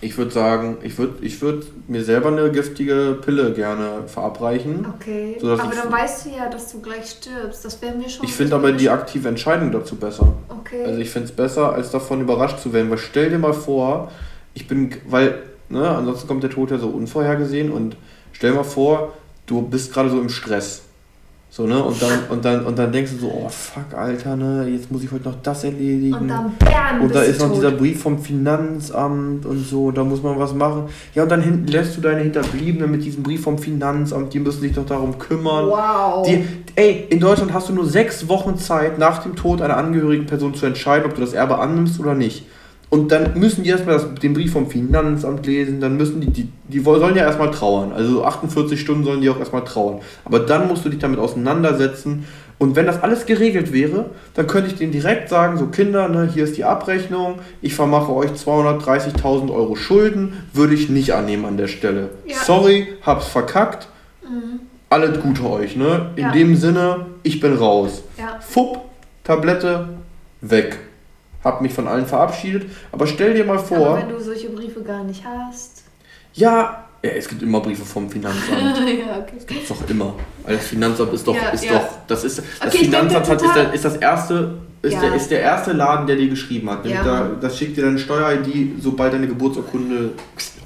ich 0.00 0.18
würde 0.18 0.30
sagen, 0.30 0.76
ich 0.82 0.98
würde 0.98 1.24
ich 1.24 1.40
würd 1.40 1.66
mir 1.88 2.04
selber 2.04 2.28
eine 2.28 2.50
giftige 2.50 3.18
Pille 3.24 3.52
gerne 3.54 4.02
verabreichen. 4.06 4.86
Okay, 4.96 5.36
aber 5.42 5.56
dann 5.56 5.90
weißt 5.90 6.26
du 6.26 6.30
ja, 6.30 6.48
dass 6.50 6.70
du 6.72 6.80
gleich 6.80 7.06
stirbst. 7.06 7.64
Das 7.64 7.80
wäre 7.80 7.94
mir 7.94 8.08
schon. 8.08 8.24
Ich 8.24 8.34
finde 8.34 8.56
aber 8.56 8.72
die 8.72 8.90
aktive 8.90 9.28
Entscheidung 9.28 9.72
dazu 9.72 9.96
besser. 9.96 10.34
Okay. 10.48 10.84
Also 10.84 11.00
ich 11.00 11.10
finde 11.10 11.28
es 11.28 11.32
besser, 11.32 11.72
als 11.72 11.90
davon 11.90 12.20
überrascht 12.20 12.60
zu 12.60 12.72
werden. 12.72 12.90
Weil 12.90 12.98
stell 12.98 13.30
dir 13.30 13.38
mal 13.38 13.54
vor, 13.54 14.12
ich 14.54 14.68
bin, 14.68 14.94
weil, 15.08 15.42
ne, 15.68 15.88
ansonsten 15.88 16.28
kommt 16.28 16.42
der 16.42 16.50
Tod 16.50 16.70
ja 16.70 16.78
so 16.78 16.88
unvorhergesehen 16.88 17.72
und 17.72 17.96
stell 18.32 18.50
dir 18.50 18.56
mal 18.56 18.64
vor, 18.64 19.14
du 19.46 19.62
bist 19.62 19.92
gerade 19.92 20.10
so 20.10 20.20
im 20.20 20.28
Stress. 20.28 20.82
So, 21.48 21.66
ne? 21.66 21.82
Und 21.82 22.02
dann, 22.02 22.18
und 22.28 22.44
dann, 22.44 22.66
und 22.66 22.78
dann 22.78 22.92
denkst 22.92 23.12
du 23.12 23.18
so, 23.18 23.32
oh 23.32 23.48
fuck, 23.48 23.96
Alter, 23.96 24.36
ne, 24.36 24.68
jetzt 24.68 24.90
muss 24.90 25.02
ich 25.02 25.10
heute 25.10 25.24
noch 25.24 25.36
das 25.42 25.64
erledigen. 25.64 26.14
Und 26.14 26.28
dann 26.28 26.52
bam, 26.58 27.00
Und 27.00 27.14
da 27.14 27.22
ist 27.22 27.40
noch 27.40 27.48
tot. 27.48 27.56
dieser 27.56 27.70
Brief 27.70 28.02
vom 28.02 28.18
Finanzamt 28.18 29.46
und 29.46 29.64
so, 29.64 29.90
da 29.90 30.04
muss 30.04 30.22
man 30.22 30.38
was 30.38 30.52
machen. 30.52 30.84
Ja, 31.14 31.22
und 31.22 31.30
dann 31.30 31.66
lässt 31.66 31.96
du 31.96 32.02
deine 32.02 32.20
Hinterbliebenen 32.20 32.90
mit 32.90 33.04
diesem 33.04 33.22
Brief 33.22 33.42
vom 33.42 33.56
Finanzamt, 33.58 34.34
die 34.34 34.40
müssen 34.40 34.60
sich 34.60 34.74
doch 34.74 34.84
darum 34.84 35.18
kümmern. 35.18 35.66
Wow. 35.68 36.26
Die, 36.26 36.44
ey, 36.74 37.06
in 37.08 37.20
Deutschland 37.20 37.54
hast 37.54 37.70
du 37.70 37.72
nur 37.72 37.86
sechs 37.86 38.28
Wochen 38.28 38.58
Zeit, 38.58 38.98
nach 38.98 39.22
dem 39.22 39.34
Tod 39.34 39.62
einer 39.62 39.78
angehörigen 39.78 40.26
Person 40.26 40.54
zu 40.54 40.66
entscheiden, 40.66 41.06
ob 41.06 41.14
du 41.14 41.22
das 41.22 41.32
Erbe 41.32 41.58
annimmst 41.58 41.98
oder 42.00 42.14
nicht. 42.14 42.44
Und 42.96 43.12
dann 43.12 43.38
müssen 43.38 43.62
die 43.62 43.68
erstmal 43.68 44.00
den 44.22 44.32
Brief 44.32 44.52
vom 44.52 44.70
Finanzamt 44.70 45.44
lesen, 45.44 45.82
dann 45.82 45.98
müssen 45.98 46.18
die, 46.22 46.30
die, 46.30 46.48
die 46.66 46.80
sollen 46.80 47.14
ja 47.14 47.24
erstmal 47.24 47.50
trauern. 47.50 47.92
Also 47.92 48.24
48 48.24 48.80
Stunden 48.80 49.04
sollen 49.04 49.20
die 49.20 49.28
auch 49.28 49.38
erstmal 49.38 49.64
trauern. 49.64 50.00
Aber 50.24 50.38
dann 50.38 50.66
musst 50.66 50.82
du 50.82 50.88
dich 50.88 50.98
damit 50.98 51.18
auseinandersetzen. 51.18 52.26
Und 52.56 52.74
wenn 52.74 52.86
das 52.86 53.02
alles 53.02 53.26
geregelt 53.26 53.70
wäre, 53.74 54.06
dann 54.32 54.46
könnte 54.46 54.70
ich 54.70 54.76
denen 54.76 54.92
direkt 54.92 55.28
sagen, 55.28 55.58
so 55.58 55.66
Kinder, 55.66 56.08
ne, 56.08 56.30
hier 56.32 56.44
ist 56.44 56.56
die 56.56 56.64
Abrechnung, 56.64 57.34
ich 57.60 57.74
vermache 57.74 58.10
euch 58.14 58.30
230.000 58.30 59.52
Euro 59.52 59.76
Schulden, 59.76 60.32
würde 60.54 60.72
ich 60.72 60.88
nicht 60.88 61.12
annehmen 61.12 61.44
an 61.44 61.58
der 61.58 61.68
Stelle. 61.68 62.08
Ja. 62.24 62.36
Sorry, 62.36 62.88
hab's 63.02 63.28
verkackt. 63.28 63.88
Mhm. 64.22 64.60
Alles 64.88 65.20
Gute 65.20 65.44
euch, 65.50 65.76
ne? 65.76 66.12
In 66.16 66.22
ja. 66.22 66.32
dem 66.32 66.56
Sinne, 66.56 67.04
ich 67.22 67.40
bin 67.40 67.56
raus. 67.56 68.04
Ja. 68.16 68.38
Fupp, 68.40 68.80
Tablette, 69.22 69.90
weg 70.40 70.78
habe 71.46 71.62
mich 71.62 71.72
von 71.72 71.86
allen 71.86 72.06
verabschiedet. 72.06 72.70
Aber 72.92 73.06
stell 73.06 73.34
dir 73.34 73.44
mal 73.44 73.58
vor. 73.58 73.78
Aber 73.78 73.98
wenn 73.98 74.08
du 74.08 74.20
solche 74.20 74.50
Briefe 74.50 74.82
gar 74.82 75.04
nicht 75.04 75.22
hast. 75.24 75.84
Ja, 76.34 76.86
ja 77.02 77.10
es 77.10 77.28
gibt 77.28 77.42
immer 77.42 77.60
Briefe 77.60 77.84
vom 77.84 78.10
Finanzamt. 78.10 78.50
ja, 78.98 79.18
okay. 79.20 79.34
Das 79.36 79.46
gibt 79.46 79.70
doch 79.70 79.88
immer. 79.88 80.14
Weil 80.42 80.56
das 80.56 80.66
Finanzamt 80.66 81.12
ist 81.12 81.26
doch, 81.26 81.34
ja, 81.34 81.48
ist 81.50 81.64
ja. 81.64 81.74
doch, 81.74 81.88
das 82.08 82.24
ist, 82.24 82.38
das 82.38 82.74
okay, 82.74 82.84
Finanzamt 82.84 83.28
hat, 83.28 83.40
ist, 83.40 83.54
der, 83.54 83.72
ist 83.72 83.84
das 83.84 83.96
erste, 83.96 84.58
ist, 84.82 84.92
ja. 84.92 85.00
der, 85.00 85.14
ist 85.14 85.30
der 85.30 85.40
erste 85.40 85.72
Laden, 85.72 86.06
der 86.06 86.16
dir 86.16 86.28
geschrieben 86.28 86.68
hat. 86.68 86.84
Ja. 86.84 87.02
Da, 87.02 87.30
das 87.40 87.56
schickt 87.56 87.76
dir 87.76 87.84
deine 87.84 87.98
Steuer-ID, 87.98 88.82
sobald 88.82 89.12
deine 89.14 89.28
Geburtsurkunde 89.28 90.10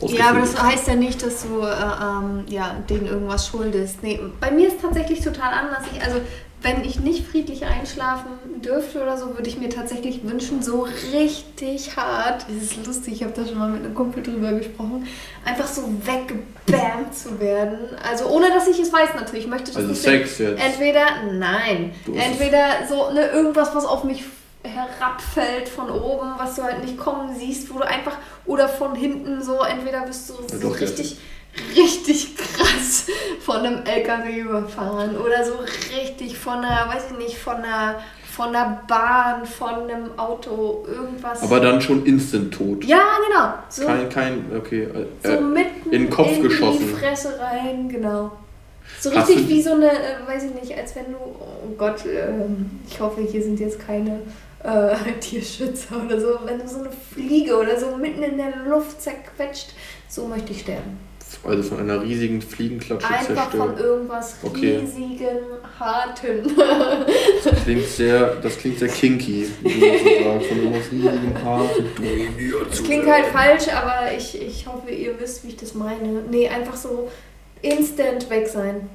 ja, 0.08 0.30
aber 0.30 0.40
das 0.40 0.60
heißt 0.60 0.88
ja 0.88 0.94
nicht, 0.94 1.22
dass 1.22 1.42
du 1.42 1.60
äh, 1.60 1.66
ähm, 1.66 2.44
ja, 2.48 2.76
denen 2.88 3.06
irgendwas 3.06 3.48
schuldest. 3.48 4.02
Nee, 4.02 4.18
bei 4.40 4.50
mir 4.50 4.68
ist 4.68 4.80
tatsächlich 4.80 5.20
total 5.20 5.52
anders. 5.52 5.82
Ich, 5.92 6.02
also 6.02 6.20
wenn 6.62 6.84
ich 6.84 7.00
nicht 7.00 7.26
friedlich 7.26 7.64
einschlafen 7.64 8.60
dürfte 8.62 9.00
oder 9.00 9.16
so, 9.16 9.34
würde 9.34 9.48
ich 9.48 9.58
mir 9.58 9.70
tatsächlich 9.70 10.20
wünschen, 10.24 10.62
so 10.62 10.86
richtig 11.12 11.96
hart, 11.96 12.44
das 12.48 12.62
ist 12.62 12.86
lustig, 12.86 13.14
ich 13.14 13.22
habe 13.22 13.32
da 13.34 13.46
schon 13.46 13.58
mal 13.58 13.70
mit 13.70 13.84
einem 13.84 13.94
Kumpel 13.94 14.22
drüber 14.22 14.52
gesprochen, 14.52 15.06
einfach 15.44 15.66
so 15.66 15.82
weggebammt 16.04 17.14
zu 17.14 17.40
werden. 17.40 17.78
Also 18.06 18.26
ohne, 18.26 18.50
dass 18.50 18.68
ich 18.68 18.78
es 18.78 18.92
weiß 18.92 19.14
natürlich. 19.14 19.44
Ich 19.44 19.50
möchte 19.50 19.68
das 19.68 19.76
also 19.76 19.88
nicht 19.88 20.02
Sex 20.02 20.36
sehen. 20.36 20.50
jetzt? 20.50 20.64
Entweder, 20.64 21.04
nein, 21.32 21.92
entweder 22.06 22.86
so 22.88 23.10
ne, 23.12 23.28
irgendwas, 23.28 23.74
was 23.74 23.86
auf 23.86 24.04
mich 24.04 24.24
herabfällt 24.62 25.68
von 25.68 25.88
oben, 25.88 26.32
was 26.36 26.56
du 26.56 26.62
halt 26.62 26.84
nicht 26.84 26.98
kommen 26.98 27.34
siehst, 27.34 27.72
wo 27.72 27.78
du 27.78 27.86
einfach, 27.86 28.18
oder 28.44 28.68
von 28.68 28.94
hinten 28.94 29.42
so, 29.42 29.62
entweder 29.62 30.02
bist 30.02 30.28
du 30.28 30.34
so 30.46 30.68
ja, 30.68 30.74
richtig... 30.74 31.12
Ja 31.12 31.18
richtig 31.76 32.36
krass 32.36 33.06
von 33.40 33.56
einem 33.56 33.84
LKW 33.84 34.40
überfahren 34.40 35.16
oder 35.16 35.44
so 35.44 35.54
richtig 35.96 36.38
von 36.38 36.58
einer, 36.58 36.92
weiß 36.92 37.12
ich 37.12 37.18
nicht, 37.18 37.38
von 37.38 37.56
einer, 37.56 38.00
von 38.30 38.48
einer 38.48 38.82
Bahn, 38.86 39.44
von 39.44 39.90
einem 39.90 40.18
Auto, 40.18 40.86
irgendwas. 40.88 41.42
Aber 41.42 41.60
dann 41.60 41.80
schon 41.80 42.06
instant 42.06 42.54
tot. 42.54 42.84
Ja, 42.84 43.02
genau. 43.26 43.54
So 43.68 43.86
kein, 43.86 44.08
kein, 44.08 44.44
okay. 44.56 44.82
Äh, 44.82 45.06
so 45.22 45.40
mitten 45.40 45.90
in 45.90 46.04
den 46.04 46.10
Kopf 46.10 46.36
in 46.36 46.42
geschossen. 46.42 46.80
die 46.80 46.94
Fresse 46.94 47.38
rein, 47.40 47.88
genau. 47.88 48.32
So 48.98 49.10
richtig 49.10 49.48
wie 49.48 49.62
so 49.62 49.72
eine, 49.72 49.90
äh, 49.90 50.26
weiß 50.26 50.44
ich 50.44 50.54
nicht, 50.54 50.76
als 50.76 50.94
wenn 50.96 51.06
du, 51.06 51.18
oh 51.18 51.74
Gott, 51.78 52.04
äh, 52.06 52.28
ich 52.88 53.00
hoffe, 53.00 53.22
hier 53.22 53.42
sind 53.42 53.58
jetzt 53.58 53.84
keine 53.84 54.20
äh, 54.62 54.94
Tierschützer 55.20 56.02
oder 56.04 56.20
so, 56.20 56.38
wenn 56.44 56.58
du 56.58 56.68
so 56.68 56.80
eine 56.80 56.90
Fliege 57.12 57.56
oder 57.56 57.78
so 57.78 57.96
mitten 57.96 58.22
in 58.22 58.36
der 58.36 58.52
Luft 58.68 59.00
zerquetscht, 59.00 59.70
so 60.08 60.26
möchte 60.26 60.52
ich 60.52 60.60
sterben. 60.60 61.09
Also 61.44 61.62
von 61.62 61.80
einer 61.80 62.02
riesigen 62.02 62.42
Fliegenklatsche 62.42 63.06
Einfach 63.06 63.26
zerstört. 63.26 63.52
von 63.52 63.78
irgendwas 63.78 64.36
okay. 64.42 64.78
riesigen, 64.78 65.38
harten. 65.78 66.56
das 67.44 67.62
klingt 67.64 67.86
sehr, 67.86 68.36
das 68.36 68.58
klingt 68.58 68.78
sehr 68.78 68.88
kinky, 68.88 69.48
wie 69.62 69.80
so 69.80 70.24
sagen. 70.24 70.40
Von 70.42 70.58
irgendwas 70.58 70.92
riesigen, 70.92 71.44
harten, 71.44 71.86
Das 72.68 72.82
klingt 72.82 73.06
halt 73.06 73.26
falsch, 73.26 73.68
aber 73.68 74.12
ich, 74.16 74.40
ich 74.40 74.66
hoffe, 74.66 74.90
ihr 74.90 75.18
wisst, 75.20 75.44
wie 75.44 75.48
ich 75.48 75.56
das 75.56 75.74
meine. 75.74 76.22
Nee, 76.30 76.48
einfach 76.48 76.76
so 76.76 77.10
instant 77.62 78.28
weg 78.28 78.46
sein. 78.46 78.88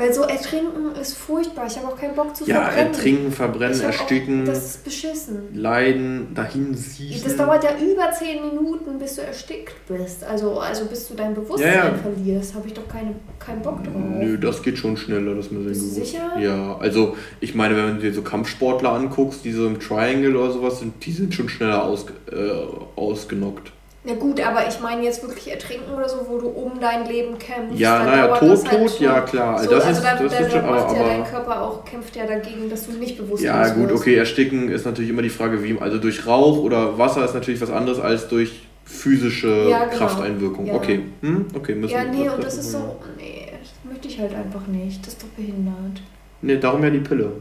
Weil 0.00 0.14
so 0.14 0.22
ertrinken 0.22 0.94
ist 0.98 1.18
furchtbar. 1.18 1.66
Ich 1.66 1.76
habe 1.76 1.88
auch 1.88 1.96
keinen 1.96 2.14
Bock 2.14 2.34
zu 2.34 2.46
ja, 2.46 2.62
verbrennen. 2.62 2.92
Ja, 2.92 2.98
ertrinken, 2.98 3.32
verbrennen, 3.32 3.80
ersticken. 3.82 4.42
Auch, 4.42 4.46
das 4.46 4.64
ist 4.64 4.84
beschissen. 4.84 5.54
Leiden, 5.54 6.28
dahin 6.34 6.74
siechen. 6.74 7.22
Das 7.22 7.36
dauert 7.36 7.62
ja 7.62 7.72
über 7.72 8.10
10 8.10 8.48
Minuten, 8.48 8.98
bis 8.98 9.16
du 9.16 9.20
erstickt 9.20 9.74
bist. 9.86 10.24
Also, 10.24 10.58
also 10.58 10.86
bis 10.86 11.06
du 11.06 11.12
dein 11.12 11.34
Bewusstsein 11.34 11.74
ja, 11.74 11.84
ja. 11.88 11.94
verlierst. 11.94 12.54
Habe 12.54 12.68
ich 12.68 12.72
doch 12.72 12.88
keine, 12.88 13.14
keinen 13.38 13.60
Bock 13.60 13.84
drauf. 13.84 13.92
Nö, 13.94 14.38
das 14.38 14.62
geht 14.62 14.78
schon 14.78 14.96
schneller, 14.96 15.34
das 15.34 15.50
mir 15.50 15.64
sehr 15.64 15.74
gewusst. 15.74 15.94
Sicher? 15.94 16.38
Ja, 16.40 16.78
also 16.78 17.14
ich 17.40 17.54
meine, 17.54 17.76
wenn 17.76 17.96
du 17.96 18.00
dir 18.00 18.14
so 18.14 18.22
Kampfsportler 18.22 18.92
anguckst, 18.92 19.44
die 19.44 19.52
so 19.52 19.66
im 19.66 19.80
Triangle 19.80 20.34
oder 20.34 20.50
sowas 20.50 20.78
sind, 20.78 21.04
die 21.04 21.12
sind 21.12 21.34
schon 21.34 21.50
schneller 21.50 21.84
aus, 21.84 22.06
äh, 22.32 22.52
ausgenockt. 22.96 23.70
Ja 24.02 24.14
gut, 24.14 24.40
aber 24.40 24.66
ich 24.66 24.80
meine 24.80 25.02
jetzt 25.02 25.22
wirklich 25.22 25.50
ertrinken 25.50 25.92
oder 25.92 26.08
so, 26.08 26.26
wo 26.26 26.38
du 26.38 26.48
um 26.48 26.80
dein 26.80 27.06
Leben 27.06 27.38
kämpfst. 27.38 27.78
Ja, 27.78 28.02
naja, 28.02 28.28
tot, 28.28 28.66
halt 28.66 28.88
tot, 28.88 28.98
ja 28.98 29.20
klar. 29.20 29.62
So, 29.62 29.70
das 29.70 29.84
also 29.84 30.00
ist, 30.00 30.06
da, 30.06 30.14
das 30.22 30.32
da, 30.32 30.38
ist 30.38 30.52
schon, 30.52 30.60
aber, 30.64 30.96
ja 30.96 31.02
dein 31.04 31.24
Körper 31.24 31.62
auch, 31.62 31.84
kämpft 31.84 32.16
ja 32.16 32.26
dagegen, 32.26 32.70
dass 32.70 32.86
du 32.86 32.92
nicht 32.92 33.18
bewusst 33.18 33.42
Ja 33.42 33.68
gut, 33.68 33.92
okay, 33.92 34.14
ersticken 34.14 34.70
ist 34.70 34.86
natürlich 34.86 35.10
immer 35.10 35.20
die 35.20 35.28
Frage, 35.28 35.62
wie, 35.62 35.78
also 35.78 35.98
durch 35.98 36.26
Rauch 36.26 36.60
oder 36.60 36.96
Wasser 36.96 37.26
ist 37.26 37.34
natürlich 37.34 37.60
was 37.60 37.70
anderes 37.70 38.00
als 38.00 38.28
durch 38.28 38.68
physische 38.86 39.68
ja, 39.68 39.84
genau. 39.84 39.98
Krafteinwirkung. 39.98 40.66
Ja. 40.66 40.74
Okay, 40.74 41.00
hm? 41.20 41.48
okay, 41.54 41.74
müssen 41.74 41.92
Ja, 41.92 42.04
nee, 42.04 42.28
und 42.28 42.42
das 42.42 42.56
ist 42.56 42.72
so, 42.72 42.96
nee, 43.18 43.48
das 43.50 43.70
möchte 43.90 44.08
ich 44.08 44.18
halt 44.18 44.34
einfach 44.34 44.66
nicht, 44.66 45.06
das 45.06 45.12
ist 45.12 45.22
doch 45.22 45.28
behindert. 45.28 46.00
Nee, 46.40 46.56
darum 46.56 46.82
ja 46.82 46.88
die 46.88 47.00
Pille. 47.00 47.32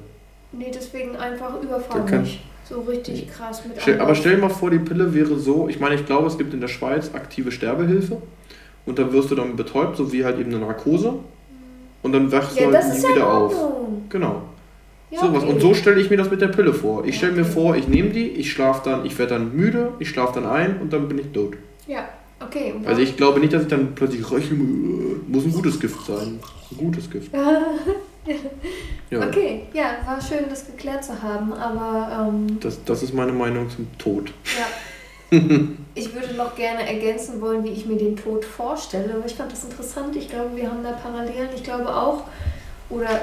Nee, 0.52 0.72
deswegen 0.74 1.16
einfach 1.16 1.62
überfahren 1.62 2.22
mich. 2.22 2.42
So 2.70 2.82
richtig 2.82 3.28
krass 3.32 3.64
mit 3.66 3.82
Stell, 3.82 4.00
Aber 4.00 4.14
stell 4.14 4.36
dir 4.36 4.42
mal 4.42 4.50
vor, 4.50 4.70
die 4.70 4.78
Pille 4.78 5.12
wäre 5.12 5.40
so, 5.40 5.68
ich 5.68 5.80
meine, 5.80 5.96
ich 5.96 6.06
glaube, 6.06 6.28
es 6.28 6.38
gibt 6.38 6.54
in 6.54 6.62
der 6.62 6.68
Schweiz 6.68 7.10
aktive 7.16 7.52
Sterbehilfe 7.52 8.22
und 8.86 9.00
dann 9.00 9.12
wirst 9.12 9.32
du 9.32 9.36
dann 9.36 9.56
betäubt, 9.56 9.98
so 9.98 10.12
wie 10.14 10.24
halt 10.24 10.40
eben 10.40 10.54
eine 10.54 10.64
Narkose 10.64 11.16
und 12.04 12.12
dann 12.12 12.32
wachst 12.32 12.60
ja, 12.60 12.68
du 12.70 12.76
halt 12.76 12.94
nie 12.94 13.02
ja 13.02 13.10
wieder 13.10 13.34
auf. 13.34 13.56
Genau. 14.10 14.44
Ja, 15.10 15.22
so 15.22 15.34
was. 15.34 15.44
Okay. 15.44 15.52
Und 15.52 15.62
so 15.62 15.74
stelle 15.74 16.00
ich 16.00 16.12
mir 16.12 16.18
das 16.18 16.30
mit 16.30 16.42
der 16.42 16.50
Pille 16.50 16.72
vor. 16.72 17.06
Ich 17.06 17.18
stelle 17.18 17.32
mir 17.32 17.46
vor, 17.46 17.76
ich 17.76 17.88
nehme 17.88 18.10
die, 18.10 18.28
ich 18.28 18.52
schlafe 18.52 18.88
dann, 18.88 19.04
ich 19.04 19.18
werde 19.18 19.34
dann 19.34 19.56
müde, 19.56 19.94
ich 19.98 20.10
schlafe 20.10 20.40
dann 20.40 20.48
ein 20.48 20.80
und 20.80 20.94
dann 20.94 21.08
bin 21.08 21.18
ich 21.18 21.32
tot. 21.32 21.58
Ja, 21.88 22.08
okay. 22.40 22.76
Also 22.86 23.02
ich 23.02 23.18
glaube 23.18 23.40
nicht, 23.40 23.52
dass 23.52 23.64
ich 23.64 23.68
dann 23.68 23.96
plötzlich 23.96 24.30
röcheln 24.30 25.22
muss 25.28 25.44
ein 25.44 25.54
gutes 25.54 25.80
Gift 25.80 26.06
sein. 26.06 26.40
Ein 26.72 26.78
gutes 26.78 27.10
Gift. 27.10 27.32
ja. 29.10 29.28
Okay, 29.28 29.68
ja, 29.74 29.98
war 30.06 30.22
schön, 30.22 30.50
das 30.50 30.66
geklärt 30.66 31.04
zu 31.04 31.22
haben, 31.22 31.54
aber. 31.54 32.30
Ähm, 32.30 32.60
das, 32.60 32.84
das 32.84 33.04
ist 33.04 33.14
meine 33.14 33.32
Meinung 33.32 33.70
zum 33.70 33.88
Tod. 33.98 34.32
Ja. 34.46 34.66
ich 35.96 36.14
würde 36.14 36.34
noch 36.36 36.56
gerne 36.56 36.88
ergänzen 36.88 37.40
wollen, 37.40 37.64
wie 37.64 37.70
ich 37.70 37.86
mir 37.86 37.98
den 37.98 38.16
Tod 38.16 38.44
vorstelle. 38.44 39.14
Aber 39.14 39.26
ich 39.26 39.36
fand 39.36 39.52
das 39.52 39.64
interessant. 39.64 40.16
Ich 40.16 40.30
glaube, 40.30 40.56
wir 40.56 40.70
haben 40.70 40.84
da 40.84 40.94
Parallelen. 40.94 41.50
Ich 41.56 41.64
glaube 41.64 41.94
auch, 41.94 42.24
oder 42.90 43.22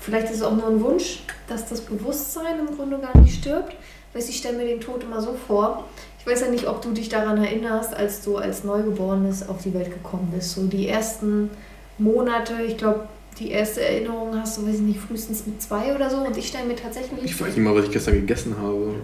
vielleicht 0.00 0.26
ist 0.26 0.36
es 0.36 0.42
auch 0.42 0.54
nur 0.54 0.68
ein 0.68 0.82
Wunsch, 0.82 1.22
dass 1.48 1.68
das 1.68 1.80
Bewusstsein 1.80 2.58
im 2.58 2.76
Grunde 2.76 2.98
gar 2.98 3.16
nicht 3.18 3.40
stirbt. 3.40 3.74
Weil 4.12 4.22
ich 4.22 4.36
stelle 4.36 4.58
mir 4.58 4.66
den 4.66 4.80
Tod 4.80 5.02
immer 5.02 5.20
so 5.20 5.32
vor. 5.32 5.84
Ich 6.20 6.26
weiß 6.26 6.42
ja 6.42 6.48
nicht, 6.48 6.66
ob 6.66 6.82
du 6.82 6.92
dich 6.92 7.08
daran 7.08 7.42
erinnerst, 7.42 7.94
als 7.94 8.22
du 8.22 8.36
als 8.36 8.64
Neugeborenes 8.64 9.48
auf 9.48 9.62
die 9.62 9.74
Welt 9.74 9.92
gekommen 9.92 10.30
bist. 10.34 10.52
So 10.52 10.66
die 10.66 10.88
ersten 10.88 11.50
Monate, 11.98 12.62
ich 12.66 12.76
glaube, 12.76 13.08
die 13.38 13.50
erste 13.50 13.82
Erinnerung 13.82 14.38
hast 14.38 14.58
du, 14.58 14.66
weiß 14.66 14.76
ich 14.76 14.80
nicht, 14.80 15.00
frühestens 15.00 15.46
mit 15.46 15.60
zwei 15.60 15.94
oder 15.94 16.08
so. 16.08 16.18
Und 16.18 16.36
ich 16.36 16.48
stelle 16.48 16.66
mir 16.66 16.76
tatsächlich. 16.76 17.24
Ich 17.24 17.40
weiß 17.40 17.48
nicht 17.48 17.64
mal, 17.64 17.74
was 17.74 17.86
ich 17.86 17.90
gestern 17.90 18.14
gegessen 18.14 18.56
habe. 18.60 18.94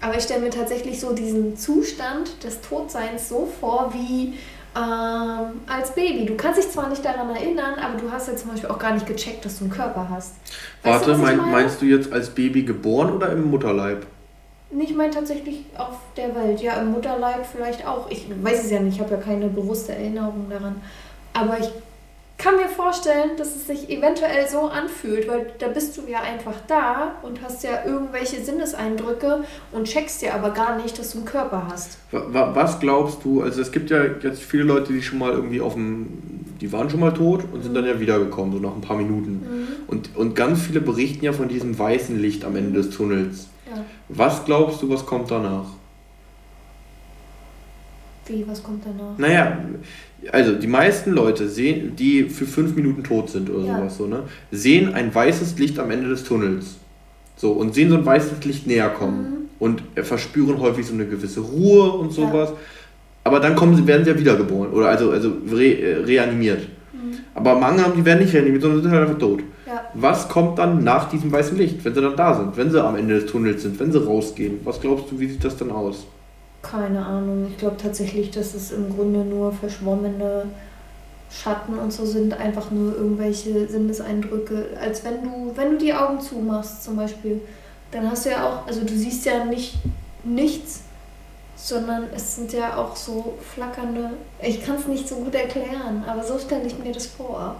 Aber 0.00 0.16
ich 0.16 0.22
stelle 0.22 0.40
mir 0.40 0.50
tatsächlich 0.50 0.98
so 0.98 1.12
diesen 1.12 1.56
Zustand 1.56 2.42
des 2.42 2.60
Todseins 2.62 3.28
so 3.28 3.48
vor 3.60 3.92
wie 3.92 4.34
ähm, 4.76 5.60
als 5.66 5.94
Baby. 5.94 6.24
Du 6.26 6.34
kannst 6.36 6.58
dich 6.58 6.70
zwar 6.70 6.88
nicht 6.88 7.04
daran 7.04 7.28
erinnern, 7.30 7.74
aber 7.78 7.98
du 7.98 8.10
hast 8.10 8.28
ja 8.28 8.36
zum 8.36 8.50
Beispiel 8.50 8.70
auch 8.70 8.78
gar 8.78 8.94
nicht 8.94 9.06
gecheckt, 9.06 9.44
dass 9.44 9.58
du 9.58 9.64
einen 9.64 9.72
Körper 9.72 10.08
hast. 10.10 10.34
Weißt 10.82 11.06
Warte, 11.06 11.12
du, 11.12 11.18
mein, 11.18 11.36
meinst 11.50 11.82
du 11.82 11.86
jetzt 11.86 12.12
als 12.12 12.30
Baby 12.30 12.62
geboren 12.62 13.12
oder 13.12 13.32
im 13.32 13.50
Mutterleib? 13.50 14.06
Ich 14.78 14.94
meine 14.94 15.10
tatsächlich 15.10 15.64
auf 15.76 15.96
der 16.16 16.34
Welt. 16.34 16.60
Ja, 16.60 16.74
im 16.74 16.92
Mutterleib 16.92 17.46
vielleicht 17.50 17.86
auch. 17.86 18.10
Ich 18.10 18.26
weiß 18.42 18.64
es 18.64 18.70
ja 18.70 18.80
nicht, 18.80 18.96
ich 18.96 19.00
habe 19.00 19.14
ja 19.14 19.20
keine 19.20 19.48
bewusste 19.48 19.92
Erinnerung 19.92 20.46
daran. 20.50 20.80
Aber 21.32 21.58
ich 21.58 21.70
kann 22.38 22.56
mir 22.56 22.68
vorstellen, 22.68 23.30
dass 23.36 23.56
es 23.56 23.66
sich 23.66 23.90
eventuell 23.90 24.48
so 24.48 24.68
anfühlt, 24.68 25.28
weil 25.28 25.52
da 25.58 25.68
bist 25.68 25.96
du 25.96 26.02
ja 26.08 26.20
einfach 26.20 26.54
da 26.68 27.16
und 27.22 27.42
hast 27.42 27.64
ja 27.64 27.84
irgendwelche 27.84 28.40
Sinneseindrücke 28.40 29.44
und 29.72 29.84
checkst 29.88 30.22
ja 30.22 30.34
aber 30.34 30.50
gar 30.50 30.80
nicht, 30.80 30.98
dass 30.98 31.10
du 31.10 31.18
einen 31.18 31.26
Körper 31.26 31.66
hast. 31.68 31.98
Was 32.12 32.78
glaubst 32.78 33.24
du, 33.24 33.42
also 33.42 33.60
es 33.60 33.72
gibt 33.72 33.90
ja 33.90 34.04
jetzt 34.22 34.42
viele 34.42 34.62
Leute, 34.62 34.92
die 34.92 35.02
schon 35.02 35.18
mal 35.18 35.32
irgendwie 35.32 35.60
auf 35.60 35.74
dem 35.74 36.38
die 36.60 36.72
waren 36.72 36.90
schon 36.90 37.00
mal 37.00 37.12
tot 37.12 37.44
und 37.52 37.62
sind 37.62 37.74
dann 37.74 37.86
ja 37.86 38.00
wiedergekommen, 38.00 38.52
so 38.52 38.58
nach 38.58 38.74
ein 38.74 38.80
paar 38.80 38.96
Minuten. 38.96 39.32
Mhm. 39.32 39.68
Und, 39.86 40.16
und 40.16 40.34
ganz 40.34 40.62
viele 40.62 40.80
berichten 40.80 41.24
ja 41.24 41.32
von 41.32 41.48
diesem 41.48 41.78
weißen 41.78 42.18
Licht 42.18 42.44
am 42.44 42.56
Ende 42.56 42.82
des 42.82 42.90
Tunnels. 42.90 43.48
Ja. 43.68 43.84
Was 44.08 44.44
glaubst 44.44 44.82
du, 44.82 44.90
was 44.90 45.06
kommt 45.06 45.30
danach? 45.30 45.66
Wie, 48.26 48.46
was 48.46 48.62
kommt 48.62 48.84
danach? 48.84 49.16
Naja, 49.16 49.58
also 50.32 50.54
die 50.54 50.66
meisten 50.66 51.12
Leute 51.12 51.48
sehen, 51.48 51.94
die 51.96 52.24
für 52.24 52.44
fünf 52.46 52.74
Minuten 52.74 53.02
tot 53.04 53.30
sind 53.30 53.48
oder 53.50 53.64
Ja. 53.66 53.76
sowas 53.78 53.96
so, 53.96 54.06
ne, 54.06 54.22
sehen 54.50 54.92
ein 54.94 55.14
weißes 55.14 55.58
Licht 55.58 55.78
am 55.78 55.90
Ende 55.90 56.08
des 56.08 56.24
Tunnels. 56.24 56.76
So, 57.36 57.52
und 57.52 57.74
sehen 57.74 57.88
so 57.90 57.96
ein 57.96 58.04
weißes 58.04 58.44
Licht 58.44 58.66
näher 58.66 58.88
kommen. 58.88 59.48
Und 59.60 59.82
äh, 59.96 60.02
verspüren 60.02 60.58
häufig 60.60 60.86
so 60.86 60.94
eine 60.94 61.06
gewisse 61.06 61.40
Ruhe 61.40 61.90
und 61.92 62.08
Ja. 62.16 62.26
sowas. 62.26 62.52
Aber 63.24 63.40
dann 63.40 63.54
kommen 63.56 63.76
sie, 63.76 63.86
werden 63.86 64.04
sie 64.04 64.10
ja 64.10 64.18
wiedergeboren 64.18 64.70
oder 64.72 64.88
also, 64.88 65.10
also 65.10 65.32
re, 65.52 65.66
äh, 65.80 65.96
reanimiert. 66.04 66.66
Aber 67.34 67.56
Manga 67.58 67.84
haben 67.84 67.92
die 67.96 68.04
werden 68.04 68.20
nicht 68.20 68.34
reanimiert, 68.34 68.62
sondern 68.62 68.82
sind 68.82 68.90
halt 68.90 69.02
einfach 69.06 69.18
tot. 69.18 69.40
Ja. 69.66 69.80
Was 69.94 70.28
kommt 70.28 70.58
dann 70.58 70.82
nach 70.82 71.08
diesem 71.08 71.30
weißen 71.30 71.56
Licht, 71.56 71.84
wenn 71.84 71.94
sie 71.94 72.00
dann 72.00 72.16
da 72.16 72.34
sind, 72.34 72.56
wenn 72.56 72.70
sie 72.70 72.82
am 72.82 72.96
Ende 72.96 73.14
des 73.20 73.26
Tunnels 73.26 73.62
sind, 73.62 73.78
wenn 73.78 73.92
sie 73.92 74.04
rausgehen? 74.04 74.58
Was 74.64 74.80
glaubst 74.80 75.10
du, 75.12 75.20
wie 75.20 75.28
sieht 75.28 75.44
das 75.44 75.56
dann 75.56 75.70
aus? 75.70 76.06
Keine 76.62 77.04
Ahnung. 77.04 77.46
Ich 77.50 77.58
glaube 77.58 77.76
tatsächlich, 77.76 78.30
dass 78.30 78.54
es 78.54 78.72
im 78.72 78.94
Grunde 78.94 79.20
nur 79.20 79.52
verschwommene 79.52 80.46
Schatten 81.30 81.78
und 81.78 81.92
so 81.92 82.06
sind, 82.06 82.32
einfach 82.32 82.70
nur 82.70 82.96
irgendwelche 82.96 83.68
Sinneseindrücke. 83.68 84.68
Als 84.80 85.04
wenn 85.04 85.22
du, 85.22 85.52
wenn 85.54 85.72
du 85.72 85.78
die 85.78 85.92
Augen 85.92 86.20
zumachst 86.20 86.82
zum 86.82 86.96
Beispiel, 86.96 87.40
dann 87.90 88.10
hast 88.10 88.26
du 88.26 88.30
ja 88.30 88.48
auch, 88.48 88.66
also 88.66 88.82
du 88.82 88.94
siehst 88.94 89.24
ja 89.26 89.44
nicht 89.44 89.76
nichts, 90.24 90.82
sondern 91.56 92.04
es 92.14 92.36
sind 92.36 92.52
ja 92.52 92.76
auch 92.76 92.96
so 92.96 93.34
flackernde. 93.54 94.10
Ich 94.42 94.64
kann 94.64 94.76
es 94.76 94.86
nicht 94.86 95.08
so 95.08 95.16
gut 95.16 95.34
erklären, 95.34 96.04
aber 96.06 96.22
so 96.22 96.38
stelle 96.38 96.66
ich 96.66 96.78
mir 96.78 96.92
das 96.92 97.06
vor. 97.06 97.56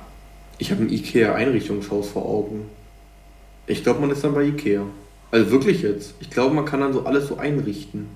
Ich 0.58 0.70
habe 0.70 0.82
ein 0.82 0.90
IKEA-Einrichtungshaus 0.90 2.08
vor 2.08 2.24
Augen. 2.24 2.70
Ich 3.66 3.82
glaube, 3.82 4.00
man 4.00 4.10
ist 4.10 4.24
dann 4.24 4.34
bei 4.34 4.44
IKEA. 4.44 4.82
Also 5.30 5.50
wirklich 5.50 5.82
jetzt. 5.82 6.14
Ich 6.20 6.30
glaube, 6.30 6.54
man 6.54 6.64
kann 6.64 6.80
dann 6.80 6.92
so 6.92 7.04
alles 7.04 7.28
so 7.28 7.36
einrichten. 7.36 8.08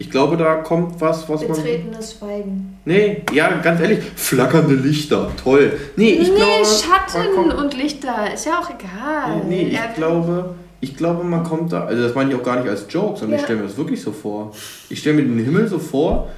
Ich 0.00 0.08
glaube, 0.10 0.38
da 0.38 0.54
kommt 0.56 0.98
was, 0.98 1.28
was 1.28 1.42
man. 1.46 1.52
Betretenes 1.58 2.16
Schweigen. 2.18 2.78
Nee, 2.86 3.22
ja, 3.34 3.50
ganz 3.62 3.82
ehrlich, 3.82 3.98
flackernde 4.16 4.74
Lichter, 4.74 5.30
toll. 5.44 5.74
Nee, 5.96 6.12
ich 6.12 6.30
nee, 6.30 6.36
glaube. 6.36 6.64
Schatten 6.64 7.34
kommt- 7.34 7.52
und 7.54 7.76
Lichter, 7.76 8.32
ist 8.32 8.46
ja 8.46 8.58
auch 8.60 8.70
egal. 8.70 9.42
Nee, 9.46 9.64
ich 9.68 9.74
Er- 9.74 9.88
glaube, 9.94 10.54
ich 10.80 10.96
glaube, 10.96 11.22
man 11.22 11.44
kommt 11.44 11.72
da, 11.74 11.84
also 11.84 12.02
das 12.02 12.14
meine 12.14 12.30
ich 12.32 12.36
auch 12.36 12.42
gar 12.42 12.56
nicht 12.60 12.68
als 12.70 12.86
Joke, 12.88 13.18
sondern 13.18 13.34
ich 13.36 13.42
Ja. 13.42 13.46
stelle 13.46 13.60
mir 13.60 13.66
das 13.66 13.76
wirklich 13.76 14.00
so 14.00 14.10
vor. 14.12 14.52
Ich 14.88 15.00
stelle 15.00 15.16
mir 15.16 15.22
den 15.24 15.38
Himmel 15.44 15.68
so 15.68 15.78
vor, 15.78 16.30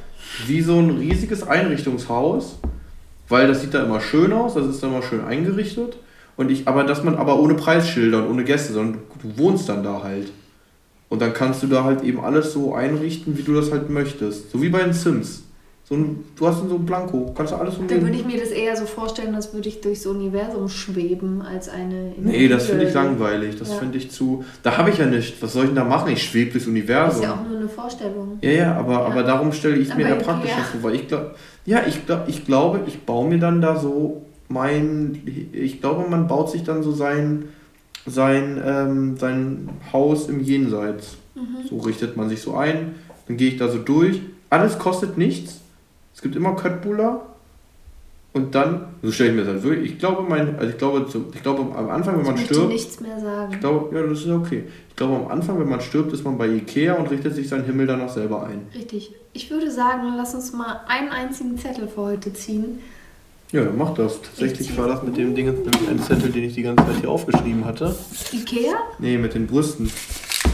wie 0.48 0.60
so 0.60 0.78
ein 0.80 0.90
riesiges 0.98 1.46
Einrichtungshaus, 1.46 2.58
weil 3.28 3.46
das 3.46 3.60
sieht 3.60 3.74
da 3.74 3.84
immer 3.84 4.00
schön 4.00 4.32
aus, 4.32 4.54
das 4.54 4.66
ist 4.66 4.82
da 4.82 4.88
immer 4.88 5.02
schön 5.02 5.24
eingerichtet. 5.24 5.98
Und 6.36 6.50
ich, 6.50 6.66
aber 6.66 6.82
dass 6.82 7.04
man 7.04 7.14
aber 7.14 7.38
ohne 7.38 7.54
Preisschilder 7.54 8.18
und 8.24 8.28
ohne 8.30 8.42
Gäste, 8.42 8.72
sondern 8.72 9.02
du 9.22 9.38
wohnst 9.40 9.68
dann 9.68 9.84
da 9.84 10.00
halt. 10.02 10.32
Und 11.12 11.20
dann 11.20 11.34
kannst 11.34 11.62
du 11.62 11.66
da 11.66 11.84
halt 11.84 12.02
eben 12.04 12.20
alles 12.24 12.54
so 12.54 12.74
einrichten, 12.74 13.36
wie 13.36 13.42
du 13.42 13.52
das 13.52 13.70
halt 13.70 13.90
möchtest. 13.90 14.50
So 14.50 14.62
wie 14.62 14.70
bei 14.70 14.82
den 14.82 14.94
Sims. 14.94 15.42
So 15.84 15.94
ein, 15.94 16.24
du 16.36 16.46
hast 16.46 16.60
dann 16.62 16.70
so 16.70 16.76
ein 16.76 16.86
Blanko, 16.86 17.34
kannst 17.36 17.52
du 17.52 17.56
alles 17.56 17.76
umgehen. 17.76 18.00
würde 18.00 18.16
ich 18.16 18.24
mir 18.24 18.40
das 18.40 18.48
eher 18.48 18.74
so 18.74 18.86
vorstellen, 18.86 19.34
als 19.34 19.52
würde 19.52 19.68
ich 19.68 19.82
durchs 19.82 20.06
Universum 20.06 20.70
schweben, 20.70 21.42
als 21.42 21.68
eine. 21.68 22.14
Nee, 22.16 22.48
das 22.48 22.64
finde 22.64 22.86
ich 22.86 22.94
langweilig. 22.94 23.56
Das 23.58 23.68
Ja. 23.68 23.74
finde 23.74 23.98
ich 23.98 24.10
zu. 24.10 24.42
Da 24.62 24.78
habe 24.78 24.88
ich 24.88 24.96
ja 24.96 25.04
nicht. 25.04 25.42
Was 25.42 25.52
soll 25.52 25.64
ich 25.64 25.68
denn 25.68 25.76
da 25.76 25.84
machen? 25.84 26.10
Ich 26.12 26.22
schwebe 26.22 26.52
durchs 26.52 26.64
Das 26.64 26.70
Universum. 26.70 27.20
ist 27.22 27.28
ja 27.28 27.34
auch 27.34 27.46
nur 27.46 27.58
eine 27.58 27.68
Vorstellung. 27.68 28.38
Ja, 28.40 28.50
ja, 28.50 28.74
aber, 28.76 28.92
Ja. 28.94 29.00
aber 29.04 29.22
darum 29.22 29.52
stelle 29.52 29.76
ich 29.76 29.94
mir 29.94 30.06
Aber 30.06 30.14
da 30.16 30.22
praktisch 30.24 30.50
ja. 30.52 30.56
das 30.60 30.68
vor, 30.68 30.82
weil 30.84 30.94
ich 30.94 31.08
glaube, 31.08 31.34
ja, 31.66 31.82
ich, 31.86 32.06
glaub, 32.06 32.26
ich 32.26 32.46
glaube, 32.46 32.80
ich 32.86 33.02
baue 33.04 33.28
mir 33.28 33.38
dann 33.38 33.60
da 33.60 33.78
so 33.78 34.22
mein, 34.48 35.20
ich 35.52 35.82
glaube, 35.82 36.08
man 36.08 36.26
baut 36.26 36.50
sich 36.50 36.62
dann 36.64 36.82
so 36.82 36.92
sein, 36.92 37.50
sein, 38.06 38.60
ähm, 38.64 39.16
sein 39.16 39.68
Haus 39.92 40.28
im 40.28 40.40
Jenseits. 40.40 41.16
Mhm. 41.34 41.68
So 41.68 41.78
richtet 41.78 42.16
man 42.16 42.28
sich 42.28 42.42
so 42.42 42.54
ein, 42.54 42.94
dann 43.28 43.36
gehe 43.36 43.48
ich 43.48 43.56
da 43.56 43.68
so 43.68 43.78
durch. 43.78 44.20
Alles 44.50 44.78
kostet 44.78 45.16
nichts. 45.18 45.60
Es 46.14 46.20
gibt 46.20 46.36
immer 46.36 46.54
Köttbullar. 46.56 47.26
Und 48.34 48.54
dann, 48.54 48.86
so 49.02 49.12
stelle 49.12 49.30
ich 49.30 49.36
mir 49.36 49.42
das 49.42 49.54
halt 49.54 49.62
wirklich, 49.62 49.92
ich 49.92 49.98
glaube, 49.98 50.22
mein, 50.26 50.56
also 50.58 50.70
ich 50.70 50.78
glaube, 50.78 51.06
zu, 51.06 51.26
ich 51.34 51.42
glaube 51.42 51.60
am 51.76 51.90
Anfang, 51.90 52.14
wenn 52.14 52.22
Ich 52.22 52.26
man 52.28 52.36
möchte 52.36 52.54
stirbt, 52.54 52.68
nichts 52.72 53.00
mehr 53.00 53.20
sagen. 53.20 53.52
ich 53.52 53.60
glaube, 53.60 53.94
ja, 53.94 54.06
das 54.06 54.20
ist 54.20 54.28
okay. 54.30 54.64
Ich 54.88 54.96
glaube, 54.96 55.16
am 55.16 55.28
Anfang, 55.28 55.60
wenn 55.60 55.68
man 55.68 55.82
stirbt, 55.82 56.14
ist 56.14 56.24
man 56.24 56.38
bei 56.38 56.48
Ikea 56.48 56.94
und 56.94 57.10
richtet 57.10 57.34
sich 57.34 57.46
seinen 57.48 57.64
Himmel 57.64 57.86
danach 57.86 58.08
selber 58.08 58.46
ein. 58.46 58.66
Richtig. 58.74 59.14
Ich 59.34 59.50
würde 59.50 59.70
sagen, 59.70 60.14
lass 60.16 60.34
uns 60.34 60.50
mal 60.54 60.80
einen 60.88 61.10
einzigen 61.10 61.58
Zettel 61.58 61.86
für 61.88 62.00
heute 62.00 62.32
ziehen. 62.32 62.78
Ja, 63.52 63.64
dann 63.64 63.76
mach 63.76 63.94
das. 63.94 64.14
Ich 64.16 64.22
Tatsächlich 64.22 64.76
war 64.78 64.88
das 64.88 65.02
mit 65.02 65.16
dem 65.16 65.34
Ding 65.34 65.46
jetzt 65.46 65.58
nämlich 65.58 65.88
ein 65.90 66.02
Zettel, 66.02 66.30
den 66.32 66.44
ich 66.44 66.54
die 66.54 66.62
ganze 66.62 66.86
Zeit 66.86 67.00
hier 67.00 67.10
aufgeschrieben 67.10 67.64
hatte. 67.66 67.94
Ikea? 68.32 68.74
Nee, 68.98 69.18
mit 69.18 69.34
den 69.34 69.46
Brüsten. 69.46 69.90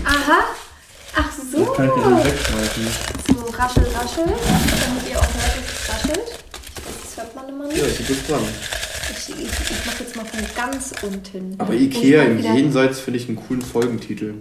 Aha. 0.05 0.41
Ach 1.15 1.33
so. 1.33 1.65
Das 1.65 1.77
kann 1.77 1.87
ich 1.89 1.97
ja 2.03 2.11
nicht 2.11 2.25
wegschmeißen. 2.27 2.87
So 3.29 3.45
raschel, 3.57 3.85
raschel. 3.95 4.25
Damit 4.25 5.09
ihr 5.11 5.19
auch 5.19 5.23
hört, 5.23 5.57
dass 5.57 5.75
es 5.75 5.89
raschelt. 5.95 6.39
Das 7.05 7.17
hört 7.17 7.37
man 7.37 7.49
immer 7.49 7.65
Ja, 7.73 7.85
nicht. 7.85 7.99
du 8.01 8.05
bist 8.05 8.29
dran. 8.29 8.41
Ich, 9.11 9.29
ich, 9.29 9.37
ich 9.45 9.87
mach 9.87 10.01
jetzt 10.01 10.17
mal 10.17 10.25
von 10.25 10.41
ganz 10.57 10.93
unten. 11.03 11.55
Aber 11.59 11.75
Ikea 11.75 12.23
im 12.25 12.39
Jenseits 12.41 12.99
finde 13.01 13.19
ich 13.21 13.29
einen 13.29 13.37
coolen 13.37 13.63
Folgentitel. 13.63 14.35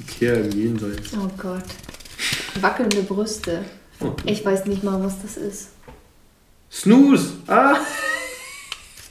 Ikea 0.00 0.34
im 0.34 0.50
Jenseits. 0.50 1.10
Oh 1.14 1.28
Gott. 1.40 1.62
Wackelnde 2.60 3.02
Brüste. 3.02 3.64
Oh. 4.00 4.12
Ich 4.24 4.44
weiß 4.44 4.66
nicht 4.66 4.82
mal, 4.82 5.02
was 5.02 5.22
das 5.22 5.36
ist. 5.36 5.68
Snooze! 6.70 7.30
Ah! 7.46 7.76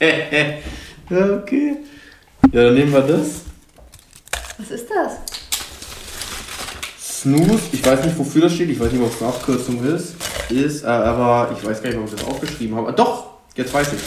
ja, 0.00 1.34
okay. 1.36 1.76
Ja, 2.52 2.64
dann 2.64 2.74
nehmen 2.74 2.92
wir 2.92 3.00
das. 3.02 3.42
Was 4.58 4.70
ist 4.70 4.86
das? 4.88 5.18
Snooze, 7.20 7.62
ich 7.72 7.84
weiß 7.84 8.04
nicht, 8.04 8.16
wofür 8.18 8.42
das 8.42 8.54
steht, 8.54 8.70
ich 8.70 8.78
weiß 8.78 8.92
nicht, 8.92 9.02
ob 9.02 9.12
es 9.12 9.20
eine 9.20 9.30
Abkürzung 9.32 9.84
ist, 9.84 10.14
ist, 10.50 10.84
äh, 10.84 10.86
aber 10.86 11.52
ich 11.56 11.64
weiß 11.66 11.82
gar 11.82 11.90
nicht, 11.90 11.98
ob 11.98 12.04
ich 12.06 12.12
das 12.14 12.24
aufgeschrieben 12.24 12.76
habe. 12.76 12.92
Doch, 12.92 13.30
jetzt 13.56 13.74
weiß 13.74 13.92
ich. 13.94 14.00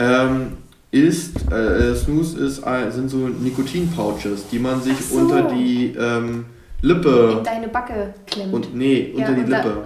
Ähm, 0.00 0.56
ist, 0.90 1.36
äh, 1.52 1.94
Snooze 1.94 2.38
ist, 2.44 2.66
äh, 2.66 2.90
sind 2.90 3.08
so 3.08 3.28
Nikotin-Pouches, 3.28 4.48
die 4.50 4.58
man 4.58 4.82
sich 4.82 4.96
so. 4.98 5.18
unter 5.18 5.42
die 5.42 5.94
ähm, 5.98 6.46
In 6.82 6.88
Lippe 6.88 7.40
deine 7.44 7.68
Backe 7.68 8.14
klemmt. 8.26 8.52
und 8.54 8.74
nee, 8.74 9.12
unter 9.14 9.32
die 9.32 9.40
unter- 9.42 9.56
Lippe. 9.58 9.84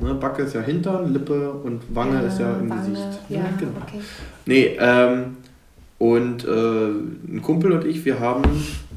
Ne, 0.00 0.14
Backe 0.14 0.42
ist 0.42 0.54
ja 0.54 0.60
Hintern, 0.60 1.12
Lippe 1.12 1.50
und 1.50 1.82
Wange 1.94 2.20
ist 2.22 2.38
ja 2.38 2.52
im 2.56 2.70
Wange, 2.70 2.80
Gesicht. 2.90 3.18
Ja, 3.28 3.40
genau. 3.58 3.72
okay. 3.82 4.00
Nee, 4.46 4.76
ähm, 4.80 5.36
und 5.98 6.44
äh, 6.44 6.48
ein 6.50 7.40
Kumpel 7.42 7.72
und 7.72 7.84
ich, 7.84 8.04
wir 8.04 8.20
haben 8.20 8.42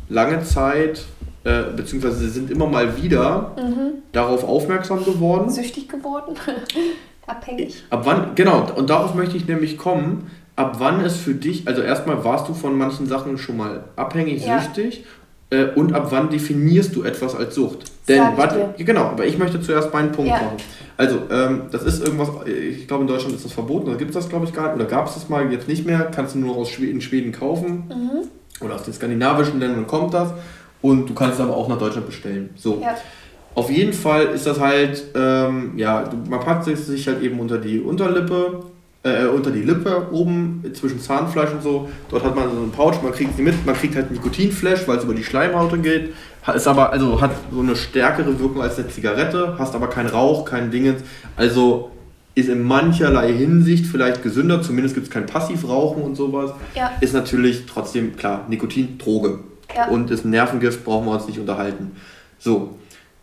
lange 0.09 0.43
Zeit, 0.43 1.03
äh, 1.43 1.63
beziehungsweise 1.75 2.29
sind 2.29 2.51
immer 2.51 2.67
mal 2.67 3.01
wieder 3.01 3.51
Mhm. 3.57 4.01
darauf 4.11 4.43
aufmerksam 4.43 5.03
geworden. 5.03 5.49
Süchtig 5.49 5.89
geworden? 5.89 6.35
Abhängig. 7.27 7.83
Ab 7.89 8.01
wann, 8.05 8.35
genau, 8.35 8.67
und 8.75 8.89
darauf 8.89 9.15
möchte 9.15 9.37
ich 9.37 9.47
nämlich 9.47 9.77
kommen, 9.77 10.29
ab 10.55 10.75
wann 10.79 11.01
es 11.01 11.17
für 11.17 11.33
dich, 11.33 11.67
also 11.67 11.81
erstmal 11.81 12.23
warst 12.23 12.47
du 12.47 12.53
von 12.53 12.77
manchen 12.77 13.07
Sachen 13.07 13.37
schon 13.39 13.57
mal 13.57 13.85
abhängig, 13.95 14.45
Ja. 14.45 14.59
süchtig 14.61 15.05
äh, 15.51 15.65
und 15.75 15.93
ab 15.93 16.07
wann 16.09 16.29
definierst 16.29 16.95
du 16.95 17.03
etwas 17.03 17.35
als 17.35 17.53
Sucht? 17.55 17.91
Denn, 18.07 18.21
warte, 18.35 18.73
genau, 18.79 19.01
aber 19.03 19.25
ich 19.25 19.37
möchte 19.37 19.61
zuerst 19.61 19.93
meinen 19.93 20.11
Punkt 20.11 20.29
Ja. 20.31 20.37
machen. 20.37 20.57
Also, 20.97 21.19
ähm, 21.31 21.63
das 21.71 21.83
ist 21.83 22.03
irgendwas, 22.03 22.29
ich 22.47 22.87
glaube 22.87 23.03
in 23.03 23.07
Deutschland 23.07 23.35
ist 23.35 23.45
das 23.45 23.53
verboten, 23.53 23.89
da 23.91 23.95
gibt 23.97 24.09
es 24.11 24.15
das 24.15 24.29
glaube 24.29 24.45
ich 24.45 24.53
gar 24.53 24.67
nicht, 24.67 24.75
oder 24.75 24.85
gab 24.85 25.07
es 25.07 25.13
das 25.13 25.29
mal, 25.29 25.51
jetzt 25.51 25.67
nicht 25.67 25.85
mehr, 25.85 26.11
kannst 26.13 26.35
du 26.35 26.39
nur 26.39 26.55
aus 26.57 26.69
Schweden, 26.69 26.93
in 26.95 27.01
Schweden 27.01 27.31
kaufen 27.31 27.83
Mhm. 27.89 28.65
oder 28.65 28.75
aus 28.75 28.83
den 28.83 28.93
skandinavischen 28.93 29.59
Ländern 29.59 29.87
kommt 29.87 30.13
das 30.13 30.29
und 30.81 31.09
du 31.09 31.13
kannst 31.13 31.35
es 31.35 31.41
aber 31.41 31.55
auch 31.55 31.67
nach 31.67 31.77
Deutschland 31.77 32.07
bestellen. 32.07 32.49
So. 32.55 32.79
Ja. 32.81 32.95
Auf 33.53 33.69
jeden 33.69 33.93
Fall 33.93 34.27
ist 34.27 34.47
das 34.47 34.59
halt, 34.59 35.03
ähm, 35.15 35.73
ja, 35.75 36.09
man 36.29 36.39
packt 36.39 36.67
es 36.67 36.87
sich 36.87 37.07
halt 37.07 37.21
eben 37.21 37.39
unter 37.39 37.57
die 37.57 37.79
Unterlippe, 37.81 38.61
äh, 39.03 39.25
unter 39.25 39.51
die 39.51 39.63
Lippe 39.63 40.07
oben 40.11 40.63
zwischen 40.73 40.99
Zahnfleisch 40.99 41.51
und 41.51 41.63
so. 41.63 41.89
Dort 42.09 42.23
hat 42.23 42.35
man 42.35 42.51
so 42.51 42.57
einen 42.57 42.71
Pouch, 42.71 43.01
man 43.01 43.11
kriegt 43.11 43.35
sie 43.35 43.41
mit, 43.41 43.65
man 43.65 43.75
kriegt 43.75 43.95
halt 43.95 44.11
Nikotinflash, 44.11 44.87
weil 44.87 44.97
es 44.97 45.03
über 45.03 45.15
die 45.15 45.23
Schleimhaut 45.23 45.81
geht. 45.81 46.13
Ist 46.53 46.67
aber, 46.67 46.91
also 46.91 47.21
hat 47.21 47.31
so 47.51 47.59
eine 47.59 47.75
stärkere 47.75 48.39
Wirkung 48.39 48.61
als 48.61 48.77
eine 48.77 48.89
Zigarette, 48.89 49.55
hast 49.57 49.75
aber 49.75 49.87
keinen 49.87 50.09
Rauch, 50.09 50.45
kein 50.45 50.71
Dingens. 50.71 51.01
Also 51.35 51.91
ist 52.33 52.49
in 52.49 52.63
mancherlei 52.63 53.33
Hinsicht 53.33 53.85
vielleicht 53.85 54.23
gesünder, 54.23 54.61
zumindest 54.61 54.95
gibt 54.95 55.07
es 55.07 55.13
kein 55.13 55.25
Passivrauchen 55.25 56.01
und 56.01 56.15
sowas. 56.15 56.51
Ja. 56.75 56.91
Ist 57.01 57.13
natürlich 57.13 57.65
trotzdem, 57.65 58.15
klar, 58.15 58.45
Nikotin, 58.47 58.97
Droge. 58.97 59.39
Ja. 59.75 59.87
Und 59.87 60.11
ist 60.11 60.25
ein 60.25 60.31
Nervengift, 60.31 60.83
brauchen 60.83 61.07
wir 61.07 61.13
uns 61.13 61.27
nicht 61.27 61.39
unterhalten. 61.39 61.91
So. 62.39 62.75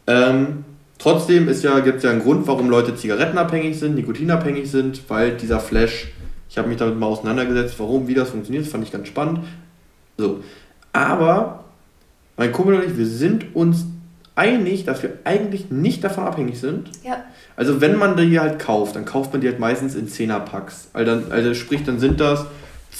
Ähm, 0.07 0.64
trotzdem 0.99 1.49
ja, 1.62 1.80
gibt 1.80 1.99
es 1.99 2.03
ja 2.03 2.11
einen 2.11 2.22
Grund, 2.22 2.46
warum 2.46 2.68
Leute 2.68 2.94
zigarettenabhängig 2.94 3.78
sind, 3.78 3.94
nikotinabhängig 3.94 4.70
sind, 4.70 5.03
weil 5.09 5.36
dieser 5.36 5.61
Flash, 5.61 6.09
ich 6.51 6.59
habe 6.59 6.68
mich 6.68 6.76
damit 6.76 6.99
mal 6.99 7.07
auseinandergesetzt, 7.07 7.78
warum, 7.78 8.09
wie 8.09 8.14
das 8.14 8.30
funktioniert, 8.30 8.64
das 8.64 8.72
fand 8.72 8.84
ich 8.84 8.92
ganz 8.92 9.09
spannend. 9.09 9.40
So. 10.16 10.42
Aber 10.92 11.64
mein 12.36 12.53
Kumpel 12.53 12.74
und 12.74 12.84
ich, 12.84 12.96
wir 12.96 13.07
sind 13.07 13.55
uns 13.55 13.86
einig, 14.34 14.84
dass 14.84 15.03
wir 15.03 15.14
eigentlich 15.24 15.70
nicht 15.70 16.05
davon 16.05 16.24
abhängig 16.24 16.61
sind. 16.61 16.90
Ja. 17.05 17.24
Also 17.57 17.80
wenn 17.80 17.96
man 17.96 18.16
die 18.16 18.38
halt 18.38 18.61
kauft, 18.61 18.94
dann 18.94 19.05
kauft 19.05 19.32
man 19.32 19.40
die 19.40 19.49
halt 19.49 19.59
meistens 19.59 19.96
in 19.96 20.09
10er 20.09 20.40
Packs. 20.40 20.88
Also, 20.92 21.11
dann, 21.11 21.32
also 21.32 21.55
sprich, 21.55 21.82
dann 21.82 21.99
sind 21.99 22.20
das 22.20 22.46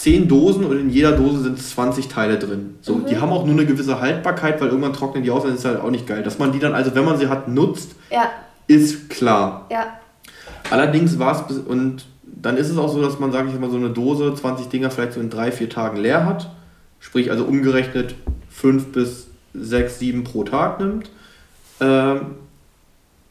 10 0.01 0.28
Dosen 0.28 0.64
und 0.64 0.78
in 0.78 0.90
jeder 0.90 1.11
Dose 1.11 1.40
sind 1.42 1.59
20 1.61 2.07
Teile 2.07 2.38
drin. 2.38 2.76
So, 2.82 2.94
Mhm. 2.94 3.07
die 3.07 3.16
haben 3.18 3.30
auch 3.32 3.44
nur 3.44 3.55
eine 3.57 3.66
gewisse 3.66 4.01
Haltbarkeit, 4.01 4.61
weil 4.61 4.68
irgendwann 4.68 4.92
trocknen 4.92 5.24
die 5.24 5.30
aus, 5.32 5.42
dann 5.42 5.55
ist 5.57 5.64
halt 5.64 5.80
auch 5.80 5.90
nicht 5.90 6.07
geil. 6.07 6.22
Dass 6.22 6.38
man 6.38 6.53
die 6.53 6.61
dann 6.61 6.72
also, 6.72 6.94
wenn 6.94 7.05
man 7.05 7.18
sie 7.18 7.26
hat, 7.26 7.49
nutzt, 7.49 7.96
Ja, 8.11 8.30
ist 8.68 9.11
klar. 9.11 9.66
ja, 9.72 9.86
Allerdings 10.70 11.18
war 11.18 11.34
es 11.34 11.46
bis, 11.49 11.59
und 11.59 12.05
dann 12.22 12.57
ist 12.57 12.70
es 12.70 12.78
auch 12.78 12.88
so, 12.92 13.03
dass 13.03 13.18
man, 13.18 13.32
sage 13.32 13.49
ich 13.53 13.59
mal, 13.59 13.70
so 13.70 13.76
eine 13.76 13.90
Dose, 13.90 14.32
20 14.34 14.68
Dinger 14.68 14.90
vielleicht 14.92 15.14
so 15.14 15.20
in 15.20 15.30
drei, 15.30 15.51
vier 15.51 15.68
Tagen 15.68 15.96
leer 15.96 16.24
hat. 16.26 16.49
Sprich, 17.01 17.30
also 17.32 17.44
umgerechnet 17.44 18.14
5 18.51 18.92
bis 18.92 19.26
6, 19.55 19.99
7 19.99 20.22
pro 20.24 20.44
Tag 20.44 20.78
nimmt. 20.78 21.11
Ähm, 21.80 22.20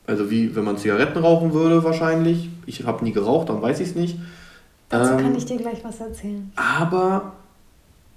also 0.06 0.30
wie 0.32 0.54
wenn 0.56 0.64
man 0.66 0.78
Zigaretten 0.78 1.20
rauchen 1.20 1.54
würde 1.54 1.84
wahrscheinlich. 1.86 2.50
Ich 2.66 2.86
habe 2.86 3.04
nie 3.06 3.12
geraucht, 3.14 3.48
dann 3.50 3.62
weiß 3.62 3.80
ich 3.80 3.90
es 3.90 3.96
nicht. 3.96 4.18
Dazu 4.90 5.14
Ähm, 5.14 5.18
kann 5.20 5.36
ich 5.36 5.46
dir 5.46 5.58
gleich 5.58 5.84
was 5.84 6.00
erzählen. 6.00 6.52
aber 6.56 7.34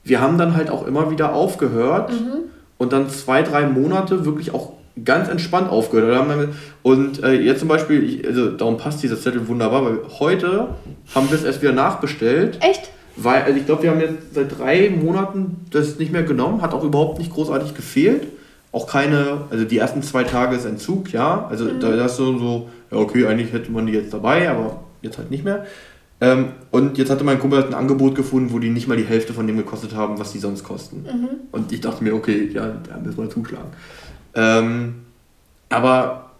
wir 0.04 0.20
haben 0.20 0.38
dann 0.38 0.54
halt 0.56 0.70
auch 0.70 0.86
immer 0.86 1.10
wieder 1.10 1.34
aufgehört 1.34 2.10
Mhm. 2.12 2.32
und 2.78 2.92
dann 2.92 3.08
zwei, 3.10 3.42
drei 3.42 3.66
Monate 3.66 4.24
wirklich 4.24 4.54
auch 4.54 4.72
ganz 5.04 5.28
entspannt 5.28 5.68
aufgehört. 5.70 6.26
Und, 6.82 7.22
äh, 7.22 7.32
jetzt 7.32 7.60
zum 7.60 7.68
Beispiel, 7.68 8.24
also 8.26 8.50
darum 8.50 8.76
passt 8.76 9.02
dieser 9.02 9.18
Zettel 9.18 9.46
wunderbar, 9.48 9.84
weil 9.84 9.98
heute 10.18 10.68
haben 11.14 11.28
wir 11.30 11.36
es 11.38 11.44
erst 11.44 11.62
wieder 11.62 11.72
nachbestellt. 11.72 12.58
Echt? 12.62 12.90
Weil, 13.16 13.42
also 13.42 13.58
ich 13.58 13.66
glaube, 13.66 13.82
wir 13.82 13.90
haben 13.90 14.00
jetzt 14.00 14.34
seit 14.34 14.58
drei 14.58 14.90
Monaten 14.90 15.66
das 15.70 15.98
nicht 15.98 16.12
mehr 16.12 16.22
genommen, 16.22 16.62
hat 16.62 16.72
auch 16.74 16.84
überhaupt 16.84 17.18
nicht 17.18 17.32
großartig 17.32 17.74
gefehlt. 17.74 18.26
Auch 18.72 18.86
keine, 18.86 19.42
also 19.50 19.64
die 19.64 19.78
ersten 19.78 20.02
zwei 20.02 20.24
Tage 20.24 20.56
ist 20.56 20.64
Entzug, 20.64 21.12
ja. 21.12 21.46
Also 21.50 21.64
Mhm. 21.66 21.80
da 21.80 22.04
ist 22.06 22.16
so, 22.16 22.38
so, 22.38 22.68
ja 22.90 22.98
okay, 22.98 23.26
eigentlich 23.26 23.52
hätte 23.52 23.70
man 23.72 23.86
die 23.86 23.92
jetzt 23.92 24.12
dabei, 24.14 24.48
aber 24.50 24.80
jetzt 25.02 25.18
halt 25.18 25.30
nicht 25.30 25.44
mehr. 25.44 25.66
Ähm, 26.22 26.46
und 26.70 26.98
jetzt 26.98 27.10
hatte 27.10 27.24
mein 27.24 27.38
Kumpel 27.38 27.60
halt 27.60 27.68
ein 27.68 27.74
Angebot 27.74 28.14
gefunden, 28.14 28.52
wo 28.52 28.58
die 28.58 28.68
nicht 28.70 28.86
mal 28.88 28.96
die 28.96 29.04
Hälfte 29.04 29.32
von 29.32 29.46
dem 29.46 29.56
gekostet 29.56 29.94
haben, 29.94 30.18
was 30.18 30.32
die 30.32 30.38
sonst 30.38 30.64
kosten. 30.64 31.02
Mhm. 31.10 31.28
Und 31.52 31.72
ich 31.72 31.80
dachte 31.80 32.04
mir, 32.04 32.14
okay, 32.14 32.50
ja, 32.52 32.66
da 32.88 32.98
müssen 33.02 33.18
wir 33.18 33.30
zuschlagen. 33.30 33.68
Ähm, 34.34 34.94
aber 35.70 36.30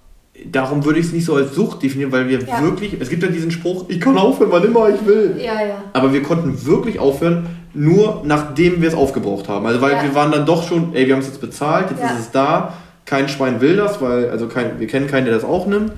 darum 0.52 0.84
würde 0.84 0.98
ich 1.00 1.06
es 1.06 1.12
nicht 1.12 1.24
so 1.24 1.34
als 1.34 1.54
Sucht 1.54 1.82
definieren, 1.82 2.12
weil 2.12 2.28
wir 2.28 2.40
Ja. 2.40 2.62
wirklich, 2.62 2.96
es 3.00 3.08
gibt 3.08 3.22
ja 3.22 3.28
diesen 3.30 3.50
Spruch, 3.50 3.86
ich 3.88 4.00
kann 4.00 4.16
aufhören, 4.18 4.50
wann 4.52 4.64
immer 4.64 4.88
ich 4.90 5.04
will. 5.06 5.36
Ja, 5.38 5.54
ja. 5.66 5.82
Aber 5.92 6.12
wir 6.12 6.22
konnten 6.22 6.64
wirklich 6.66 6.98
aufhören, 6.98 7.46
nur 7.72 8.22
nachdem 8.24 8.80
wir 8.82 8.88
es 8.88 8.94
aufgebraucht 8.94 9.48
haben. 9.48 9.64
Also 9.66 9.80
weil 9.80 9.92
Ja. 9.92 10.02
wir 10.02 10.14
waren 10.14 10.32
dann 10.32 10.44
doch 10.46 10.66
schon, 10.66 10.94
ey, 10.94 11.06
wir 11.06 11.14
haben 11.14 11.20
es 11.20 11.28
jetzt 11.28 11.40
bezahlt, 11.40 11.90
jetzt 11.90 12.00
Ja. 12.02 12.10
ist 12.10 12.20
es 12.20 12.30
da. 12.30 12.74
Kein 13.06 13.28
Schwein 13.28 13.60
will 13.60 13.76
das, 13.76 14.00
weil, 14.00 14.30
also 14.30 14.46
kein, 14.46 14.78
wir 14.78 14.86
kennen 14.86 15.06
keinen, 15.08 15.24
der 15.24 15.34
das 15.34 15.44
auch 15.44 15.66
nimmt, 15.66 15.92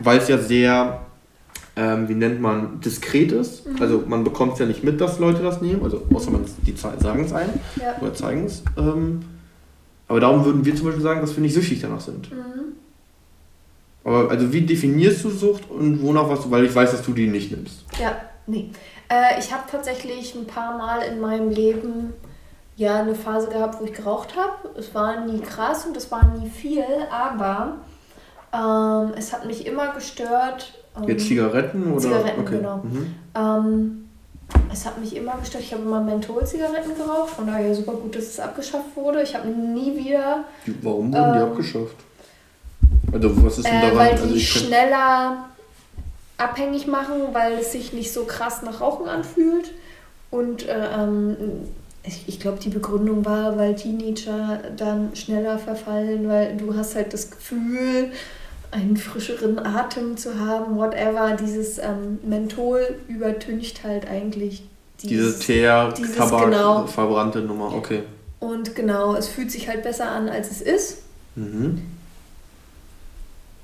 weil 0.00 0.18
es 0.18 0.28
ja 0.28 0.38
sehr, 0.38 1.00
ähm, 1.78 2.08
wie 2.08 2.14
nennt 2.14 2.40
man, 2.40 2.80
diskret 2.80 3.30
ist. 3.30 3.64
Mhm. 3.66 3.80
Also 3.80 4.02
man 4.06 4.24
bekommt 4.24 4.54
es 4.54 4.58
ja 4.58 4.66
nicht 4.66 4.82
mit, 4.82 5.00
dass 5.00 5.20
Leute 5.20 5.42
das 5.42 5.60
nehmen, 5.62 5.82
also 5.84 6.02
außer 6.12 6.30
man 6.32 6.44
die 6.66 6.74
sagen 6.76 7.24
es 7.24 7.32
einem 7.32 7.52
ja. 7.76 7.96
oder 8.00 8.12
zeigen 8.12 8.46
es. 8.46 8.64
Ähm, 8.76 9.20
aber 10.08 10.18
darum 10.18 10.44
würden 10.44 10.64
wir 10.64 10.74
zum 10.74 10.86
Beispiel 10.86 11.02
sagen, 11.02 11.20
dass 11.20 11.36
wir 11.36 11.42
nicht 11.42 11.54
süchtig 11.54 11.80
danach 11.80 12.00
sind. 12.00 12.32
Mhm. 12.32 12.72
Aber 14.02 14.30
also 14.30 14.52
wie 14.52 14.62
definierst 14.62 15.22
du 15.22 15.30
Sucht 15.30 15.70
und 15.70 16.02
wonach 16.02 16.28
was 16.28 16.42
du, 16.42 16.50
weil 16.50 16.64
ich 16.64 16.74
weiß, 16.74 16.90
dass 16.90 17.02
du 17.02 17.12
die 17.12 17.28
nicht 17.28 17.52
nimmst. 17.52 17.84
Ja, 18.00 18.16
nee. 18.46 18.70
Äh, 19.08 19.38
ich 19.38 19.52
habe 19.52 19.64
tatsächlich 19.70 20.34
ein 20.34 20.46
paar 20.46 20.76
Mal 20.76 21.02
in 21.02 21.20
meinem 21.20 21.50
Leben 21.50 22.12
ja 22.76 23.00
eine 23.00 23.14
Phase 23.14 23.48
gehabt, 23.48 23.80
wo 23.80 23.84
ich 23.84 23.92
geraucht 23.92 24.34
habe. 24.36 24.76
Es 24.76 24.94
war 24.94 25.24
nie 25.26 25.40
krass 25.40 25.86
und 25.86 25.96
es 25.96 26.10
war 26.10 26.24
nie 26.36 26.48
viel, 26.48 26.84
aber 27.12 27.76
ähm, 28.52 29.12
es 29.16 29.32
hat 29.32 29.46
mich 29.46 29.66
immer 29.66 29.92
gestört. 29.92 30.72
Ähm, 31.02 31.08
Jetzt 31.08 31.26
Zigaretten 31.26 31.92
oder? 31.92 32.00
Zigaretten, 32.00 32.40
okay. 32.40 32.56
genau. 32.58 32.76
Mhm. 32.78 33.14
ähm, 33.34 34.04
es 34.72 34.86
hat 34.86 34.98
mich 34.98 35.14
immer 35.14 35.36
gestört. 35.38 35.62
Ich 35.64 35.72
habe 35.72 35.82
immer 35.82 36.00
Menthol-Zigaretten 36.00 36.94
geraucht, 36.96 37.30
von 37.30 37.46
daher 37.46 37.74
super 37.74 37.92
gut, 37.92 38.14
dass 38.16 38.24
es 38.24 38.40
abgeschafft 38.40 38.94
wurde. 38.96 39.22
Ich 39.22 39.34
habe 39.34 39.48
nie 39.48 39.94
wieder 39.96 40.44
Die- 40.66 40.74
Warum 40.82 41.12
wurden 41.12 41.32
die 41.34 41.38
Ähm, 41.38 41.44
abgeschafft? 41.44 41.96
Also 43.12 43.44
was 43.44 43.58
ist 43.58 43.66
denn 43.66 43.74
Äh, 43.74 43.80
daran? 43.82 43.96
weil 43.98 44.10
also 44.12 44.26
die 44.26 44.34
ich 44.36 44.50
kenn- 44.50 44.66
schneller 44.66 45.44
abhängig 46.36 46.86
machen, 46.86 47.14
weil 47.32 47.54
es 47.54 47.72
sich 47.72 47.92
nicht 47.92 48.12
so 48.12 48.24
krass 48.24 48.62
nach 48.62 48.80
Rauchen 48.80 49.08
anfühlt. 49.08 49.72
Und 50.30 50.66
äh, 50.68 50.88
ähm, 50.96 51.36
ich, 52.04 52.24
ich 52.28 52.40
glaube, 52.40 52.58
die 52.58 52.68
Begründung 52.68 53.24
war, 53.24 53.56
weil 53.58 53.74
Teenager 53.74 54.60
dann 54.76 55.14
schneller 55.14 55.58
verfallen, 55.58 56.28
weil 56.28 56.56
du 56.56 56.74
hast 56.76 56.94
halt 56.94 57.12
das 57.12 57.30
Gefühl, 57.30 58.12
einen 58.70 58.96
frischeren 58.96 59.58
Atem 59.58 60.16
zu 60.16 60.38
haben, 60.38 60.76
whatever. 60.76 61.36
Dieses 61.36 61.78
ähm, 61.78 62.18
Menthol 62.22 62.96
übertüncht 63.08 63.84
halt 63.84 64.08
eigentlich 64.08 64.62
diese 65.02 65.14
dieses, 65.14 65.38
Teer, 65.40 65.92
dieses 65.96 66.16
Tabak, 66.16 66.44
genau. 66.44 66.86
verbrannte 66.86 67.40
Nummer, 67.40 67.72
okay. 67.74 68.02
Und 68.40 68.74
genau, 68.74 69.14
es 69.14 69.28
fühlt 69.28 69.50
sich 69.50 69.68
halt 69.68 69.82
besser 69.82 70.10
an, 70.10 70.28
als 70.28 70.50
es 70.50 70.60
ist. 70.60 71.02
Mhm. 71.36 71.82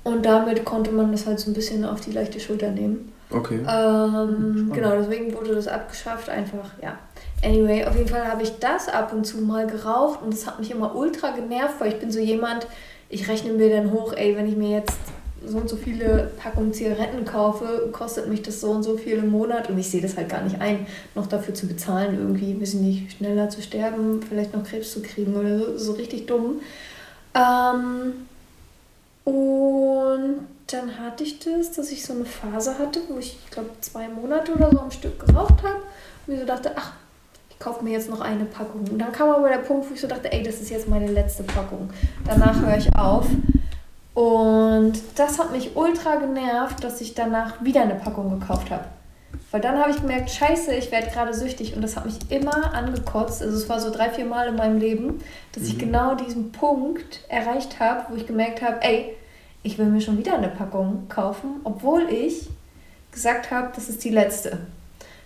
Und 0.03 0.25
damit 0.25 0.65
konnte 0.65 0.91
man 0.91 1.11
das 1.11 1.25
halt 1.25 1.39
so 1.39 1.49
ein 1.49 1.53
bisschen 1.53 1.83
auf 1.83 1.99
die 1.99 2.11
leichte 2.11 2.39
Schulter 2.39 2.69
nehmen. 2.69 3.11
Okay. 3.31 3.59
Ähm, 3.67 4.71
genau, 4.71 4.91
deswegen 4.97 5.33
wurde 5.33 5.55
das 5.55 5.67
abgeschafft, 5.67 6.29
einfach, 6.29 6.71
ja. 6.81 6.97
Anyway, 7.43 7.85
auf 7.85 7.95
jeden 7.95 8.07
Fall 8.07 8.27
habe 8.27 8.43
ich 8.43 8.59
das 8.59 8.87
ab 8.87 9.11
und 9.13 9.25
zu 9.25 9.37
mal 9.39 9.67
geraucht 9.67 10.21
und 10.21 10.33
das 10.33 10.45
hat 10.45 10.59
mich 10.59 10.71
immer 10.71 10.95
ultra 10.95 11.31
genervt, 11.31 11.75
weil 11.79 11.89
ich 11.89 11.99
bin 11.99 12.11
so 12.11 12.19
jemand, 12.19 12.67
ich 13.09 13.27
rechne 13.27 13.53
mir 13.53 13.69
dann 13.69 13.91
hoch, 13.91 14.13
ey, 14.13 14.35
wenn 14.35 14.47
ich 14.47 14.55
mir 14.55 14.69
jetzt 14.69 14.97
so 15.45 15.57
und 15.57 15.69
so 15.69 15.75
viele 15.75 16.31
Packungen 16.37 16.73
Zigaretten 16.73 17.23
kaufe, 17.23 17.89
kostet 17.91 18.27
mich 18.27 18.41
das 18.41 18.61
so 18.61 18.71
und 18.71 18.83
so 18.83 18.97
viel 18.97 19.17
im 19.17 19.29
Monat 19.29 19.69
und 19.69 19.77
ich 19.77 19.89
sehe 19.89 20.01
das 20.01 20.17
halt 20.17 20.29
gar 20.29 20.41
nicht 20.41 20.59
ein, 20.59 20.87
noch 21.13 21.27
dafür 21.27 21.53
zu 21.53 21.67
bezahlen, 21.67 22.17
irgendwie, 22.17 22.59
weiß 22.59 22.75
ich 22.75 22.79
nicht, 22.81 23.17
schneller 23.17 23.49
zu 23.49 23.61
sterben, 23.61 24.21
vielleicht 24.27 24.53
noch 24.53 24.63
Krebs 24.63 24.91
zu 24.91 25.01
kriegen 25.01 25.35
oder 25.35 25.59
so, 25.59 25.77
so 25.77 25.91
richtig 25.93 26.25
dumm. 26.25 26.61
Ähm, 27.35 28.13
und 29.23 30.47
dann 30.67 30.99
hatte 30.99 31.23
ich 31.23 31.39
das, 31.39 31.71
dass 31.73 31.91
ich 31.91 32.03
so 32.05 32.13
eine 32.13 32.25
Phase 32.25 32.77
hatte, 32.79 33.01
wo 33.09 33.17
ich, 33.19 33.37
ich 33.43 33.51
glaube, 33.51 33.69
zwei 33.81 34.07
Monate 34.07 34.53
oder 34.53 34.71
so 34.71 34.79
am 34.79 34.91
Stück 34.91 35.25
geraucht 35.25 35.61
habe. 35.63 35.81
Und 36.25 36.33
mir 36.33 36.39
so 36.39 36.45
dachte, 36.45 36.71
ach, 36.75 36.93
ich 37.57 37.63
kaufe 37.63 37.83
mir 37.83 37.91
jetzt 37.91 38.09
noch 38.09 38.21
eine 38.21 38.45
Packung. 38.45 38.81
Und 38.81 38.99
dann 38.99 39.11
kam 39.11 39.29
aber 39.29 39.47
der 39.49 39.57
Punkt, 39.59 39.89
wo 39.89 39.93
ich 39.93 40.01
so 40.01 40.07
dachte, 40.07 40.31
ey, 40.31 40.43
das 40.43 40.55
ist 40.55 40.69
jetzt 40.69 40.89
meine 40.89 41.07
letzte 41.07 41.43
Packung. 41.43 41.89
Danach 42.27 42.61
höre 42.61 42.77
ich 42.77 42.93
auf. 42.95 43.25
Und 44.13 44.93
das 45.15 45.39
hat 45.39 45.51
mich 45.51 45.75
ultra 45.75 46.15
genervt, 46.15 46.83
dass 46.83 47.01
ich 47.01 47.15
danach 47.15 47.63
wieder 47.63 47.81
eine 47.81 47.95
Packung 47.95 48.39
gekauft 48.39 48.69
habe. 48.71 48.85
Weil 49.51 49.61
dann 49.61 49.77
habe 49.79 49.91
ich 49.91 50.01
gemerkt, 50.01 50.29
scheiße, 50.31 50.73
ich 50.75 50.91
werde 50.91 51.09
gerade 51.11 51.33
süchtig. 51.33 51.75
Und 51.75 51.81
das 51.81 51.95
hat 51.95 52.05
mich 52.05 52.19
immer 52.29 52.73
angekotzt. 52.73 53.41
Also 53.41 53.57
es 53.57 53.69
war 53.69 53.79
so 53.79 53.89
drei, 53.91 54.09
vier 54.09 54.25
Mal 54.25 54.49
in 54.49 54.55
meinem 54.55 54.77
Leben, 54.79 55.21
dass 55.53 55.63
ich 55.63 55.75
Mhm. 55.75 55.79
genau 55.79 56.15
diesen 56.15 56.51
Punkt 56.51 57.21
erreicht 57.29 57.79
habe, 57.79 58.05
wo 58.09 58.15
ich 58.15 58.27
gemerkt 58.27 58.61
habe, 58.61 58.81
ey, 58.81 59.15
ich 59.63 59.77
will 59.77 59.85
mir 59.87 60.01
schon 60.01 60.17
wieder 60.17 60.35
eine 60.35 60.49
Packung 60.49 61.07
kaufen, 61.09 61.61
obwohl 61.63 62.07
ich 62.09 62.49
gesagt 63.11 63.49
habe, 63.49 63.71
das 63.73 63.89
ist 63.89 64.03
die 64.03 64.09
letzte. 64.09 64.59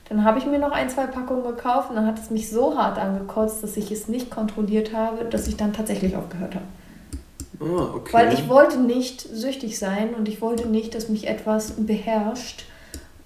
Dann 0.09 0.23
habe 0.23 0.39
ich 0.39 0.45
mir 0.47 0.57
noch 0.57 0.71
ein, 0.71 0.89
zwei 0.89 1.05
Packungen 1.05 1.43
gekauft 1.43 1.91
und 1.91 1.95
dann 1.95 2.07
hat 2.07 2.19
es 2.19 2.31
mich 2.31 2.49
so 2.49 2.75
hart 2.75 2.97
angekotzt, 2.97 3.61
dass 3.61 3.77
ich 3.77 3.91
es 3.91 4.07
nicht 4.07 4.31
kontrolliert 4.31 4.91
habe, 4.93 5.25
dass 5.25 5.47
ich 5.47 5.55
dann 5.55 5.71
tatsächlich 5.71 6.15
aufgehört 6.15 6.55
habe. 6.55 6.65
Ah, 7.61 7.95
okay. 7.95 8.13
Weil 8.13 8.33
ich 8.33 8.49
wollte 8.49 8.79
nicht 8.79 9.21
süchtig 9.21 9.77
sein 9.77 10.15
und 10.15 10.27
ich 10.27 10.41
wollte 10.41 10.67
nicht, 10.67 10.95
dass 10.95 11.09
mich 11.09 11.27
etwas 11.27 11.71
beherrscht. 11.71 12.65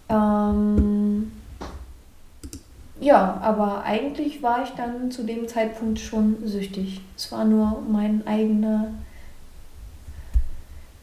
Ähm 0.10 1.32
ja, 3.00 3.40
aber 3.42 3.84
eigentlich 3.84 4.44
war 4.44 4.64
ich 4.64 4.70
dann 4.72 5.12
zu 5.12 5.24
dem 5.24 5.48
Zeitpunkt 5.48 6.00
schon 6.00 6.38
süchtig. 6.46 7.02
Es 7.18 7.32
war 7.32 7.46
nur 7.46 7.82
mein 7.90 8.26
eigener, 8.28 8.88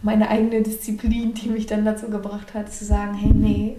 meine 0.02 0.28
eigene 0.28 0.62
Disziplin, 0.62 1.34
die 1.34 1.48
mich 1.48 1.66
dann 1.66 1.84
dazu 1.84 2.08
gebracht 2.08 2.54
hat, 2.54 2.72
zu 2.72 2.84
sagen, 2.84 3.14
hey, 3.14 3.32
nee, 3.32 3.76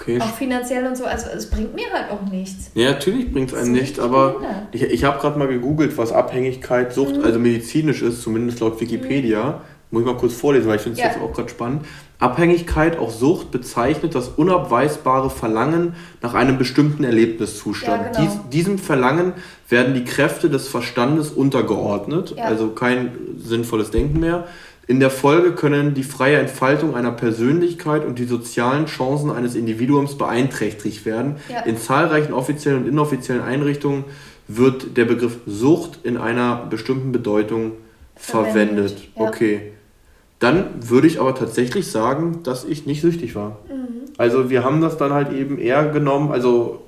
okay. 0.00 0.20
auch 0.20 0.34
finanziell 0.34 0.86
und 0.86 0.96
so, 0.96 1.04
also 1.04 1.26
es 1.36 1.48
bringt 1.50 1.74
mir 1.74 1.86
halt 1.92 2.10
auch 2.10 2.30
nichts. 2.30 2.70
Ja, 2.74 2.92
natürlich 2.92 3.32
bringt 3.32 3.48
es 3.50 3.54
Das 3.54 3.64
einen 3.64 3.74
ist 3.74 3.80
nicht, 3.80 3.90
richtig 3.98 4.04
aber 4.04 4.32
behindert. 4.34 4.68
ich, 4.72 4.82
ich 4.82 5.04
habe 5.04 5.18
gerade 5.20 5.38
mal 5.38 5.48
gegoogelt, 5.48 5.96
was 5.98 6.12
Abhängigkeit, 6.12 6.92
Sucht, 6.92 7.16
Mhm. 7.18 7.24
also 7.24 7.38
medizinisch 7.38 8.02
ist, 8.02 8.22
zumindest 8.22 8.60
laut 8.60 8.80
Wikipedia. 8.80 9.62
Muss 9.92 10.02
ich 10.02 10.06
mal 10.06 10.16
kurz 10.16 10.34
vorlesen, 10.34 10.68
weil 10.68 10.76
ich 10.76 10.82
finde 10.82 10.98
es 10.98 11.04
Ja. 11.04 11.10
jetzt 11.10 11.20
auch 11.20 11.32
gerade 11.32 11.48
spannend. 11.48 11.84
Abhängigkeit, 12.20 12.96
auch 12.98 13.10
Sucht, 13.10 13.50
bezeichnet 13.50 14.14
das 14.14 14.28
unabweisbare 14.28 15.30
Verlangen 15.30 15.94
nach 16.22 16.34
einem 16.34 16.58
bestimmten 16.58 17.02
Erlebniszustand. 17.02 18.02
Ja, 18.04 18.10
genau. 18.12 18.20
Dies, 18.22 18.50
diesem 18.52 18.78
Verlangen 18.78 19.32
werden 19.68 19.94
die 19.94 20.04
Kräfte 20.04 20.48
des 20.50 20.68
Verstandes 20.68 21.30
untergeordnet, 21.30 22.34
Ja. 22.36 22.44
also 22.44 22.68
kein 22.68 23.12
sinnvolles 23.38 23.90
Denken 23.90 24.20
mehr. 24.20 24.44
In 24.90 24.98
der 24.98 25.10
Folge 25.10 25.52
können 25.52 25.94
die 25.94 26.02
freie 26.02 26.38
Entfaltung 26.38 26.96
einer 26.96 27.12
Persönlichkeit 27.12 28.04
und 28.04 28.18
die 28.18 28.24
sozialen 28.24 28.86
Chancen 28.86 29.30
eines 29.30 29.54
Individuums 29.54 30.18
beeinträchtigt 30.18 31.06
werden. 31.06 31.36
Ja. 31.48 31.60
In 31.60 31.76
zahlreichen 31.76 32.32
offiziellen 32.32 32.82
und 32.82 32.88
inoffiziellen 32.88 33.40
Einrichtungen 33.40 34.02
wird 34.48 34.96
der 34.96 35.04
Begriff 35.04 35.38
Sucht 35.46 36.00
in 36.02 36.16
einer 36.16 36.66
bestimmten 36.68 37.12
Bedeutung 37.12 37.74
verwendet. 38.16 38.96
Ja. 39.14 39.28
Okay. 39.28 39.74
Dann 40.40 40.64
würde 40.80 41.06
ich 41.06 41.20
aber 41.20 41.36
tatsächlich 41.36 41.88
sagen, 41.88 42.40
dass 42.42 42.64
ich 42.64 42.84
nicht 42.84 43.00
süchtig 43.00 43.36
war. 43.36 43.58
Mhm. 43.68 44.10
Also 44.18 44.50
wir 44.50 44.64
haben 44.64 44.80
das 44.80 44.96
dann 44.96 45.12
halt 45.12 45.32
eben 45.32 45.60
eher 45.60 45.86
genommen, 45.86 46.32
also 46.32 46.82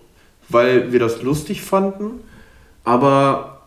weil 0.49 0.91
wir 0.91 0.99
das 0.99 1.23
lustig 1.23 1.63
fanden, 1.63 2.19
aber 2.83 3.62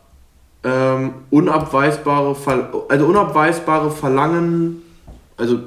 ähm, 0.66 1.14
unabweisbare, 1.30 2.34
Ver 2.36 2.70
also 2.90 3.06
unabweisbare 3.06 3.92
Verlangen, 3.92 4.82
also 5.38 5.60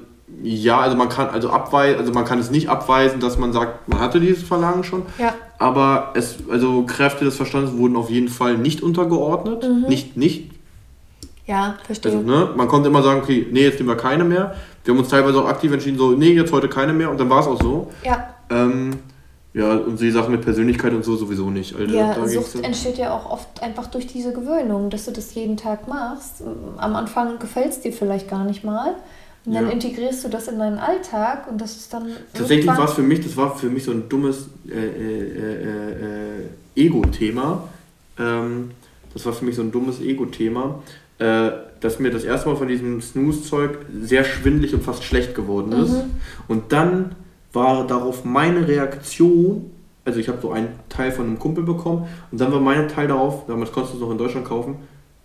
ja, 0.42 0.78
also 0.80 0.96
man 0.96 1.08
kann 1.08 1.28
also 1.30 1.50
abweisen, 1.50 1.98
also 2.00 2.12
man 2.12 2.24
kann 2.24 2.38
es 2.38 2.50
nicht 2.50 2.68
abweisen, 2.68 3.18
dass 3.20 3.38
man 3.38 3.52
sagt, 3.52 3.88
man 3.88 4.00
hatte 4.00 4.20
dieses 4.20 4.42
Verlangen 4.42 4.84
schon, 4.84 5.02
Ja. 5.18 5.34
aber 5.58 6.12
es, 6.14 6.36
also 6.50 6.82
Kräfte 6.84 7.24
des 7.24 7.36
Verstandes 7.36 7.76
wurden 7.76 7.96
auf 7.96 8.10
jeden 8.10 8.28
Fall 8.28 8.58
nicht 8.58 8.82
untergeordnet, 8.82 9.64
nicht, 9.88 10.16
nicht 10.16 10.50
Ja, 11.46 11.76
verstehe. 11.86 12.12
also, 12.12 12.24
ne, 12.24 12.50
man 12.56 12.68
konnte 12.68 12.88
immer 12.88 13.02
sagen, 13.02 13.20
okay, 13.22 13.46
nee, 13.50 13.62
jetzt 13.64 13.78
nehmen 13.78 13.88
wir 13.88 13.96
keine 13.96 14.24
mehr. 14.24 14.54
Wir 14.84 14.94
haben 14.94 15.00
uns 15.00 15.08
teilweise 15.08 15.38
auch 15.42 15.48
aktiv 15.48 15.72
entschieden, 15.72 15.98
so, 15.98 16.10
nee, 16.12 16.32
jetzt 16.32 16.52
heute 16.52 16.68
keine 16.68 16.92
mehr 16.92 17.10
und 17.10 17.18
dann 17.18 17.30
war 17.30 17.40
es 17.40 17.46
auch 17.46 17.60
so. 17.60 17.90
ja. 18.04 18.28
Ähm, 18.50 18.90
ja, 19.58 19.72
und 19.76 20.00
die 20.00 20.10
Sachen 20.10 20.32
mit 20.32 20.42
Persönlichkeit 20.42 20.92
und 20.92 21.04
so 21.04 21.16
sowieso 21.16 21.50
nicht. 21.50 21.74
Also, 21.76 21.94
Ja, 21.94 22.14
da 22.14 22.26
Sucht 22.28 22.54
dann- 22.54 22.64
entsteht 22.64 22.98
ja 22.98 23.12
auch 23.16 23.30
oft 23.30 23.62
einfach 23.62 23.86
durch 23.88 24.06
diese 24.06 24.32
Gewöhnung, 24.32 24.88
dass 24.90 25.04
du 25.06 25.10
das 25.10 25.34
jeden 25.34 25.56
Tag 25.56 25.88
machst. 25.88 26.42
Am 26.76 26.94
Anfang 26.96 27.38
gefällt 27.38 27.70
es 27.70 27.80
dir 27.80 27.92
vielleicht 27.92 28.28
gar 28.28 28.44
nicht 28.44 28.62
mal. 28.64 28.94
Und 29.44 29.54
dann 29.54 29.66
Ja. 29.66 29.72
integrierst 29.72 30.24
du 30.24 30.28
das 30.28 30.48
in 30.48 30.58
deinen 30.58 30.78
Alltag 30.78 31.46
und 31.50 31.60
das 31.60 31.76
ist 31.76 31.92
dann. 31.94 32.08
Tatsächlich 32.34 32.66
war 32.66 32.84
es 32.84 32.92
für 32.92 33.02
mich, 33.02 33.20
das 33.20 33.36
war 33.36 33.56
für 33.56 33.70
mich 33.70 33.84
so 33.84 33.92
ein 33.92 34.08
dummes 34.08 34.48
äh, 34.68 34.72
äh, 34.72 35.22
äh, 35.22 35.92
äh, 36.76 36.84
Ego-Thema. 36.86 37.64
Ähm, 38.18 38.70
das 39.14 39.24
war 39.26 39.32
für 39.32 39.44
mich 39.44 39.56
so 39.56 39.62
ein 39.62 39.72
dummes 39.72 40.00
Ego-Thema, 40.00 40.82
äh, 41.18 41.50
dass 41.80 41.98
mir 41.98 42.10
das 42.10 42.24
erste 42.24 42.48
Mal 42.48 42.56
von 42.56 42.68
diesem 42.68 43.00
Snooze-Zeug 43.00 43.78
sehr 44.02 44.24
schwindlig 44.24 44.74
und 44.74 44.82
fast 44.82 45.02
schlecht 45.04 45.34
geworden 45.34 45.72
ist. 45.72 45.92
Mhm. 45.92 46.10
Und 46.48 46.72
dann 46.72 47.14
war 47.52 47.86
darauf 47.86 48.24
meine 48.24 48.66
Reaktion, 48.66 49.70
also 50.04 50.18
ich 50.20 50.28
habe 50.28 50.38
so 50.40 50.50
einen 50.50 50.68
Teil 50.88 51.12
von 51.12 51.26
einem 51.26 51.38
Kumpel 51.38 51.64
bekommen 51.64 52.06
und 52.30 52.40
dann 52.40 52.52
war 52.52 52.60
mein 52.60 52.88
Teil 52.88 53.08
darauf, 53.08 53.46
damals 53.46 53.72
konntest 53.72 53.94
du 53.94 53.98
es 53.98 54.02
noch 54.02 54.10
in 54.10 54.18
Deutschland 54.18 54.46
kaufen, 54.46 54.76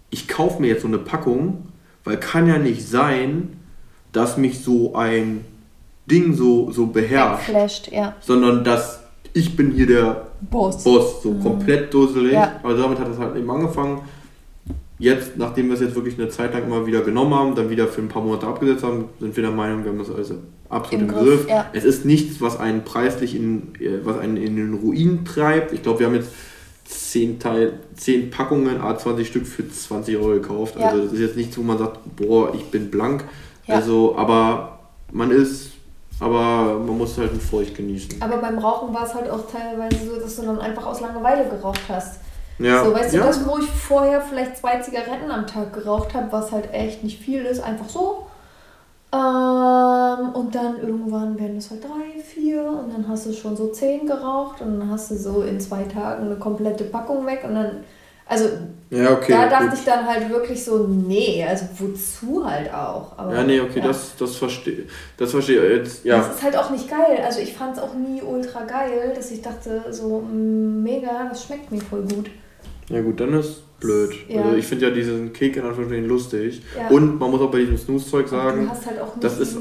ich 0.10 0.28
kaufe 0.28 0.62
mir 0.62 0.68
jetzt 0.68 0.82
so 0.82 0.88
eine 0.88 1.00
Packung, 1.00 1.68
weil 2.04 2.18
kann 2.18 2.48
ja 2.48 2.58
nicht 2.58 2.88
sein, 2.88 3.58
dass 4.12 4.38
mich 4.38 4.64
so 4.64 4.96
ein 4.96 5.46
Ding 6.06 6.34
so, 6.34 6.72
so 6.72 6.88
beherrscht, 6.88 7.48
Wegflasht, 7.48 7.92
ja. 7.92 8.14
sondern 8.22 8.64
dass 8.64 9.04
ich 9.34 9.56
bin 9.56 9.72
hier 9.72 9.88
der 9.88 10.28
Boss. 10.42 10.84
Boss, 10.84 11.24
so 11.24 11.34
komplett 11.34 11.94
dusselig. 11.94 12.34
Ja. 12.34 12.60
Aber 12.62 12.76
damit 12.76 13.00
hat 13.00 13.08
es 13.08 13.18
halt 13.18 13.36
eben 13.36 13.50
angefangen. 13.50 14.02
Jetzt, 15.04 15.36
nachdem 15.36 15.68
wir 15.68 15.74
es 15.74 15.82
jetzt 15.82 15.95
wirklich 15.95 16.18
eine 16.18 16.30
Zeit 16.30 16.54
lang 16.54 16.64
immer 16.64 16.86
wieder 16.86 17.01
genommen 17.01 17.34
haben, 17.34 17.56
dann 17.56 17.70
wieder 17.70 17.89
für 17.89 17.99
ein 17.99 18.08
paar 18.08 18.22
Monate 18.22 18.47
abgesetzt 18.47 18.86
haben, 18.86 19.10
sind 19.20 19.36
wir 19.36 19.43
der 19.43 19.51
Meinung, 19.51 19.84
wir 19.84 19.91
haben 19.91 19.97
das 19.97 20.10
also 20.10 20.36
absolut 20.70 21.04
Im 21.04 21.10
im, 21.10 21.14
Griff, 21.14 21.39
Griff. 21.41 21.49
ja. 21.49 21.70
Es 21.74 21.84
ist 21.84 22.06
nichts, 22.06 22.39
was 22.39 22.58
einen 22.58 22.86
preislich 22.86 23.36
in, 23.36 23.76
äh, 23.82 23.99
was 24.06 24.18
einen 24.18 24.38
in 24.38 24.56
den 24.56 24.74
Ruin 24.76 25.26
treibt. 25.26 25.74
Ich 25.74 25.84
glaube, 25.84 25.99
wir 25.99 26.08
haben 26.08 26.16
jetzt 26.16 26.32
10, 26.86 27.38
Teil, 27.38 27.74
10 27.97 28.30
Packungen, 28.30 28.80
A20 28.80 29.26
Stück 29.26 29.45
für 29.45 29.70
20 29.70 30.16
Euro 30.16 30.30
gekauft. 30.30 30.80
Ja. 30.80 30.88
Also 30.88 31.04
das 31.04 31.12
ist 31.12 31.20
jetzt 31.20 31.36
nichts, 31.36 31.58
wo 31.58 31.64
man 31.64 31.78
sagt, 31.78 31.99
boah, 32.16 32.56
ich 32.56 32.64
bin 32.72 32.89
blank. 32.89 33.26
Ja. 33.68 33.76
Also, 33.76 34.16
aber 34.16 34.80
man 35.12 35.32
ist, 35.32 35.72
aber 36.22 36.80
man 36.80 36.97
muss 36.97 37.18
halt 37.18 37.34
mit 37.34 37.41
Furcht 37.41 37.76
genießen. 37.76 38.22
Aber 38.22 38.38
beim 38.38 38.58
Rauchen 38.58 38.93
war 38.93 39.06
es 39.06 39.14
halt 39.14 39.30
auch 39.30 39.51
teilweise 39.51 39.97
so, 40.06 40.18
dass 40.18 40.38
du 40.38 40.43
dann 40.43 40.60
einfach 40.60 40.86
aus 40.86 41.01
Langeweile 41.01 41.49
geraucht 41.49 41.82
hast. 41.89 42.22
Ja. 42.60 42.84
So, 42.84 42.93
weißt 42.93 43.14
du, 43.14 43.18
ja. 43.18 43.26
das, 43.26 43.47
wo 43.47 43.58
ich 43.58 43.70
vorher 43.70 44.22
vielleicht 44.22 44.58
zwei 44.58 44.80
Zigaretten 44.80 45.32
am 45.32 45.47
Tag 45.47 45.74
geraucht 45.74 46.14
habe, 46.14 46.32
was 46.32 46.51
halt 46.51 46.74
echt 46.74 47.04
nicht 47.04 47.20
viel 47.20 47.43
ist, 47.43 47.62
einfach 47.62 47.89
so. 47.89 48.26
Ähm, 49.14 50.30
und 50.34 50.56
dann 50.56 50.80
irgendwann 50.80 51.39
werden 51.39 51.58
es 51.58 51.70
halt 51.70 51.84
drei, 51.84 52.20
vier 52.20 52.64
und 52.64 52.91
dann 52.91 53.08
hast 53.08 53.28
du 53.28 53.34
schon 53.34 53.56
so 53.56 53.68
zehn 53.68 54.08
geraucht 54.08 54.62
und 54.62 54.80
dann 54.80 54.89
hast 54.89 55.12
du 55.12 55.16
so 55.16 55.43
in 55.43 55.60
zwei 55.60 55.84
Tagen 55.84 56.26
eine 56.26 56.38
komplette 56.38 56.86
Packung 56.86 57.26
weg 57.28 57.43
und 57.47 57.54
dann, 57.54 57.84
also 58.26 58.50
ja, 58.90 59.12
okay. 59.12 59.32
da 59.32 59.50
dachte 59.50 59.70
gut. 59.70 59.80
ich 59.80 59.86
dann 59.86 60.06
halt 60.06 60.30
wirklich 60.30 60.64
so, 60.64 60.88
nee, 60.88 61.44
also 61.48 61.66
wozu 61.78 62.46
halt 62.46 62.72
auch. 62.74 63.18
Aber, 63.18 63.34
Ja, 63.34 63.44
nee, 63.44 63.60
okay, 63.60 63.80
ja. 63.80 63.88
das, 63.88 64.16
das 64.18 64.36
verstehe 64.36 64.86
das 65.18 65.32
verstehe 65.32 65.66
ich 65.66 65.78
jetzt. 65.78 66.06
Ja, 66.06 66.18
Das 66.18 66.36
ist 66.36 66.44
halt 66.44 66.56
auch 66.56 66.70
nicht 66.70 66.90
geil. 66.90 67.20
Also 67.26 67.40
ich 67.40 67.54
fand 67.54 67.76
es 67.76 67.82
auch 67.82 67.94
nie 67.96 68.22
ultra 68.22 68.64
geil, 68.64 69.14
dass 69.16 69.32
ich 69.32 69.42
dachte, 69.42 69.86
so 69.90 70.20
mm, 70.20 70.84
mega, 70.84 71.28
das 71.30 71.44
schmeckt 71.46 71.72
mir 71.72 71.82
voll 71.82 72.04
gut. 72.04 72.30
Ja 72.90 73.02
gut, 73.02 73.20
dann 73.20 73.34
ist 73.34 73.64
blöd. 73.80 74.12
Ja. 74.30 74.44
Also 74.44 74.56
ich 74.58 74.66
finde 74.66 74.88
ja 74.88 74.92
diesen 74.94 75.34
Kick 75.34 75.58
in 75.58 75.64
Anführungsstrichen 75.64 76.08
lustig. 76.08 76.62
Ja. 76.78 76.88
Und 76.96 77.20
man 77.20 77.30
muss 77.32 77.42
auch 77.42 77.52
bei 77.52 77.60
diesem 77.60 77.78
Snooze-Zeug 77.78 78.30
sagen, 78.30 78.64
du 78.64 78.70
hast 78.70 78.86
halt 78.86 78.98
das 79.20 79.40
ist- 79.40 79.58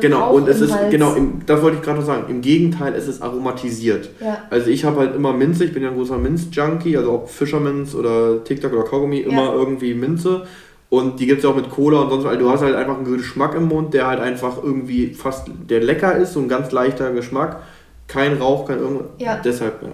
genau, 0.00 0.20
Rauch 0.20 0.34
und 0.36 0.48
es 0.48 0.60
ist, 0.62 0.72
Hals. 0.72 0.90
genau, 0.90 1.14
im, 1.14 1.42
das 1.44 1.60
wollte 1.60 1.76
ich 1.76 1.82
gerade 1.82 1.98
noch 1.98 2.06
sagen, 2.06 2.24
im 2.30 2.40
Gegenteil, 2.40 2.94
es 2.94 3.06
ist 3.08 3.20
aromatisiert. 3.20 4.08
Ja, 4.20 4.44
Also 4.48 4.70
ich 4.70 4.84
habe 4.84 5.00
halt 5.00 5.14
immer 5.14 5.34
Minze, 5.34 5.64
ich 5.64 5.74
bin 5.74 5.82
ja 5.82 5.90
ein 5.90 5.96
großer 5.96 6.16
Minz-Junkie, 6.16 6.96
also 6.96 7.12
ob 7.12 7.28
Fischerminz 7.30 7.94
oder 7.94 8.42
TikTok 8.42 8.72
oder 8.72 8.84
Kaugummi, 8.84 9.18
immer 9.18 9.52
irgendwie 9.52 9.92
Minze. 9.92 10.46
Und 10.90 11.20
die 11.20 11.26
gibt 11.26 11.38
es 11.40 11.44
ja 11.44 11.50
auch 11.50 11.56
mit 11.56 11.68
Cola 11.68 12.00
und 12.00 12.08
sonst 12.08 12.24
was. 12.24 12.30
Also 12.30 12.44
du 12.46 12.50
hast 12.50 12.62
halt 12.62 12.74
einfach 12.74 12.96
einen 12.96 13.14
Geschmack 13.18 13.54
im 13.54 13.64
Mund, 13.68 13.92
der 13.92 14.06
halt 14.06 14.20
einfach 14.20 14.62
irgendwie 14.62 15.08
fast, 15.12 15.50
der 15.68 15.80
lecker 15.82 16.16
ist, 16.16 16.32
so 16.32 16.40
ein 16.40 16.48
ganz 16.48 16.72
leichter 16.72 17.10
Geschmack. 17.12 17.60
Kein 18.06 18.38
Rauch, 18.38 18.66
kein 18.66 18.78
irgendwas. 18.78 19.08
Ja. 19.18 19.38
Deshalb, 19.44 19.82
ja. 19.82 19.90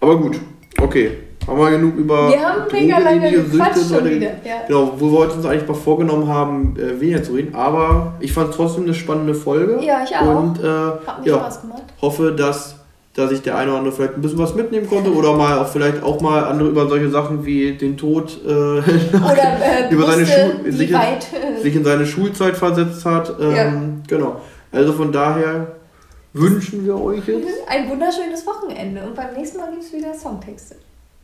Aber 0.00 0.18
gut, 0.20 0.38
okay. 0.78 1.12
Haben 1.46 1.58
wir 1.60 1.70
genug 1.70 1.96
über 1.96 2.28
wir 2.30 2.40
haben 2.40 2.62
mega 2.72 2.98
lange 2.98 3.30
gequatscht 3.30 3.88
schon 3.88 4.04
wieder. 4.04 4.26
Ja. 4.44 4.62
Genau, 4.66 4.92
wo 4.98 5.12
wir 5.12 5.32
uns 5.32 5.44
eigentlich 5.46 5.68
mal 5.68 5.74
vorgenommen 5.74 6.26
haben, 6.28 6.76
äh, 6.76 7.00
weniger 7.00 7.22
zu 7.22 7.32
reden. 7.34 7.54
Aber 7.54 8.14
ich 8.20 8.32
fand 8.32 8.50
es 8.50 8.56
trotzdem 8.56 8.84
eine 8.84 8.94
spannende 8.94 9.34
Folge. 9.34 9.78
Ja, 9.82 10.02
ich 10.04 10.16
auch. 10.16 10.42
Und 10.42 10.58
äh, 10.58 10.66
Hat 11.06 11.20
mir 11.24 11.30
ja, 11.30 11.36
Spaß 11.38 11.60
gemacht. 11.62 11.82
hoffe, 12.02 12.32
dass, 12.32 12.76
dass 13.14 13.30
ich 13.30 13.42
der 13.42 13.56
eine 13.56 13.70
oder 13.70 13.78
andere 13.78 13.94
vielleicht 13.94 14.14
ein 14.14 14.22
bisschen 14.22 14.38
was 14.38 14.54
mitnehmen 14.56 14.88
konnte 14.88 15.12
oder 15.14 15.34
mal 15.34 15.58
auch 15.60 15.68
vielleicht 15.68 16.02
auch 16.02 16.20
mal 16.20 16.44
andere 16.44 16.68
über 16.68 16.88
solche 16.88 17.10
Sachen 17.10 17.46
wie 17.46 17.72
den 17.72 17.96
Tod 17.96 18.38
äh, 18.44 18.50
Oder 18.50 18.82
äh, 18.82 19.90
Über 19.92 20.06
seine 20.06 20.26
wie 20.64 20.70
sich- 20.72 20.92
weit. 20.92 21.26
äh, 21.32 21.60
sich 21.62 21.76
in 21.76 21.84
seine 21.84 22.06
Schulzeit 22.06 22.56
versetzt 22.56 23.04
hat. 23.04 23.32
Ähm, 23.40 24.02
Genau. 24.08 24.40
Also 24.72 24.92
von 24.92 25.12
daher 25.12 25.68
wünschen 26.32 26.84
wir 26.84 27.00
euch 27.00 27.26
jetzt. 27.26 27.46
Ein 27.68 27.88
wunderschönes 27.88 28.44
Wochenende. 28.46 29.00
Und 29.02 29.14
beim 29.14 29.32
nächsten 29.34 29.58
Mal 29.58 29.70
gibt 29.70 29.84
es 29.84 29.92
wieder 29.92 30.12
Songtexte. 30.12 30.74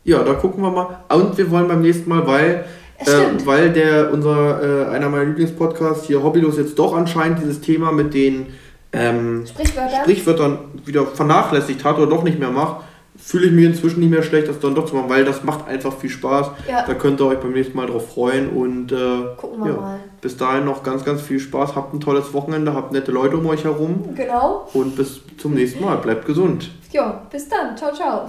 Ja, 0.03 0.23
da 0.23 0.33
gucken 0.33 0.63
wir 0.63 0.71
mal. 0.71 0.99
Und 1.09 1.37
wir 1.37 1.49
wollen 1.51 1.67
beim 1.67 1.81
nächsten 1.81 2.09
Mal, 2.09 2.25
weil, 2.27 2.65
äh, 2.99 3.05
weil 3.45 3.71
der 3.71 4.11
unser 4.11 4.87
äh, 4.87 4.89
einer 4.89 5.09
meiner 5.09 5.25
Lieblingspodcasts 5.25 6.05
hier 6.07 6.21
Hobbylos 6.23 6.57
jetzt 6.57 6.77
doch 6.77 6.93
anscheinend 6.95 7.39
dieses 7.41 7.61
Thema 7.61 7.91
mit 7.91 8.13
den 8.13 8.47
ähm, 8.91 9.45
Sprichwörter. 9.47 10.01
Sprichwörtern 10.01 10.57
wieder 10.85 11.05
vernachlässigt 11.05 11.83
hat 11.85 11.97
oder 11.97 12.07
doch 12.07 12.23
nicht 12.23 12.37
mehr 12.37 12.51
macht, 12.51 12.83
fühle 13.17 13.45
ich 13.47 13.51
mich 13.53 13.65
inzwischen 13.65 14.01
nicht 14.01 14.09
mehr 14.09 14.23
schlecht, 14.23 14.47
das 14.49 14.59
dann 14.59 14.75
doch 14.75 14.85
zu 14.85 14.95
machen, 14.95 15.09
weil 15.09 15.23
das 15.23 15.43
macht 15.43 15.67
einfach 15.67 15.93
viel 15.97 16.09
Spaß. 16.09 16.47
Ja. 16.69 16.83
Da 16.85 16.93
könnt 16.95 17.21
ihr 17.21 17.27
euch 17.27 17.39
beim 17.39 17.53
nächsten 17.53 17.77
Mal 17.77 17.87
drauf 17.87 18.13
freuen 18.13 18.49
und 18.49 18.91
äh, 18.91 19.35
Gucken 19.37 19.63
wir 19.63 19.71
ja, 19.73 19.79
mal. 19.79 19.99
bis 20.19 20.35
dahin 20.35 20.65
noch 20.65 20.83
ganz, 20.83 21.05
ganz 21.05 21.21
viel 21.21 21.39
Spaß. 21.39 21.75
Habt 21.75 21.93
ein 21.93 22.01
tolles 22.01 22.33
Wochenende, 22.33 22.73
habt 22.73 22.91
nette 22.91 23.11
Leute 23.11 23.37
um 23.37 23.45
euch 23.45 23.63
herum 23.63 24.09
Genau. 24.15 24.67
und 24.73 24.95
bis 24.95 25.21
zum 25.37 25.53
nächsten 25.53 25.83
Mal. 25.83 25.97
Bleibt 25.97 26.25
gesund. 26.25 26.71
Ja, 26.91 27.21
bis 27.31 27.47
dann. 27.47 27.77
Ciao, 27.77 27.93
ciao. 27.93 28.27